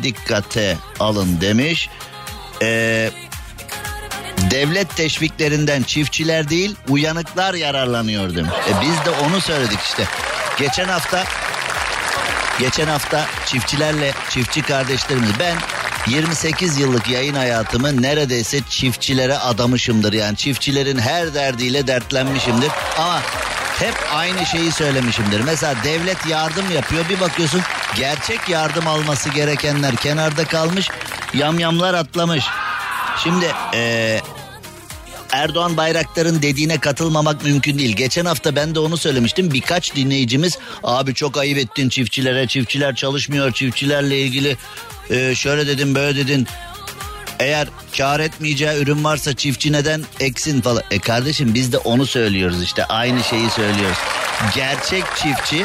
dikkate 0.03 0.77
alın 1.01 1.41
demiş. 1.41 1.89
E, 2.63 3.11
devlet 4.51 4.97
teşviklerinden 4.97 5.83
çiftçiler 5.83 6.49
değil 6.49 6.77
uyanıklar 6.89 7.55
yararlanıyor 7.55 8.37
demiş. 8.37 8.53
E, 8.69 8.73
biz 8.83 9.05
de 9.05 9.11
onu 9.11 9.41
söyledik 9.41 9.81
işte. 9.81 10.05
Geçen 10.59 10.89
hafta 10.89 11.25
geçen 12.61 12.87
hafta 12.87 13.27
çiftçilerle 13.47 14.13
çiftçi 14.31 14.63
kardeşlerimiz 14.63 15.31
ben 15.39 15.57
28 16.07 16.79
yıllık 16.79 17.09
yayın 17.09 17.35
hayatımı 17.35 18.03
neredeyse 18.03 18.61
çiftçilere 18.69 19.39
adamışımdır. 19.39 20.13
Yani 20.13 20.37
çiftçilerin 20.37 20.99
her 20.99 21.35
derdiyle 21.35 21.87
dertlenmişimdir. 21.87 22.71
Ama 22.99 23.21
hep 23.79 23.95
aynı 24.15 24.47
şeyi 24.47 24.73
söylemişimdir. 24.73 25.41
Mesela 25.41 25.75
devlet 25.85 26.27
yardım 26.27 26.71
yapıyor 26.71 27.09
bir 27.09 27.21
bakıyorsun 27.21 27.61
gerçek 27.97 28.49
yardım 28.49 28.87
alması 28.87 29.29
gerekenler 29.29 29.97
kenarda 29.97 30.45
kalmış 30.45 30.89
yamyamlar 31.35 31.95
atlamış. 31.95 32.45
Şimdi 33.23 33.47
eee 33.73 34.21
Erdoğan 35.33 35.77
Bayraktar'ın 35.77 36.43
dediğine 36.43 36.79
katılmamak 36.79 37.45
mümkün 37.45 37.79
değil. 37.79 37.97
Geçen 37.97 38.25
hafta 38.25 38.57
ben 38.57 38.75
de 38.75 38.81
onu 38.81 38.97
söylemiştim. 38.97 39.53
Birkaç 39.53 39.97
dinleyicimiz 39.97 40.59
abi 40.83 41.15
çok 41.15 41.37
ayıp 41.37 41.59
ettin 41.59 41.89
çiftçilere. 41.89 42.47
Çiftçiler 42.47 42.95
çalışmıyor. 42.95 43.53
Çiftçilerle 43.53 44.21
ilgili 44.21 44.57
e, 45.11 45.35
şöyle 45.35 45.67
dedin 45.67 45.95
böyle 45.95 46.17
dedin. 46.17 46.47
Eğer 47.41 47.69
kar 47.97 48.21
etmeyeceği 48.21 48.83
ürün 48.83 49.05
varsa 49.05 49.37
çiftçi 49.37 49.73
neden 49.73 50.03
eksin 50.21 50.61
falan. 50.61 50.83
E 50.91 50.99
kardeşim 50.99 51.55
biz 51.55 51.73
de 51.73 51.79
onu 51.79 52.07
söylüyoruz 52.07 52.63
işte. 52.63 52.85
Aynı 52.85 53.25
şeyi 53.25 53.51
söylüyoruz. 53.51 53.99
Gerçek 54.55 55.05
çiftçi 55.17 55.65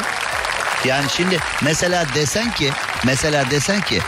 yani 0.84 1.06
şimdi 1.16 1.38
mesela 1.62 2.06
desen 2.14 2.54
ki 2.54 2.70
mesela 3.04 3.50
desen 3.50 3.80
ki 3.80 4.00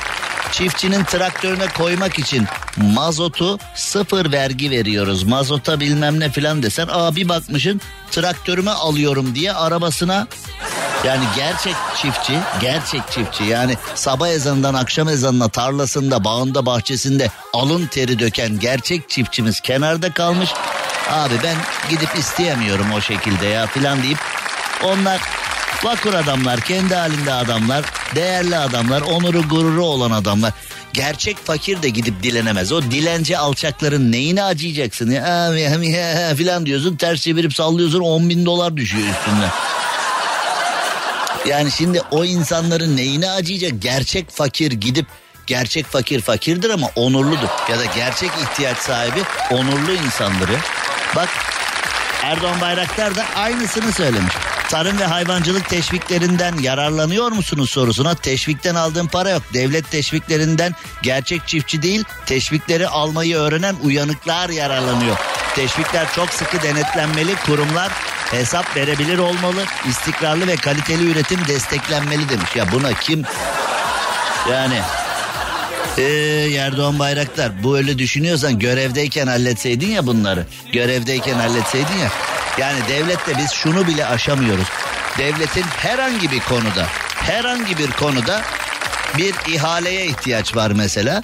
çiftçinin 0.53 1.05
traktörüne 1.05 1.67
koymak 1.69 2.19
için 2.19 2.47
mazotu 2.77 3.59
sıfır 3.75 4.33
vergi 4.33 4.71
veriyoruz. 4.71 5.23
Mazota 5.23 5.81
bilmem 5.81 6.21
ne 6.21 6.31
filan 6.31 6.63
desen 6.63 6.89
aa 6.91 7.17
bir 7.17 7.29
bakmışın 7.29 7.81
traktörüme 8.11 8.71
alıyorum 8.71 9.35
diye 9.35 9.53
arabasına 9.53 10.27
yani 11.05 11.25
gerçek 11.37 11.75
çiftçi, 12.03 12.39
gerçek 12.61 13.03
çiftçi 13.11 13.45
yani 13.45 13.77
sabah 13.95 14.29
ezanından 14.29 14.75
akşam 14.75 15.09
ezanına 15.09 15.49
tarlasında, 15.49 16.25
bağında, 16.25 16.67
bahçesinde 16.67 17.31
alın 17.53 17.87
teri 17.87 18.19
döken 18.19 18.59
gerçek 18.59 19.09
çiftçimiz 19.09 19.61
kenarda 19.61 20.13
kalmış. 20.13 20.51
Abi 21.11 21.35
ben 21.45 21.57
gidip 21.91 22.17
isteyemiyorum 22.17 22.87
o 22.97 23.01
şekilde 23.01 23.47
ya 23.47 23.67
filan 23.67 24.03
deyip 24.03 24.19
onlar 24.85 25.21
vakur 25.85 26.15
adamlar, 26.15 26.61
kendi 26.61 26.95
halinde 26.95 27.33
adamlar, 27.33 27.85
değerli 28.15 28.57
adamlar, 28.57 29.01
onuru 29.01 29.49
gururu 29.49 29.85
olan 29.85 30.11
adamlar. 30.11 30.53
Gerçek 30.93 31.37
fakir 31.37 31.83
de 31.83 31.89
gidip 31.89 32.23
dilenemez. 32.23 32.73
O 32.73 32.83
dilenci 32.83 33.39
alçakların 33.39 34.13
neyine 34.13 34.43
acıyacaksın 34.43 35.11
ya, 35.11 35.55
ya 35.57 36.35
filan 36.35 36.67
diyorsun 36.67 36.97
ters 36.97 37.21
çevirip 37.21 37.55
sallıyorsun 37.55 38.01
10 38.01 38.29
bin 38.29 38.47
dolar 38.47 38.77
düşüyor 38.77 39.09
üstünden. 39.09 39.51
Yani 41.47 41.71
şimdi 41.71 42.01
o 42.11 42.25
insanların 42.25 42.97
neyine 42.97 43.31
acıyacak? 43.31 43.73
Gerçek 43.83 44.31
fakir 44.31 44.73
gidip 44.73 45.07
gerçek 45.47 45.87
fakir 45.87 46.21
fakirdir 46.21 46.71
ama 46.71 46.91
onurludur. 46.97 47.49
Ya 47.71 47.79
da 47.79 47.85
gerçek 47.85 48.31
ihtiyaç 48.43 48.79
sahibi 48.79 49.23
onurlu 49.51 49.93
insandır 49.93 50.49
ya. 50.49 50.61
Bak 51.17 51.29
Erdoğan 52.23 52.61
Bayraktar 52.61 53.17
da 53.17 53.25
aynısını 53.37 53.93
söylemiş. 53.93 54.35
Tarım 54.69 54.99
ve 54.99 55.05
hayvancılık 55.05 55.69
teşviklerinden 55.69 56.59
yararlanıyor 56.59 57.33
musunuz 57.33 57.71
sorusuna 57.71 58.15
teşvikten 58.15 58.75
aldığım 58.75 59.09
para 59.09 59.31
yok. 59.31 59.43
Devlet 59.55 59.91
teşviklerinden 59.91 60.75
gerçek 61.03 61.49
çiftçi 61.49 61.83
değil 61.83 62.05
teşvikleri 62.27 62.89
almayı 62.89 63.37
öğrenen 63.37 63.77
uyanıklar 63.85 64.49
yararlanıyor. 64.49 65.17
Teşvikler 65.55 66.13
çok 66.15 66.31
sıkı 66.31 66.63
denetlenmeli 66.63 67.35
kurumlar 67.47 67.93
hesap 68.31 68.77
verebilir 68.77 69.19
olmalı. 69.19 69.65
istikrarlı 69.89 70.47
ve 70.47 70.57
kaliteli 70.57 71.11
üretim 71.11 71.47
desteklenmeli 71.49 72.29
demiş. 72.29 72.57
Ya 72.57 72.73
buna 72.73 72.93
kim 72.93 73.23
yani 74.51 74.81
ee, 75.99 76.55
Erdoğan 76.59 76.99
Bayraktar 76.99 77.63
bu 77.63 77.77
öyle 77.77 77.99
düşünüyorsan 77.99 78.59
görevdeyken 78.59 79.27
halletseydin 79.27 79.91
ya 79.91 80.07
bunları. 80.07 80.47
Görevdeyken 80.73 81.35
halletseydin 81.35 81.99
ya. 82.03 82.28
Yani 82.61 82.79
devlette 82.89 83.39
biz 83.39 83.51
şunu 83.53 83.87
bile 83.87 84.07
aşamıyoruz. 84.07 84.67
Devletin 85.19 85.63
herhangi 85.63 86.31
bir 86.31 86.41
konuda, 86.41 86.87
herhangi 87.15 87.79
bir 87.79 87.91
konuda 87.91 88.43
bir 89.19 89.35
ihaleye 89.53 90.07
ihtiyaç 90.07 90.57
var 90.57 90.71
mesela. 90.71 91.23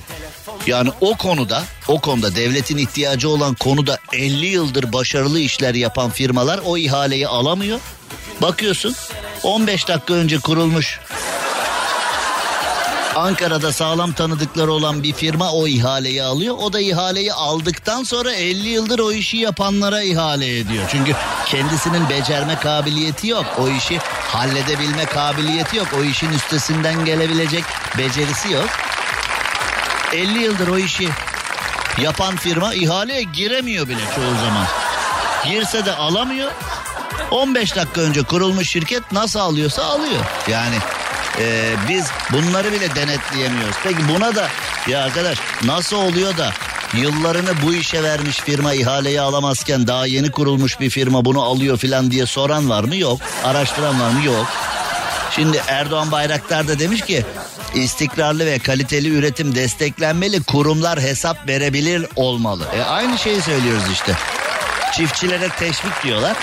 Yani 0.67 0.91
o 1.01 1.17
konuda, 1.17 1.63
o 1.89 2.01
konuda 2.01 2.37
devletin 2.37 2.77
ihtiyacı 2.77 3.29
olan 3.29 3.55
konuda 3.55 3.99
50 4.13 4.47
yıldır 4.47 4.93
başarılı 4.93 5.41
işler 5.41 5.75
yapan 5.75 6.11
firmalar 6.11 6.61
o 6.65 6.77
ihaleyi 6.77 7.29
alamıyor. 7.29 7.81
Bakıyorsun 8.43 8.95
15 9.43 9.89
dakika 9.89 10.15
önce 10.15 10.39
kurulmuş 10.39 11.01
Ankara'da 13.17 13.73
sağlam 13.73 14.13
tanıdıkları 14.13 14.73
olan 14.73 15.03
bir 15.03 15.13
firma 15.13 15.53
o 15.53 15.67
ihaleyi 15.67 16.23
alıyor. 16.23 16.57
O 16.61 16.73
da 16.73 16.81
ihaleyi 16.81 17.33
aldıktan 17.33 18.03
sonra 18.03 18.33
50 18.33 18.69
yıldır 18.69 18.99
o 18.99 19.13
işi 19.13 19.37
yapanlara 19.37 20.03
ihale 20.03 20.59
ediyor. 20.59 20.85
Çünkü 20.91 21.15
kendisinin 21.47 22.09
becerme 22.09 22.57
kabiliyeti 22.57 23.29
yok. 23.29 23.45
O 23.59 23.69
işi 23.69 23.99
halledebilme 24.29 25.05
kabiliyeti 25.05 25.77
yok. 25.77 25.87
O 26.01 26.05
işin 26.05 26.33
üstesinden 26.33 27.05
gelebilecek 27.05 27.65
becerisi 27.99 28.53
yok. 28.53 28.69
50 30.13 30.39
yıldır 30.39 30.69
o 30.69 30.79
işi 30.79 31.09
yapan 32.03 32.37
firma 32.37 32.75
ihaleye 32.75 33.23
giremiyor 33.23 33.89
bile 33.89 34.03
çoğu 34.15 34.35
zaman. 34.45 34.67
Girse 35.45 35.87
de 35.87 35.93
alamıyor. 35.93 36.53
15 37.31 37.77
dakika 37.77 38.01
önce 38.01 38.23
kurulmuş 38.23 38.71
şirket 38.71 39.13
nasıl 39.13 39.41
alıyorsa 39.41 39.85
alıyor. 39.85 40.21
Yani 40.49 40.77
ee, 41.41 41.75
biz 41.89 42.07
bunları 42.33 42.73
bile 42.73 42.95
denetleyemiyoruz. 42.95 43.77
Peki 43.85 44.09
buna 44.09 44.35
da 44.35 44.49
ya 44.89 45.03
arkadaş 45.03 45.39
nasıl 45.65 45.97
oluyor 45.97 46.37
da 46.37 46.51
yıllarını 46.95 47.63
bu 47.63 47.75
işe 47.75 48.03
vermiş 48.03 48.41
firma 48.41 48.73
ihaleyi 48.73 49.21
alamazken 49.21 49.87
daha 49.87 50.07
yeni 50.07 50.31
kurulmuş 50.31 50.81
bir 50.81 50.91
firma 50.91 51.25
bunu 51.25 51.43
alıyor 51.43 51.79
filan 51.79 52.11
diye 52.11 52.27
soran 52.27 52.71
var 52.71 52.85
mı? 52.85 52.97
Yok. 52.97 53.21
Araştıran 53.45 54.01
var 54.01 54.11
mı? 54.11 54.25
Yok. 54.25 54.47
Şimdi 55.31 55.63
Erdoğan 55.69 56.13
Bayraktar 56.13 56.69
da 56.69 56.79
demiş 56.79 57.01
ki 57.01 57.25
istikrarlı 57.75 58.47
ve 58.47 58.59
kaliteli 58.59 59.09
üretim 59.09 59.55
desteklenmeli 59.55 60.43
kurumlar 60.43 61.01
hesap 61.01 61.49
verebilir 61.49 62.07
olmalı. 62.17 62.65
E 62.77 62.83
aynı 62.83 63.19
şeyi 63.19 63.43
söylüyoruz 63.43 63.85
işte. 63.93 64.13
Çiftçilere 64.93 65.49
teşvik 65.49 66.05
diyorlar. 66.05 66.37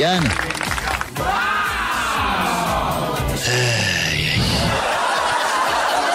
Yani. 0.00 0.26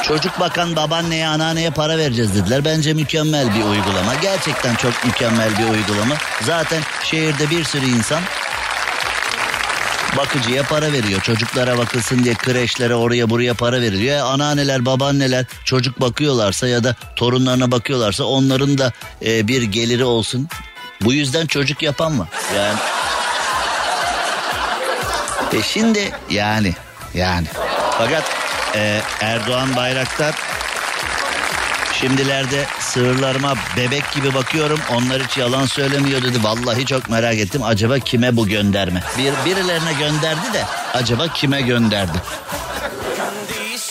Çocuk 0.04 0.40
bakan 0.40 0.76
babaanneye 0.76 1.28
anneanneye 1.28 1.70
para 1.70 1.98
vereceğiz 1.98 2.36
dediler. 2.36 2.66
Bence 2.66 2.94
mükemmel 2.94 3.56
bir 3.56 3.64
uygulama. 3.64 4.16
Gerçekten 4.22 4.76
çok 4.76 5.06
mükemmel 5.06 5.58
bir 5.58 5.64
uygulama. 5.64 6.16
Zaten 6.42 6.82
şehirde 7.04 7.50
bir 7.50 7.64
sürü 7.64 7.86
insan 7.86 8.22
bakıcıya 10.18 10.64
para 10.64 10.92
veriyor. 10.92 11.22
Çocuklara 11.22 11.78
bakılsın 11.78 12.24
diye 12.24 12.34
kreşlere 12.34 12.96
oraya 12.96 13.30
buraya 13.30 13.54
para 13.54 13.82
veriliyor. 13.82 14.18
E, 14.18 14.22
anneanneler 14.22 14.86
babaanneler 14.86 15.46
çocuk 15.64 16.02
bakıyorlarsa 16.02 16.68
ya 16.68 16.84
da 16.84 16.96
torunlarına 17.16 17.72
bakıyorlarsa 17.72 18.24
onların 18.24 18.78
da 18.78 18.92
e, 19.26 19.48
bir 19.48 19.64
geliri 19.64 20.04
olsun. 20.04 20.48
Bu 21.02 21.14
yüzden 21.14 21.48
çocuk 21.48 21.82
yapan 21.84 22.20
var. 22.20 22.28
Yani 22.56 22.78
e 25.56 25.62
şimdi 25.62 26.12
yani 26.30 26.74
yani 27.14 27.48
fakat 27.98 28.24
e, 28.76 29.02
Erdoğan 29.22 29.76
Bayraktar 29.76 30.36
Şimdilerde 32.00 32.66
sığırlarıma 32.80 33.54
bebek 33.78 34.12
gibi 34.12 34.34
bakıyorum. 34.34 34.80
Onlar 34.92 35.24
hiç 35.24 35.38
yalan 35.38 35.66
söylemiyor 35.66 36.22
dedi. 36.22 36.44
Vallahi 36.44 36.86
çok 36.86 37.10
merak 37.10 37.36
ettim. 37.36 37.64
Acaba 37.64 38.00
kime 38.00 38.36
bu 38.36 38.48
gönderme? 38.48 39.04
Bir 39.18 39.34
birilerine 39.46 39.94
gönderdi 39.94 40.54
de 40.54 40.64
acaba 40.94 41.28
kime 41.28 41.62
gönderdi? 41.62 42.18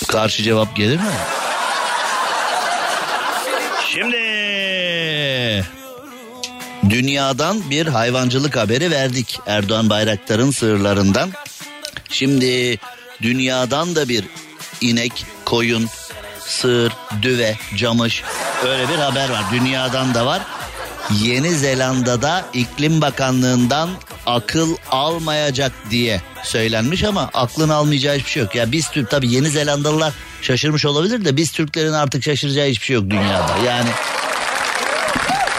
Karşı 0.08 0.42
cevap 0.42 0.76
gelir 0.76 0.96
mi? 0.96 1.12
Şimdi 3.92 4.16
dünyadan 6.90 7.70
bir 7.70 7.86
hayvancılık 7.86 8.56
haberi 8.56 8.90
verdik. 8.90 9.38
Erdoğan 9.46 9.90
Bayraktar'ın 9.90 10.50
sığırlarından. 10.50 11.30
Şimdi 12.08 12.78
dünyadan 13.22 13.94
da 13.94 14.08
bir 14.08 14.24
inek, 14.80 15.26
koyun, 15.44 15.88
sığır, 16.40 16.92
düve, 17.22 17.56
camış 17.76 18.22
öyle 18.66 18.88
bir 18.88 18.98
haber 18.98 19.30
var. 19.30 19.42
Dünyadan 19.52 20.14
da 20.14 20.26
var. 20.26 20.42
Yeni 21.10 21.50
Zelanda'da 21.50 22.44
iklim 22.52 23.00
bakanlığından 23.00 23.90
akıl 24.26 24.76
almayacak 24.90 25.72
diye 25.90 26.22
söylenmiş 26.42 27.04
ama 27.04 27.30
aklın 27.34 27.68
almayacağı 27.68 28.16
hiçbir 28.16 28.30
şey 28.30 28.42
yok. 28.42 28.54
Ya 28.54 28.72
biz 28.72 28.90
Türk 28.90 29.10
tabii 29.10 29.32
Yeni 29.32 29.50
Zelandalılar 29.50 30.12
şaşırmış 30.42 30.86
olabilir 30.86 31.24
de 31.24 31.36
biz 31.36 31.52
Türklerin 31.52 31.92
artık 31.92 32.24
şaşıracağı 32.24 32.66
hiçbir 32.66 32.86
şey 32.86 32.94
yok 32.94 33.10
dünyada. 33.10 33.56
Yani 33.66 33.88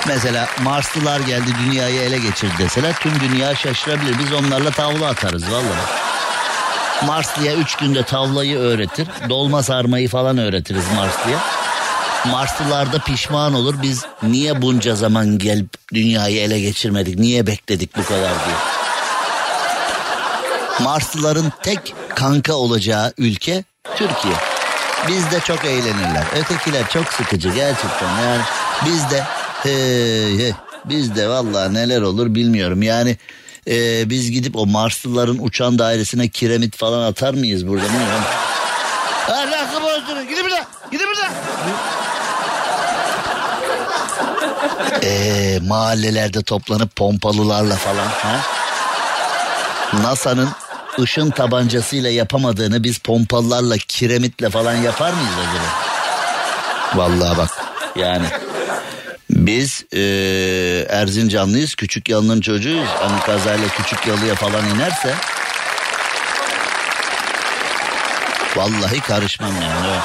mesela 0.08 0.48
Marslılar 0.64 1.20
geldi 1.20 1.52
dünyayı 1.66 2.02
ele 2.02 2.18
geçirdi 2.18 2.54
deseler 2.60 3.00
tüm 3.00 3.20
dünya 3.20 3.56
şaşırabilir. 3.56 4.20
Biz 4.20 4.34
onlarla 4.34 4.72
tavla 4.72 5.08
atarız 5.08 5.52
vallahi. 5.52 6.15
Marslı'ya 7.04 7.54
üç 7.54 7.76
günde 7.76 8.04
tavlayı 8.04 8.58
öğretir. 8.58 9.08
Dolma 9.30 9.64
sarmayı 9.64 10.10
falan 10.10 10.38
öğretiriz 10.38 10.84
Marslı'ya. 10.96 11.40
Marslılar 12.32 12.94
da 12.94 13.00
pişman 13.00 13.54
olur. 13.54 13.76
Biz 13.82 14.06
niye 14.24 14.62
bunca 14.62 14.96
zaman 14.96 15.38
gelip 15.38 15.70
dünyayı 15.94 16.42
ele 16.42 16.60
geçirmedik? 16.60 17.20
Niye 17.20 17.48
bekledik 17.48 17.98
bu 17.98 18.04
kadar 18.04 18.32
diye. 18.46 18.56
Marslıların 20.82 21.52
tek 21.64 21.94
kanka 22.16 22.54
olacağı 22.54 23.14
ülke 23.18 23.64
Türkiye. 23.96 24.34
Biz 25.08 25.32
de 25.32 25.40
çok 25.40 25.66
eğlenirler. 25.66 26.24
Ötekiler 26.36 26.90
çok 26.90 27.14
sıkıcı 27.14 27.50
gerçekten. 27.50 28.20
Yani 28.20 28.42
biz 28.86 29.10
de 29.12 29.24
hey, 29.64 30.38
hey, 30.38 30.54
biz 30.86 31.16
de 31.16 31.30
vallahi 31.30 31.74
neler 31.74 32.02
olur 32.02 32.36
bilmiyorum. 32.36 32.84
Yani 32.84 33.18
e, 33.68 34.10
biz 34.10 34.32
gidip 34.32 34.56
o 34.56 34.66
Marslıların 34.66 35.38
uçan 35.42 35.80
dairesine 35.80 36.30
kiremit 36.30 36.78
falan 36.78 37.02
atar 37.02 37.34
mıyız 37.34 37.68
burada 37.68 37.84
bilmiyorum. 37.84 38.24
Ahlakı 39.30 39.84
bozdurun 39.84 40.28
gidin 40.28 40.44
burada 40.44 40.66
gidin 40.92 41.08
burada. 41.08 41.30
Eee 45.02 45.60
mahallelerde 45.60 46.44
toplanıp 46.44 46.96
pompalılarla 46.96 47.76
falan 47.76 48.08
ha? 48.08 48.42
NASA'nın 49.94 50.50
ışın 51.00 51.30
tabancasıyla 51.32 52.10
yapamadığını 52.10 52.84
biz 52.84 52.98
pompalılarla 52.98 53.78
kiremitle 53.78 54.50
falan 54.50 54.76
yapar 54.76 55.14
mıyız 55.14 55.34
acaba? 55.40 55.66
Vallahi 56.96 57.38
bak 57.38 57.50
yani 57.96 58.26
biz 59.46 59.84
e, 59.94 60.00
Erzincanlıyız. 60.90 61.76
Küçük 61.76 62.10
yalının 62.10 62.42
çocuğuyuz. 62.42 62.90
Hani 63.00 63.20
kazayla 63.20 63.68
küçük 63.68 64.08
yalıya 64.08 64.36
falan 64.36 64.70
inerse 64.70 65.16
vallahi 68.56 69.00
karışmam 69.00 69.54
yani. 69.62 70.00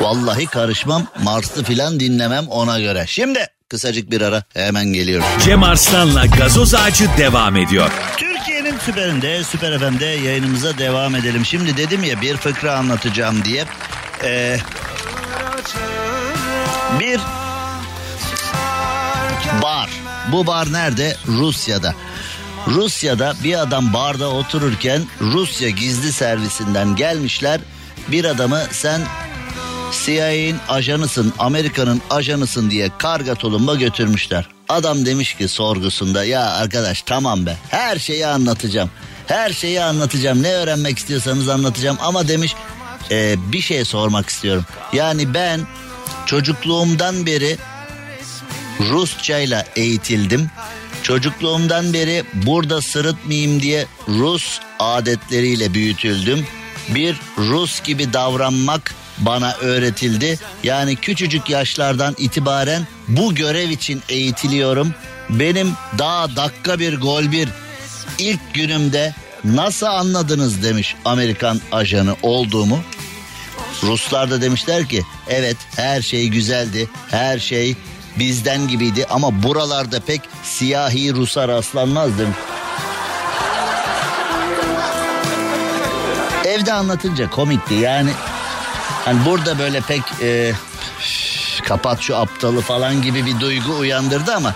Vallahi 0.00 0.46
karışmam. 0.46 1.06
Marslı 1.22 1.64
filan 1.64 2.00
dinlemem 2.00 2.48
ona 2.48 2.80
göre. 2.80 3.04
Şimdi 3.08 3.46
kısacık 3.68 4.10
bir 4.10 4.20
ara 4.20 4.42
hemen 4.54 4.86
geliyorum. 4.86 5.26
Cem 5.44 5.62
Arslan'la 5.62 6.26
gazoz 6.26 6.74
ağacı 6.74 7.08
devam 7.18 7.56
ediyor. 7.56 7.90
Türkiye'nin 8.16 8.78
süperinde, 8.78 9.44
süper 9.44 9.78
FM'de 9.78 10.04
yayınımıza 10.04 10.78
devam 10.78 11.14
edelim. 11.14 11.44
Şimdi 11.44 11.76
dedim 11.76 12.04
ya 12.04 12.20
bir 12.20 12.36
fıkra 12.36 12.74
anlatacağım 12.74 13.44
diye. 13.44 13.64
Ee, 14.24 14.58
bir 17.00 17.20
bar. 19.62 19.90
Bu 20.32 20.46
bar 20.46 20.72
nerede? 20.72 21.16
Rusya'da. 21.26 21.94
Rusya'da 22.66 23.34
bir 23.44 23.60
adam 23.60 23.92
barda 23.92 24.28
otururken 24.30 25.02
Rusya 25.20 25.70
gizli 25.70 26.12
servisinden 26.12 26.96
gelmişler. 26.96 27.60
Bir 28.08 28.24
adamı 28.24 28.62
sen 28.70 29.00
CIA'in 30.04 30.56
ajanısın, 30.68 31.32
Amerika'nın 31.38 32.02
ajanısın 32.10 32.70
diye 32.70 32.90
karga 32.98 33.34
tulumba 33.34 33.74
götürmüşler. 33.74 34.48
Adam 34.68 35.06
demiş 35.06 35.34
ki 35.34 35.48
sorgusunda 35.48 36.24
ya 36.24 36.50
arkadaş 36.50 37.02
tamam 37.02 37.46
be 37.46 37.56
her 37.68 37.98
şeyi 37.98 38.26
anlatacağım. 38.26 38.90
Her 39.26 39.52
şeyi 39.52 39.82
anlatacağım 39.82 40.42
ne 40.42 40.52
öğrenmek 40.52 40.98
istiyorsanız 40.98 41.48
anlatacağım 41.48 41.98
ama 42.00 42.28
demiş 42.28 42.54
e, 43.10 43.36
bir 43.52 43.60
şey 43.60 43.84
sormak 43.84 44.28
istiyorum. 44.28 44.64
Yani 44.92 45.34
ben 45.34 45.60
çocukluğumdan 46.26 47.26
beri 47.26 47.58
Rusçayla 48.80 49.64
eğitildim. 49.76 50.50
Çocukluğumdan 51.02 51.92
beri 51.92 52.24
burada 52.34 52.82
sırıtmayayım 52.82 53.62
diye 53.62 53.86
Rus 54.08 54.60
adetleriyle 54.78 55.74
büyütüldüm. 55.74 56.46
Bir 56.88 57.16
Rus 57.38 57.82
gibi 57.82 58.12
davranmak 58.12 58.94
bana 59.18 59.52
öğretildi. 59.52 60.38
Yani 60.62 60.96
küçücük 60.96 61.50
yaşlardan 61.50 62.14
itibaren 62.18 62.86
bu 63.08 63.34
görev 63.34 63.70
için 63.70 64.02
eğitiliyorum. 64.08 64.94
Benim 65.30 65.72
daha 65.98 66.36
dakika 66.36 66.78
bir 66.78 67.00
gol 67.00 67.32
bir 67.32 67.48
ilk 68.18 68.54
günümde 68.54 69.14
nasıl 69.44 69.86
anladınız 69.86 70.62
demiş 70.62 70.96
Amerikan 71.04 71.60
ajanı 71.72 72.16
olduğumu. 72.22 72.80
Ruslar 73.82 74.30
da 74.30 74.42
demişler 74.42 74.88
ki 74.88 75.02
evet 75.28 75.56
her 75.76 76.02
şey 76.02 76.28
güzeldi. 76.28 76.88
Her 77.10 77.38
şey 77.38 77.76
bizden 78.18 78.68
gibiydi 78.68 79.06
ama 79.10 79.42
buralarda 79.42 80.00
pek 80.00 80.20
siyahi 80.42 81.14
Rus'a 81.14 81.48
rastlanmaz. 81.48 82.10
Evde 86.44 86.72
anlatınca 86.72 87.30
komikti 87.30 87.74
yani. 87.74 88.10
Hani 89.04 89.24
burada 89.24 89.58
böyle 89.58 89.80
pek 89.80 90.02
e, 90.22 90.52
kapat 91.64 92.00
şu 92.00 92.16
aptalı 92.16 92.60
falan 92.60 93.02
gibi 93.02 93.26
bir 93.26 93.40
duygu 93.40 93.72
uyandırdı 93.78 94.34
ama 94.34 94.54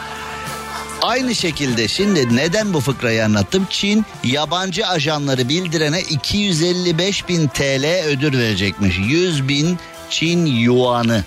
Aynı 1.02 1.34
şekilde 1.34 1.88
şimdi 1.88 2.36
neden 2.36 2.74
bu 2.74 2.80
fıkrayı 2.80 3.24
anlattım? 3.24 3.66
Çin 3.70 4.06
yabancı 4.24 4.86
ajanları 4.86 5.48
bildirene 5.48 6.00
255 6.00 7.28
bin 7.28 7.48
TL 7.48 8.04
ödül 8.06 8.38
verecekmiş. 8.38 8.98
100 8.98 9.48
bin 9.48 9.78
Çin 10.10 10.46
yuanı. 10.46 11.24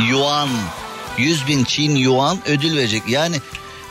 Yuan. 0.00 0.48
100 1.18 1.48
bin 1.48 1.64
Çin 1.64 1.94
yuan 1.94 2.38
ödül 2.46 2.76
verecek. 2.76 3.02
Yani 3.08 3.36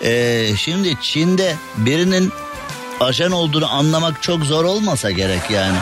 e, 0.04 0.48
şimdi 0.58 0.98
Çin'de 1.02 1.56
birinin 1.78 2.32
ajan 3.00 3.32
olduğunu 3.32 3.72
anlamak 3.72 4.24
çok 4.24 4.44
zor 4.44 4.66
olmasa 4.66 5.12
gerek 5.12 5.42
yani. 5.52 5.78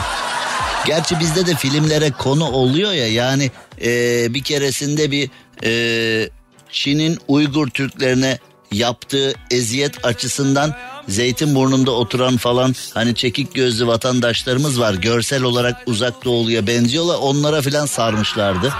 Gerçi 0.86 1.20
bizde 1.20 1.46
de 1.46 1.54
filmlere 1.54 2.10
konu 2.10 2.50
oluyor 2.50 2.92
ya 2.92 3.08
yani 3.08 3.50
e, 3.84 4.34
bir 4.34 4.42
keresinde 4.42 5.10
bir 5.10 5.30
e, 5.64 6.30
Çin'in 6.70 7.18
Uygur 7.28 7.68
Türklerine 7.68 8.38
yaptığı 8.72 9.34
eziyet 9.50 10.04
açısından 10.04 10.76
Zeytinburnu'nda 11.08 11.90
oturan 11.90 12.36
falan 12.36 12.74
hani 12.94 13.14
çekik 13.14 13.54
gözlü 13.54 13.86
vatandaşlarımız 13.86 14.80
var. 14.80 14.94
Görsel 14.94 15.42
olarak 15.42 15.82
uzak 15.86 16.24
doğuluya 16.24 16.66
benziyorlar 16.66 17.18
onlara 17.20 17.62
filan 17.62 17.86
sarmışlardı. 17.86 18.72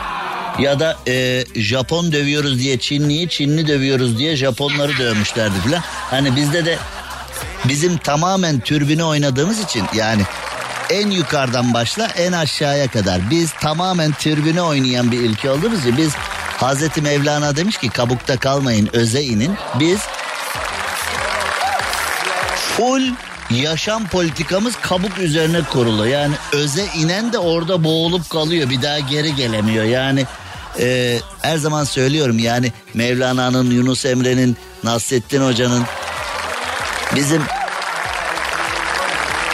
Ya 0.59 0.81
da 0.81 0.97
e, 1.09 1.45
Japon 1.55 2.13
dövüyoruz 2.13 2.59
diye 2.59 2.79
Çinliyi, 2.79 3.29
Çinli 3.29 3.67
dövüyoruz 3.67 4.19
diye 4.19 4.37
Japonları 4.37 4.99
dövmüşlerdi 4.99 5.61
filan. 5.65 5.81
Hani 5.85 6.37
bizde 6.37 6.65
de 6.65 6.79
bizim 7.65 7.99
tamamen 7.99 8.61
türbünü 8.61 9.03
oynadığımız 9.03 9.61
için 9.61 9.85
yani 9.95 10.23
en 10.91 11.11
yukarıdan 11.11 11.75
başla 11.75 12.07
en 12.07 12.33
aşağıya 12.33 12.89
kadar. 12.89 13.31
Biz 13.31 13.53
tamamen 13.53 14.13
türbünü 14.13 14.61
oynayan 14.61 15.13
bir 15.13 15.21
ülke 15.21 15.51
olduğumuz 15.51 15.81
için 15.81 15.97
biz 15.97 16.13
Hazreti 16.57 17.03
Mevlana 17.03 17.57
demiş 17.57 17.77
ki 17.77 17.89
kabukta 17.89 18.37
kalmayın 18.37 18.89
öze 18.93 19.23
inin. 19.23 19.57
Biz 19.81 20.01
full 22.77 23.03
yaşam 23.51 24.09
politikamız 24.09 24.77
kabuk 24.81 25.19
üzerine 25.19 25.63
kurulu. 25.63 26.07
Yani 26.07 26.35
öze 26.53 26.87
inen 26.97 27.33
de 27.33 27.39
orada 27.39 27.85
boğulup 27.85 28.31
kalıyor 28.31 28.71
bir 28.71 28.83
daha 28.83 28.99
geri 28.99 29.35
gelemiyor. 29.35 29.85
Yani 29.85 30.27
e, 30.81 31.19
her 31.43 31.57
zaman 31.57 31.85
söylüyorum 31.85 32.39
yani 32.39 32.73
Mevlana'nın, 32.95 33.71
Yunus 33.71 34.05
Emre'nin, 34.05 34.57
Nasrettin 34.85 35.47
Hoca'nın 35.47 35.85
bizim 37.17 37.43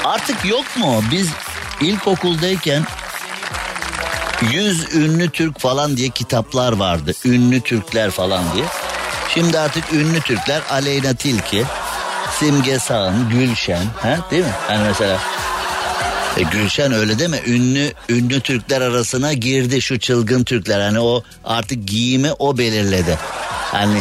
artık 0.04 0.44
yok 0.44 0.76
mu? 0.76 1.04
Biz 1.10 1.28
ilkokuldayken 1.80 2.84
Yüz 4.42 4.94
ünlü 4.94 5.30
Türk 5.30 5.60
falan 5.60 5.96
diye 5.96 6.08
kitaplar 6.08 6.72
vardı. 6.72 7.12
Ünlü 7.24 7.60
Türkler 7.60 8.10
falan 8.10 8.44
diye. 8.54 8.64
Şimdi 9.34 9.58
artık 9.58 9.92
ünlü 9.92 10.20
Türkler 10.20 10.62
Aleyna 10.70 11.14
Tilki, 11.14 11.64
Simge 12.38 12.78
Sağın, 12.78 13.28
Gülşen. 13.28 13.84
Ha, 14.02 14.18
değil 14.30 14.44
mi? 14.44 14.52
Yani 14.70 14.84
mesela 14.88 15.18
e, 16.36 16.42
Gülşen 16.42 16.92
öyle 16.92 17.28
mi? 17.28 17.40
Ünlü 17.46 17.92
ünlü 18.08 18.40
Türkler 18.40 18.80
arasına 18.80 19.32
girdi 19.32 19.82
şu 19.82 19.98
çılgın 19.98 20.44
Türkler. 20.44 20.80
Hani 20.80 21.00
o 21.00 21.22
artık 21.44 21.88
giyimi 21.88 22.32
o 22.38 22.58
belirledi. 22.58 23.18
Hani 23.72 24.00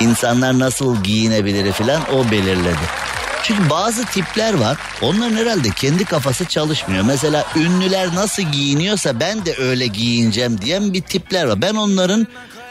insanlar 0.00 0.58
nasıl 0.58 1.02
giyinebilir 1.02 1.72
falan 1.72 2.14
o 2.14 2.30
belirledi. 2.30 3.04
Çünkü 3.42 3.70
bazı 3.70 4.04
tipler 4.04 4.54
var. 4.54 4.76
Onların 5.02 5.36
herhalde 5.36 5.70
kendi 5.70 6.04
kafası 6.04 6.44
çalışmıyor. 6.44 7.04
Mesela 7.04 7.46
ünlüler 7.56 8.14
nasıl 8.14 8.42
giyiniyorsa 8.42 9.20
ben 9.20 9.46
de 9.46 9.54
öyle 9.58 9.86
giyineceğim 9.86 10.60
diyen 10.60 10.92
bir 10.92 11.02
tipler 11.02 11.44
var. 11.44 11.62
Ben 11.62 11.74
onların 11.74 12.26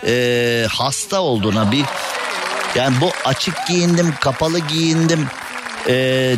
e, 0.08 0.66
hasta 0.70 1.22
olduğuna 1.22 1.72
bir 1.72 1.86
yani 2.76 2.96
bu 3.02 3.12
açık 3.26 3.68
giyindim, 3.68 4.14
kapalı 4.20 4.60
giyindim, 4.60 5.28
e, 5.88 5.94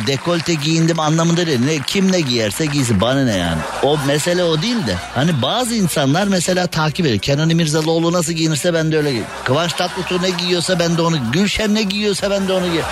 dekolte 0.06 0.54
giyindim 0.54 1.00
anlamında 1.00 1.46
değil. 1.46 1.60
Ne, 1.64 1.78
kim 1.86 2.12
ne 2.12 2.20
giyerse 2.20 2.66
giysin 2.66 3.00
bana 3.00 3.24
ne 3.24 3.36
yani. 3.36 3.60
O 3.82 3.98
mesele 4.06 4.44
o 4.44 4.62
değil 4.62 4.86
de. 4.86 4.94
Hani 5.14 5.42
bazı 5.42 5.74
insanlar 5.74 6.26
mesela 6.26 6.66
takip 6.66 7.06
ediyor. 7.06 7.20
Kenan 7.20 7.50
İmirzalıoğlu 7.50 8.12
nasıl 8.12 8.32
giyinirse 8.32 8.74
ben 8.74 8.92
de 8.92 8.96
öyle 8.96 9.10
giyinirim. 9.10 9.32
Kıvanç 9.44 9.72
Tatlıtuğ 9.72 10.22
ne 10.22 10.30
giyiyorsa 10.30 10.78
ben 10.78 10.96
de 10.96 11.02
onu. 11.02 11.32
Gülşen 11.32 11.74
ne 11.74 11.82
giyiyorsa 11.82 12.30
ben 12.30 12.48
de 12.48 12.52
onu 12.52 12.66
giyerim. 12.66 12.90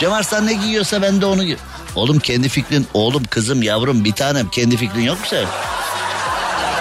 Cem 0.00 0.12
Arslan 0.12 0.46
ne 0.46 0.54
giyiyorsa 0.54 1.02
ben 1.02 1.20
de 1.20 1.26
onu 1.26 1.44
giy. 1.44 1.56
Oğlum 1.94 2.18
kendi 2.18 2.48
fikrin, 2.48 2.86
oğlum 2.94 3.24
kızım 3.30 3.62
yavrum 3.62 4.04
bir 4.04 4.12
tanem 4.12 4.48
kendi 4.50 4.76
fikrin 4.76 5.02
yok 5.02 5.20
mu 5.20 5.26
senin? 5.30 5.46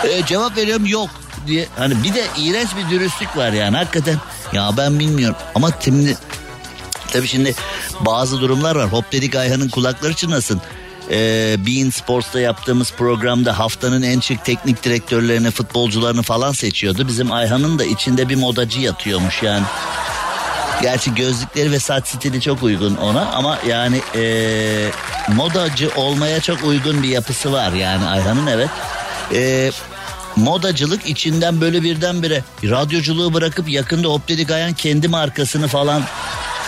Ee, 0.03 0.25
cevap 0.25 0.57
veriyorum 0.57 0.85
yok 0.85 1.09
diye. 1.47 1.67
Hani 1.77 2.03
bir 2.03 2.13
de 2.13 2.23
iğrenç 2.37 2.69
bir 2.75 2.91
dürüstlük 2.91 3.37
var 3.37 3.51
yani 3.51 3.77
hakikaten. 3.77 4.17
Ya 4.53 4.69
ben 4.77 4.99
bilmiyorum 4.99 5.35
ama 5.55 5.69
şimdi 5.79 6.17
tabii 7.13 7.27
şimdi 7.27 7.55
bazı 7.99 8.41
durumlar 8.41 8.75
var. 8.75 8.91
Hop 8.91 9.11
dedik 9.11 9.35
Ayhan'ın 9.35 9.69
kulakları 9.69 10.13
çınlasın. 10.13 10.61
Ee, 11.11 11.55
Bein 11.65 11.89
Sports'ta 11.89 12.39
yaptığımız 12.39 12.91
programda 12.91 13.59
haftanın 13.59 14.01
en 14.01 14.19
şık 14.19 14.45
teknik 14.45 14.83
direktörlerini, 14.83 15.51
futbolcularını 15.51 16.21
falan 16.21 16.51
seçiyordu. 16.51 17.07
Bizim 17.07 17.31
Ayhan'ın 17.31 17.79
da 17.79 17.83
içinde 17.83 18.29
bir 18.29 18.35
modacı 18.35 18.79
yatıyormuş 18.79 19.43
yani. 19.43 19.65
Gerçi 20.81 21.15
gözlükleri 21.15 21.71
ve 21.71 21.79
saç 21.79 22.07
stili 22.07 22.41
çok 22.41 22.63
uygun 22.63 22.95
ona 22.95 23.25
ama 23.25 23.59
yani 23.67 24.01
ee, 24.15 24.89
modacı 25.35 25.89
olmaya 25.95 26.39
çok 26.39 26.63
uygun 26.63 27.03
bir 27.03 27.09
yapısı 27.09 27.51
var 27.51 27.71
yani 27.71 28.05
Ayhan'ın 28.05 28.47
evet. 28.47 28.69
E, 29.33 29.71
modacılık 30.35 31.07
içinden 31.07 31.61
böyle 31.61 31.83
birdenbire 31.83 32.43
radyoculuğu 32.63 33.33
bırakıp 33.33 33.69
yakında 33.69 34.09
Optedik 34.09 34.51
Ayhan 34.51 34.73
kendi 34.73 35.07
markasını 35.07 35.67
falan 35.67 36.03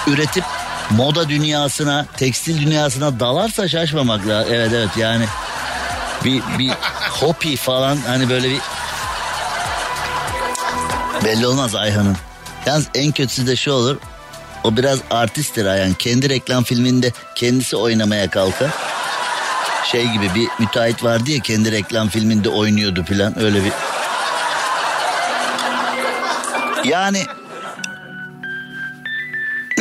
üretip 0.07 0.43
moda 0.89 1.29
dünyasına, 1.29 2.05
tekstil 2.17 2.65
dünyasına 2.65 3.19
dalarsa 3.19 3.67
şaşmamak 3.67 4.27
lazım. 4.27 4.53
Evet 4.53 4.71
evet 4.73 4.97
yani 4.97 5.25
bir, 6.25 6.41
bir 6.59 6.71
hopi 7.09 7.55
falan 7.55 7.97
hani 8.07 8.29
böyle 8.29 8.49
bir 8.49 8.59
belli 11.25 11.47
olmaz 11.47 11.75
Ayhan'ın. 11.75 12.17
Yalnız 12.65 12.87
en 12.95 13.11
kötüsü 13.11 13.47
de 13.47 13.55
şu 13.55 13.71
olur. 13.71 13.97
O 14.63 14.77
biraz 14.77 14.99
artisttir 15.11 15.65
yani. 15.65 15.93
Kendi 15.99 16.29
reklam 16.29 16.63
filminde 16.63 17.11
kendisi 17.35 17.77
oynamaya 17.77 18.29
kalkar. 18.29 18.69
Şey 19.91 20.07
gibi 20.07 20.35
bir 20.35 20.47
müteahhit 20.59 21.03
vardı 21.03 21.31
ya 21.31 21.39
kendi 21.39 21.71
reklam 21.71 22.09
filminde 22.09 22.49
oynuyordu 22.49 23.03
falan 23.03 23.39
öyle 23.39 23.63
bir. 23.63 23.71
Yani 26.89 27.25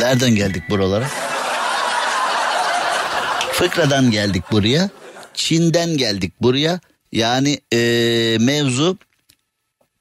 nereden 0.05 0.35
geldik 0.35 0.63
buralara? 0.69 1.07
Fıkradan 3.51 4.11
geldik 4.11 4.43
buraya. 4.51 4.89
Çin'den 5.33 5.97
geldik 5.97 6.33
buraya. 6.41 6.79
Yani 7.11 7.59
ee, 7.73 8.37
mevzu 8.39 8.97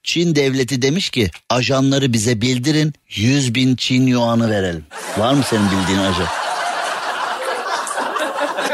Çin 0.02 0.34
devleti 0.34 0.82
demiş 0.82 1.10
ki 1.10 1.30
ajanları 1.50 2.12
bize 2.12 2.40
bildirin 2.40 2.92
100 3.08 3.54
bin 3.54 3.76
Çin 3.76 4.06
yuanı 4.06 4.50
verelim. 4.50 4.84
Var 5.18 5.34
mı 5.34 5.42
senin 5.50 5.66
bildiğin 5.70 5.98
ajan? 5.98 6.28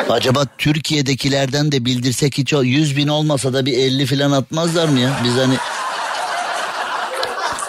Acaba 0.09 0.45
Türkiye'dekilerden 0.59 1.73
de 1.73 1.85
bildirsek 1.85 2.39
hiç 2.39 2.55
o 2.55 2.63
100 2.63 2.97
bin 2.97 3.09
olmasa 3.09 3.53
da 3.53 3.67
bir 3.67 3.73
50 3.73 4.07
falan 4.07 4.33
atmazlar 4.33 4.89
mı 4.89 5.01
ya? 5.01 5.21
Biz 5.25 5.35
hani 5.35 5.55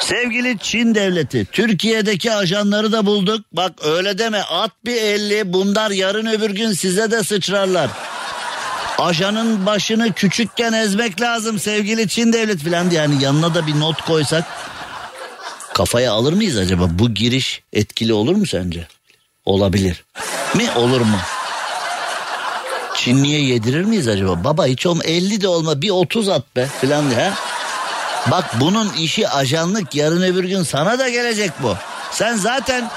Sevgili 0.02 0.58
Çin 0.60 0.96
devleti, 0.96 1.48
Türkiye'deki 1.52 2.34
ajanları 2.34 2.92
da 2.92 3.06
bulduk. 3.06 3.46
Bak 3.54 3.72
öyle 3.84 4.18
deme 4.18 4.42
at 4.42 4.72
bir 4.86 4.96
elli 4.96 5.54
bunlar 5.54 5.92
yarın 5.92 6.26
öbür 6.26 6.50
gün 6.50 6.74
size 6.74 7.12
de 7.12 7.24
sıçrarlar. 7.24 7.90
Ajanın 8.98 9.66
başını 9.66 10.14
küçükken 10.14 10.74
ezmek 10.74 11.22
lazım 11.22 11.60
sevgili 11.60 12.08
Çin 12.08 12.34
devlet 12.34 12.60
falan 12.60 12.92
diye. 12.92 13.02
Yani 13.02 13.24
yanına 13.24 13.56
da 13.56 13.68
bir 13.68 13.80
not 13.80 14.02
koysak 14.02 14.46
kafaya 15.74 16.14
alır 16.14 16.34
mıyız 16.34 16.58
acaba? 16.58 16.88
Bu 16.90 17.14
giriş 17.14 17.64
etkili 17.74 18.14
olur 18.14 18.36
mu 18.36 18.46
sence? 18.46 18.88
Olabilir. 19.46 20.06
Mi 20.56 20.72
olur 20.76 21.02
mu? 21.02 21.18
Çinliye 22.96 23.42
yedirir 23.42 23.84
miyiz 23.84 24.08
acaba? 24.08 24.44
Baba 24.44 24.66
hiç 24.66 24.86
olma 24.86 25.04
50 25.04 25.42
de 25.42 25.48
olma 25.48 25.82
bir 25.82 25.90
30 25.90 26.30
at 26.30 26.56
be 26.56 26.66
falan 26.66 27.10
diye. 27.10 27.32
Bak 28.28 28.46
bunun 28.60 28.94
işi 28.94 29.30
ajanlık 29.30 29.96
yarın 29.96 30.22
öbür 30.22 30.44
gün 30.44 30.64
sana 30.64 31.00
da 31.00 31.10
gelecek 31.10 31.52
bu. 31.64 31.78
Sen 32.12 32.36
zaten 32.36 32.90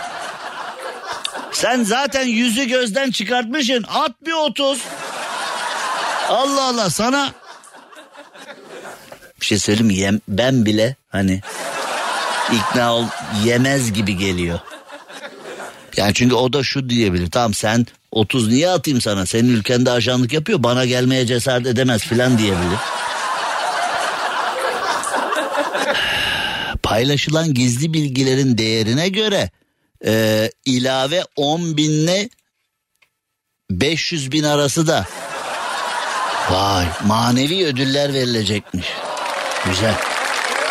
sen 1.52 1.84
zaten 1.84 2.26
yüzü 2.26 2.64
gözden 2.64 3.10
çıkartmışsın. 3.10 3.84
At 3.94 4.12
bir 4.26 4.32
30. 4.32 4.80
Allah 6.28 6.64
Allah 6.64 6.90
sana 6.90 7.32
bir 9.40 9.46
şey 9.46 9.58
söyleyeyim 9.58 9.86
mi? 9.86 9.94
Yem, 9.94 10.20
ben 10.28 10.66
bile 10.66 10.96
hani 11.08 11.40
ikna 12.52 12.94
ol 12.94 13.04
yemez 13.44 13.92
gibi 13.92 14.16
geliyor. 14.16 14.58
Yani 15.96 16.14
çünkü 16.14 16.34
o 16.34 16.52
da 16.52 16.62
şu 16.62 16.90
diyebilir. 16.90 17.30
Tamam 17.30 17.54
sen 17.54 17.86
30 18.10 18.48
niye 18.48 18.70
atayım 18.70 19.00
sana? 19.00 19.26
Senin 19.26 19.48
ülkende 19.48 19.90
ajanlık 19.90 20.32
yapıyor. 20.32 20.62
Bana 20.62 20.84
gelmeye 20.84 21.26
cesaret 21.26 21.66
edemez 21.66 22.02
filan 22.02 22.38
diyebilir. 22.38 22.78
Paylaşılan 26.94 27.54
gizli 27.54 27.94
bilgilerin 27.94 28.58
değerine 28.58 29.08
göre 29.08 29.50
e, 30.06 30.50
ilave 30.64 31.24
10 31.36 31.76
binle 31.76 32.28
500 33.70 34.32
bin 34.32 34.44
arası 34.44 34.86
da 34.86 35.06
vay 36.50 36.86
manevi 37.06 37.66
ödüller 37.66 38.14
verilecekmiş. 38.14 38.86
Güzel. 39.64 39.94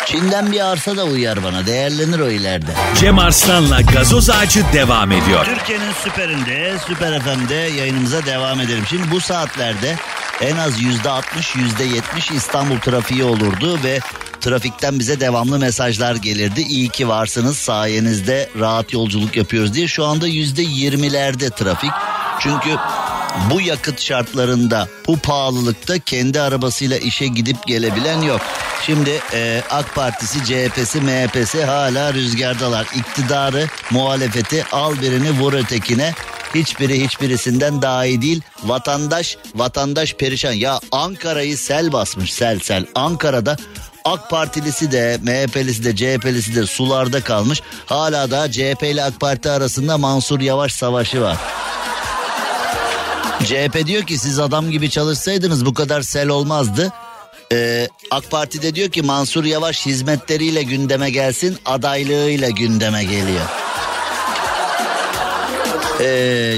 Çin'den 0.06 0.52
bir 0.52 0.60
arsa 0.60 0.96
da 0.96 1.04
uyar 1.04 1.44
bana. 1.44 1.66
Değerlenir 1.66 2.18
o 2.18 2.28
ileride. 2.28 2.74
Cem 3.00 3.18
Arslan'la 3.18 3.80
gazoz 3.80 4.30
ağacı 4.30 4.64
devam 4.72 5.12
ediyor. 5.12 5.44
Türkiye'nin 5.44 5.92
süperinde, 5.92 6.74
Süper 6.86 7.20
FM'de 7.20 7.54
yayınımıza 7.54 8.26
devam 8.26 8.60
edelim. 8.60 8.84
Şimdi 8.88 9.10
bu 9.10 9.20
saatlerde 9.20 9.96
en 10.40 10.56
az 10.56 10.80
yüzde 10.80 11.10
60, 11.10 11.56
yüzde 11.56 11.84
70 11.84 12.30
İstanbul 12.30 12.78
trafiği 12.78 13.24
olurdu 13.24 13.78
ve 13.84 14.00
trafikten 14.44 14.98
bize 14.98 15.20
devamlı 15.20 15.58
mesajlar 15.58 16.14
gelirdi. 16.14 16.60
İyi 16.60 16.88
ki 16.88 17.08
varsınız 17.08 17.56
sayenizde 17.56 18.48
rahat 18.58 18.92
yolculuk 18.92 19.36
yapıyoruz 19.36 19.74
diye. 19.74 19.88
Şu 19.88 20.04
anda 20.04 20.26
yüzde 20.26 20.62
20'lerde 20.62 21.50
trafik. 21.50 21.90
Çünkü 22.40 22.76
bu 23.50 23.60
yakıt 23.60 24.00
şartlarında 24.00 24.88
bu 25.06 25.16
pahalılıkta 25.16 25.98
kendi 25.98 26.40
arabasıyla 26.40 26.98
işe 26.98 27.26
gidip 27.26 27.66
gelebilen 27.66 28.22
yok. 28.22 28.40
Şimdi 28.86 29.20
e, 29.32 29.62
AK 29.70 29.94
Partisi, 29.94 30.44
CHP'si, 30.44 31.00
MHP'si 31.00 31.64
hala 31.64 32.14
rüzgardalar. 32.14 32.86
İktidarı, 32.96 33.66
muhalefeti 33.90 34.64
al 34.72 35.00
birini 35.02 35.30
vur 35.30 35.52
ötekine. 35.52 36.14
Hiçbiri 36.54 37.04
hiçbirisinden 37.04 37.82
daha 37.82 38.06
iyi 38.06 38.22
değil. 38.22 38.42
Vatandaş, 38.64 39.36
vatandaş 39.54 40.14
perişan. 40.14 40.52
Ya 40.52 40.80
Ankara'yı 40.92 41.58
sel 41.58 41.92
basmış 41.92 42.32
sel 42.32 42.58
sel. 42.58 42.86
Ankara'da 42.94 43.56
AK 44.04 44.30
Partilisi 44.30 44.92
de 44.92 45.18
MHP'lisi 45.22 45.84
de 45.84 45.96
CHP'lisi 45.96 46.54
de 46.54 46.66
sularda 46.66 47.20
kalmış. 47.20 47.62
Hala 47.86 48.30
da 48.30 48.52
CHP 48.52 48.82
ile 48.82 49.04
AK 49.04 49.20
Parti 49.20 49.50
arasında 49.50 49.98
Mansur 49.98 50.40
Yavaş 50.40 50.72
savaşı 50.72 51.20
var. 51.20 51.36
CHP 53.44 53.86
diyor 53.86 54.02
ki 54.02 54.18
siz 54.18 54.38
adam 54.38 54.70
gibi 54.70 54.90
çalışsaydınız 54.90 55.66
bu 55.66 55.74
kadar 55.74 56.02
sel 56.02 56.28
olmazdı. 56.28 56.92
Ee, 57.52 57.88
AK 58.10 58.30
Parti 58.30 58.62
de 58.62 58.74
diyor 58.74 58.90
ki 58.90 59.02
Mansur 59.02 59.44
Yavaş 59.44 59.86
hizmetleriyle 59.86 60.62
gündeme 60.62 61.10
gelsin 61.10 61.58
adaylığıyla 61.64 62.50
gündeme 62.50 63.04
geliyor. 63.04 63.46
Ee, 66.00 66.04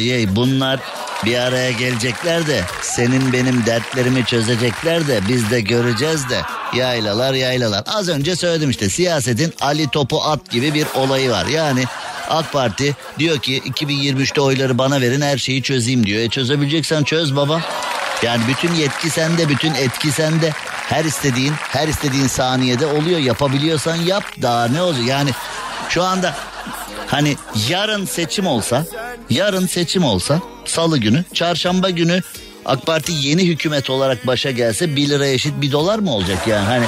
yey, 0.01 0.37
bunlar 0.37 0.81
bir 1.27 1.39
araya 1.39 1.71
gelecekler 1.71 2.47
de 2.47 2.61
senin 2.83 3.33
benim 3.33 3.67
dertlerimi 3.67 4.25
çözecekler 4.25 5.07
de 5.07 5.21
biz 5.29 5.51
de 5.51 5.61
göreceğiz 5.61 6.29
de 6.29 6.41
yaylalar 6.75 7.35
yaylalar. 7.35 7.83
Az 7.87 8.09
önce 8.09 8.37
söyledim 8.37 8.71
işte 8.71 8.91
siyasetin 8.91 9.55
Ali 9.61 9.89
topu 9.89 10.23
at 10.23 10.51
gibi 10.51 10.75
bir 10.75 10.87
olayı 10.95 11.31
var. 11.31 11.47
Yani 11.47 11.85
AK 12.29 12.53
Parti 12.53 12.95
diyor 13.19 13.39
ki 13.39 13.59
2023'te 13.59 14.41
oyları 14.41 14.79
bana 14.79 15.01
verin 15.01 15.21
her 15.21 15.39
şeyi 15.39 15.63
çözeyim 15.63 16.07
diyor. 16.07 16.23
E 16.23 16.29
çözebileceksen 16.29 17.03
çöz 17.03 17.37
baba. 17.37 17.63
Yani 18.23 18.43
bütün 18.49 18.75
yetki 18.75 19.11
sende, 19.11 19.49
bütün 19.49 19.75
etki 19.75 20.13
sende. 20.13 20.53
Her 20.89 21.05
istediğin, 21.05 21.53
her 21.59 21.89
istediğin 21.89 22.27
saniyede 22.27 22.87
oluyor. 22.87 23.19
Yapabiliyorsan 23.19 23.97
yap. 23.97 24.25
Daha 24.43 24.69
ne 24.69 24.83
olacak? 24.83 25.07
Yani 25.07 25.31
şu 25.89 26.03
anda 26.03 26.35
hani 27.07 27.37
yarın 27.69 28.05
seçim 28.05 28.47
olsa, 28.47 28.85
yarın 29.31 29.67
seçim 29.67 30.05
olsa 30.05 30.41
salı 30.65 30.99
günü, 30.99 31.25
çarşamba 31.35 31.91
günü 31.91 32.23
AK 32.67 32.87
Parti 32.87 33.13
yeni 33.13 33.47
hükümet 33.47 33.91
olarak 33.91 34.27
başa 34.27 34.51
gelse 34.51 34.97
1 34.97 35.09
lira 35.09 35.27
eşit 35.27 35.61
1 35.61 35.73
dolar 35.73 35.99
mı 35.99 36.15
olacak 36.15 36.47
yani? 36.47 36.67
Hani 36.67 36.87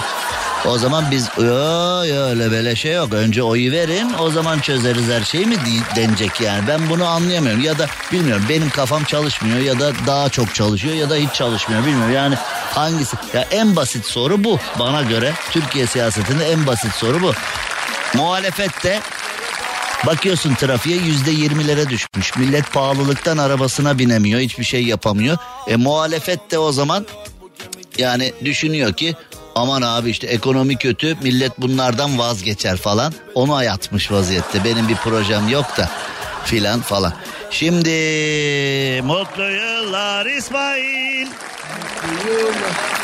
o 0.67 0.79
zaman 0.79 1.05
biz 1.11 1.29
yo, 1.39 2.05
yo, 2.05 2.23
öyle 2.23 2.51
böyle 2.51 2.77
şey 2.77 2.93
yok. 2.93 3.13
Önce 3.13 3.43
oyu 3.43 3.73
verin 3.73 4.13
o 4.21 4.31
zaman 4.31 4.61
çözeriz 4.61 5.09
her 5.09 5.23
şeyi 5.23 5.47
mi 5.47 5.57
denecek 5.97 6.41
yani. 6.41 6.69
Ben 6.69 6.91
bunu 6.91 7.07
anlayamıyorum 7.07 7.63
ya 7.63 7.79
da 7.79 7.87
bilmiyorum 8.13 8.45
benim 8.49 8.71
kafam 8.71 9.05
çalışmıyor 9.05 9.59
ya 9.59 9.81
da 9.81 9.93
daha 10.07 10.29
çok 10.29 10.55
çalışıyor 10.55 10.95
ya 10.95 11.11
da 11.11 11.17
hiç 11.17 11.33
çalışmıyor 11.33 11.87
bilmiyorum. 11.87 12.15
Yani 12.15 12.35
hangisi? 12.75 13.17
Ya 13.35 13.41
en 13.51 13.77
basit 13.77 14.05
soru 14.05 14.45
bu 14.45 14.59
bana 14.79 15.03
göre. 15.03 15.33
Türkiye 15.51 15.87
siyasetinde 15.87 16.51
en 16.51 16.67
basit 16.67 16.93
soru 16.93 17.23
bu. 17.23 17.33
Muhalefette 18.15 19.01
Bakıyorsun 20.07 20.55
trafiğe 20.55 20.97
yüzde 20.97 21.31
yirmilere 21.31 21.89
düşmüş. 21.89 22.37
Millet 22.37 22.73
pahalılıktan 22.73 23.39
arabasına 23.39 23.99
binemiyor. 23.99 24.41
Hiçbir 24.41 24.65
şey 24.65 24.85
yapamıyor. 24.85 25.39
E 25.67 25.77
muhalefet 25.77 26.51
de 26.51 26.59
o 26.59 26.73
zaman 26.73 27.07
yani 27.99 28.33
düşünüyor 28.45 28.93
ki 28.93 29.15
aman 29.55 29.83
abi 29.83 30.11
işte 30.11 30.27
ekonomi 30.27 30.77
kötü 30.77 31.17
millet 31.23 31.61
bunlardan 31.61 32.19
vazgeçer 32.19 32.77
falan. 32.77 33.13
Onu 33.35 33.55
ayatmış 33.55 34.13
vaziyette. 34.13 34.65
Benim 34.65 34.89
bir 34.89 34.97
projem 34.97 35.49
yok 35.49 35.77
da 35.77 35.91
filan 36.45 36.81
falan. 36.81 37.13
Şimdi 37.51 37.91
mutlu 39.03 39.51
yıllar 39.51 40.27
İsmail. 40.27 41.27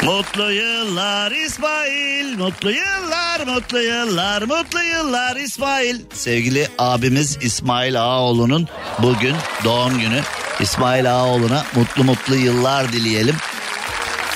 Mutlu 0.03 0.53
yıllar 0.53 1.32
İsmail, 1.32 2.38
mutlu 2.38 2.70
yıllar, 2.70 3.47
mutlu 3.47 3.80
yıllar, 3.80 4.42
mutlu 4.42 4.82
yıllar 4.82 5.36
İsmail. 5.36 6.01
Sevgili 6.12 6.68
abimiz 6.78 7.38
İsmail 7.42 8.03
Ağaoğlu'nun 8.03 8.68
bugün 8.99 9.34
doğum 9.64 9.99
günü. 9.99 10.20
İsmail 10.61 11.14
Ağaoğlu'na 11.14 11.64
mutlu 11.76 12.05
mutlu 12.05 12.36
yıllar 12.36 12.92
dileyelim. 12.92 13.36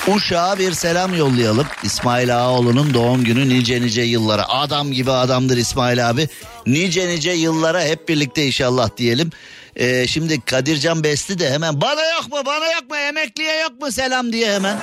Uşağa 0.07 0.59
bir 0.59 0.71
selam 0.73 1.15
yollayalım. 1.15 1.67
İsmail 1.83 2.37
Ağaoğlu'nun 2.37 2.93
doğum 2.93 3.23
günü 3.23 3.49
nice 3.49 3.81
nice 3.81 4.01
yıllara. 4.01 4.49
Adam 4.49 4.91
gibi 4.91 5.11
adamdır 5.11 5.57
İsmail 5.57 6.09
abi. 6.09 6.27
Nice 6.67 7.07
nice 7.07 7.31
yıllara 7.31 7.83
hep 7.83 8.09
birlikte 8.09 8.45
inşallah 8.45 8.89
diyelim. 8.97 9.31
Ee, 9.79 10.07
şimdi 10.07 10.41
Kadircan 10.41 11.03
Besli 11.03 11.39
de 11.39 11.51
hemen 11.51 11.81
bana 11.81 12.05
yok 12.05 12.31
mu 12.31 12.37
bana 12.45 12.71
yok 12.71 12.89
mu 12.89 12.95
emekliye 12.95 13.59
yok 13.59 13.81
mu 13.81 13.91
selam 13.91 14.33
diye 14.33 14.53
hemen. 14.55 14.77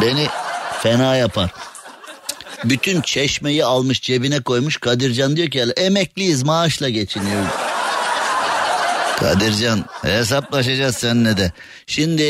Beni 0.00 0.26
fena 0.82 1.16
yapar. 1.16 1.50
Bütün 2.64 3.00
çeşmeyi 3.00 3.64
almış 3.64 4.02
cebine 4.02 4.40
koymuş 4.40 4.76
Kadircan 4.76 5.36
diyor 5.36 5.48
ki 5.48 5.60
emekliyiz 5.76 6.42
maaşla 6.42 6.88
geçiniyoruz. 6.88 7.50
Kadircan 9.20 9.84
hesaplaşacağız 10.02 10.96
seninle 10.96 11.36
de. 11.36 11.52
Şimdi 11.86 12.22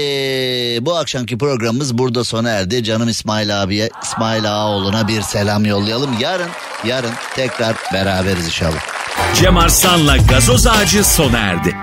bu 0.86 0.96
akşamki 0.96 1.38
programımız 1.38 1.98
burada 1.98 2.24
sona 2.24 2.50
erdi. 2.50 2.84
Canım 2.84 3.08
İsmail 3.08 3.62
abiye, 3.62 3.90
İsmail 4.02 4.52
Ağaoğlu'na 4.52 5.08
bir 5.08 5.22
selam 5.22 5.64
yollayalım. 5.64 6.18
Yarın, 6.20 6.50
yarın 6.84 7.12
tekrar 7.36 7.76
beraberiz 7.92 8.46
inşallah. 8.46 8.80
Cem 9.34 9.56
Arslan'la 9.56 10.16
gazoz 10.16 10.66
ağacı 10.66 11.04
sona 11.04 11.38
erdi. 11.38 11.76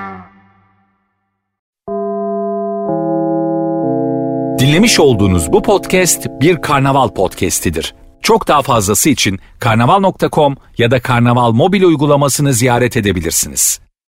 Dinlemiş 4.60 5.00
olduğunuz 5.00 5.52
bu 5.54 5.62
podcast 5.62 6.28
bir 6.42 6.62
karnaval 6.62 7.10
podcastidir. 7.10 7.96
Çok 8.22 8.48
daha 8.48 8.62
fazlası 8.62 9.10
için 9.10 9.40
karnaval.com 9.60 10.56
ya 10.78 10.92
da 10.92 11.00
karnaval 11.02 11.52
mobil 11.52 11.84
uygulamasını 11.84 12.54
ziyaret 12.54 12.98
edebilirsiniz. 12.98 13.80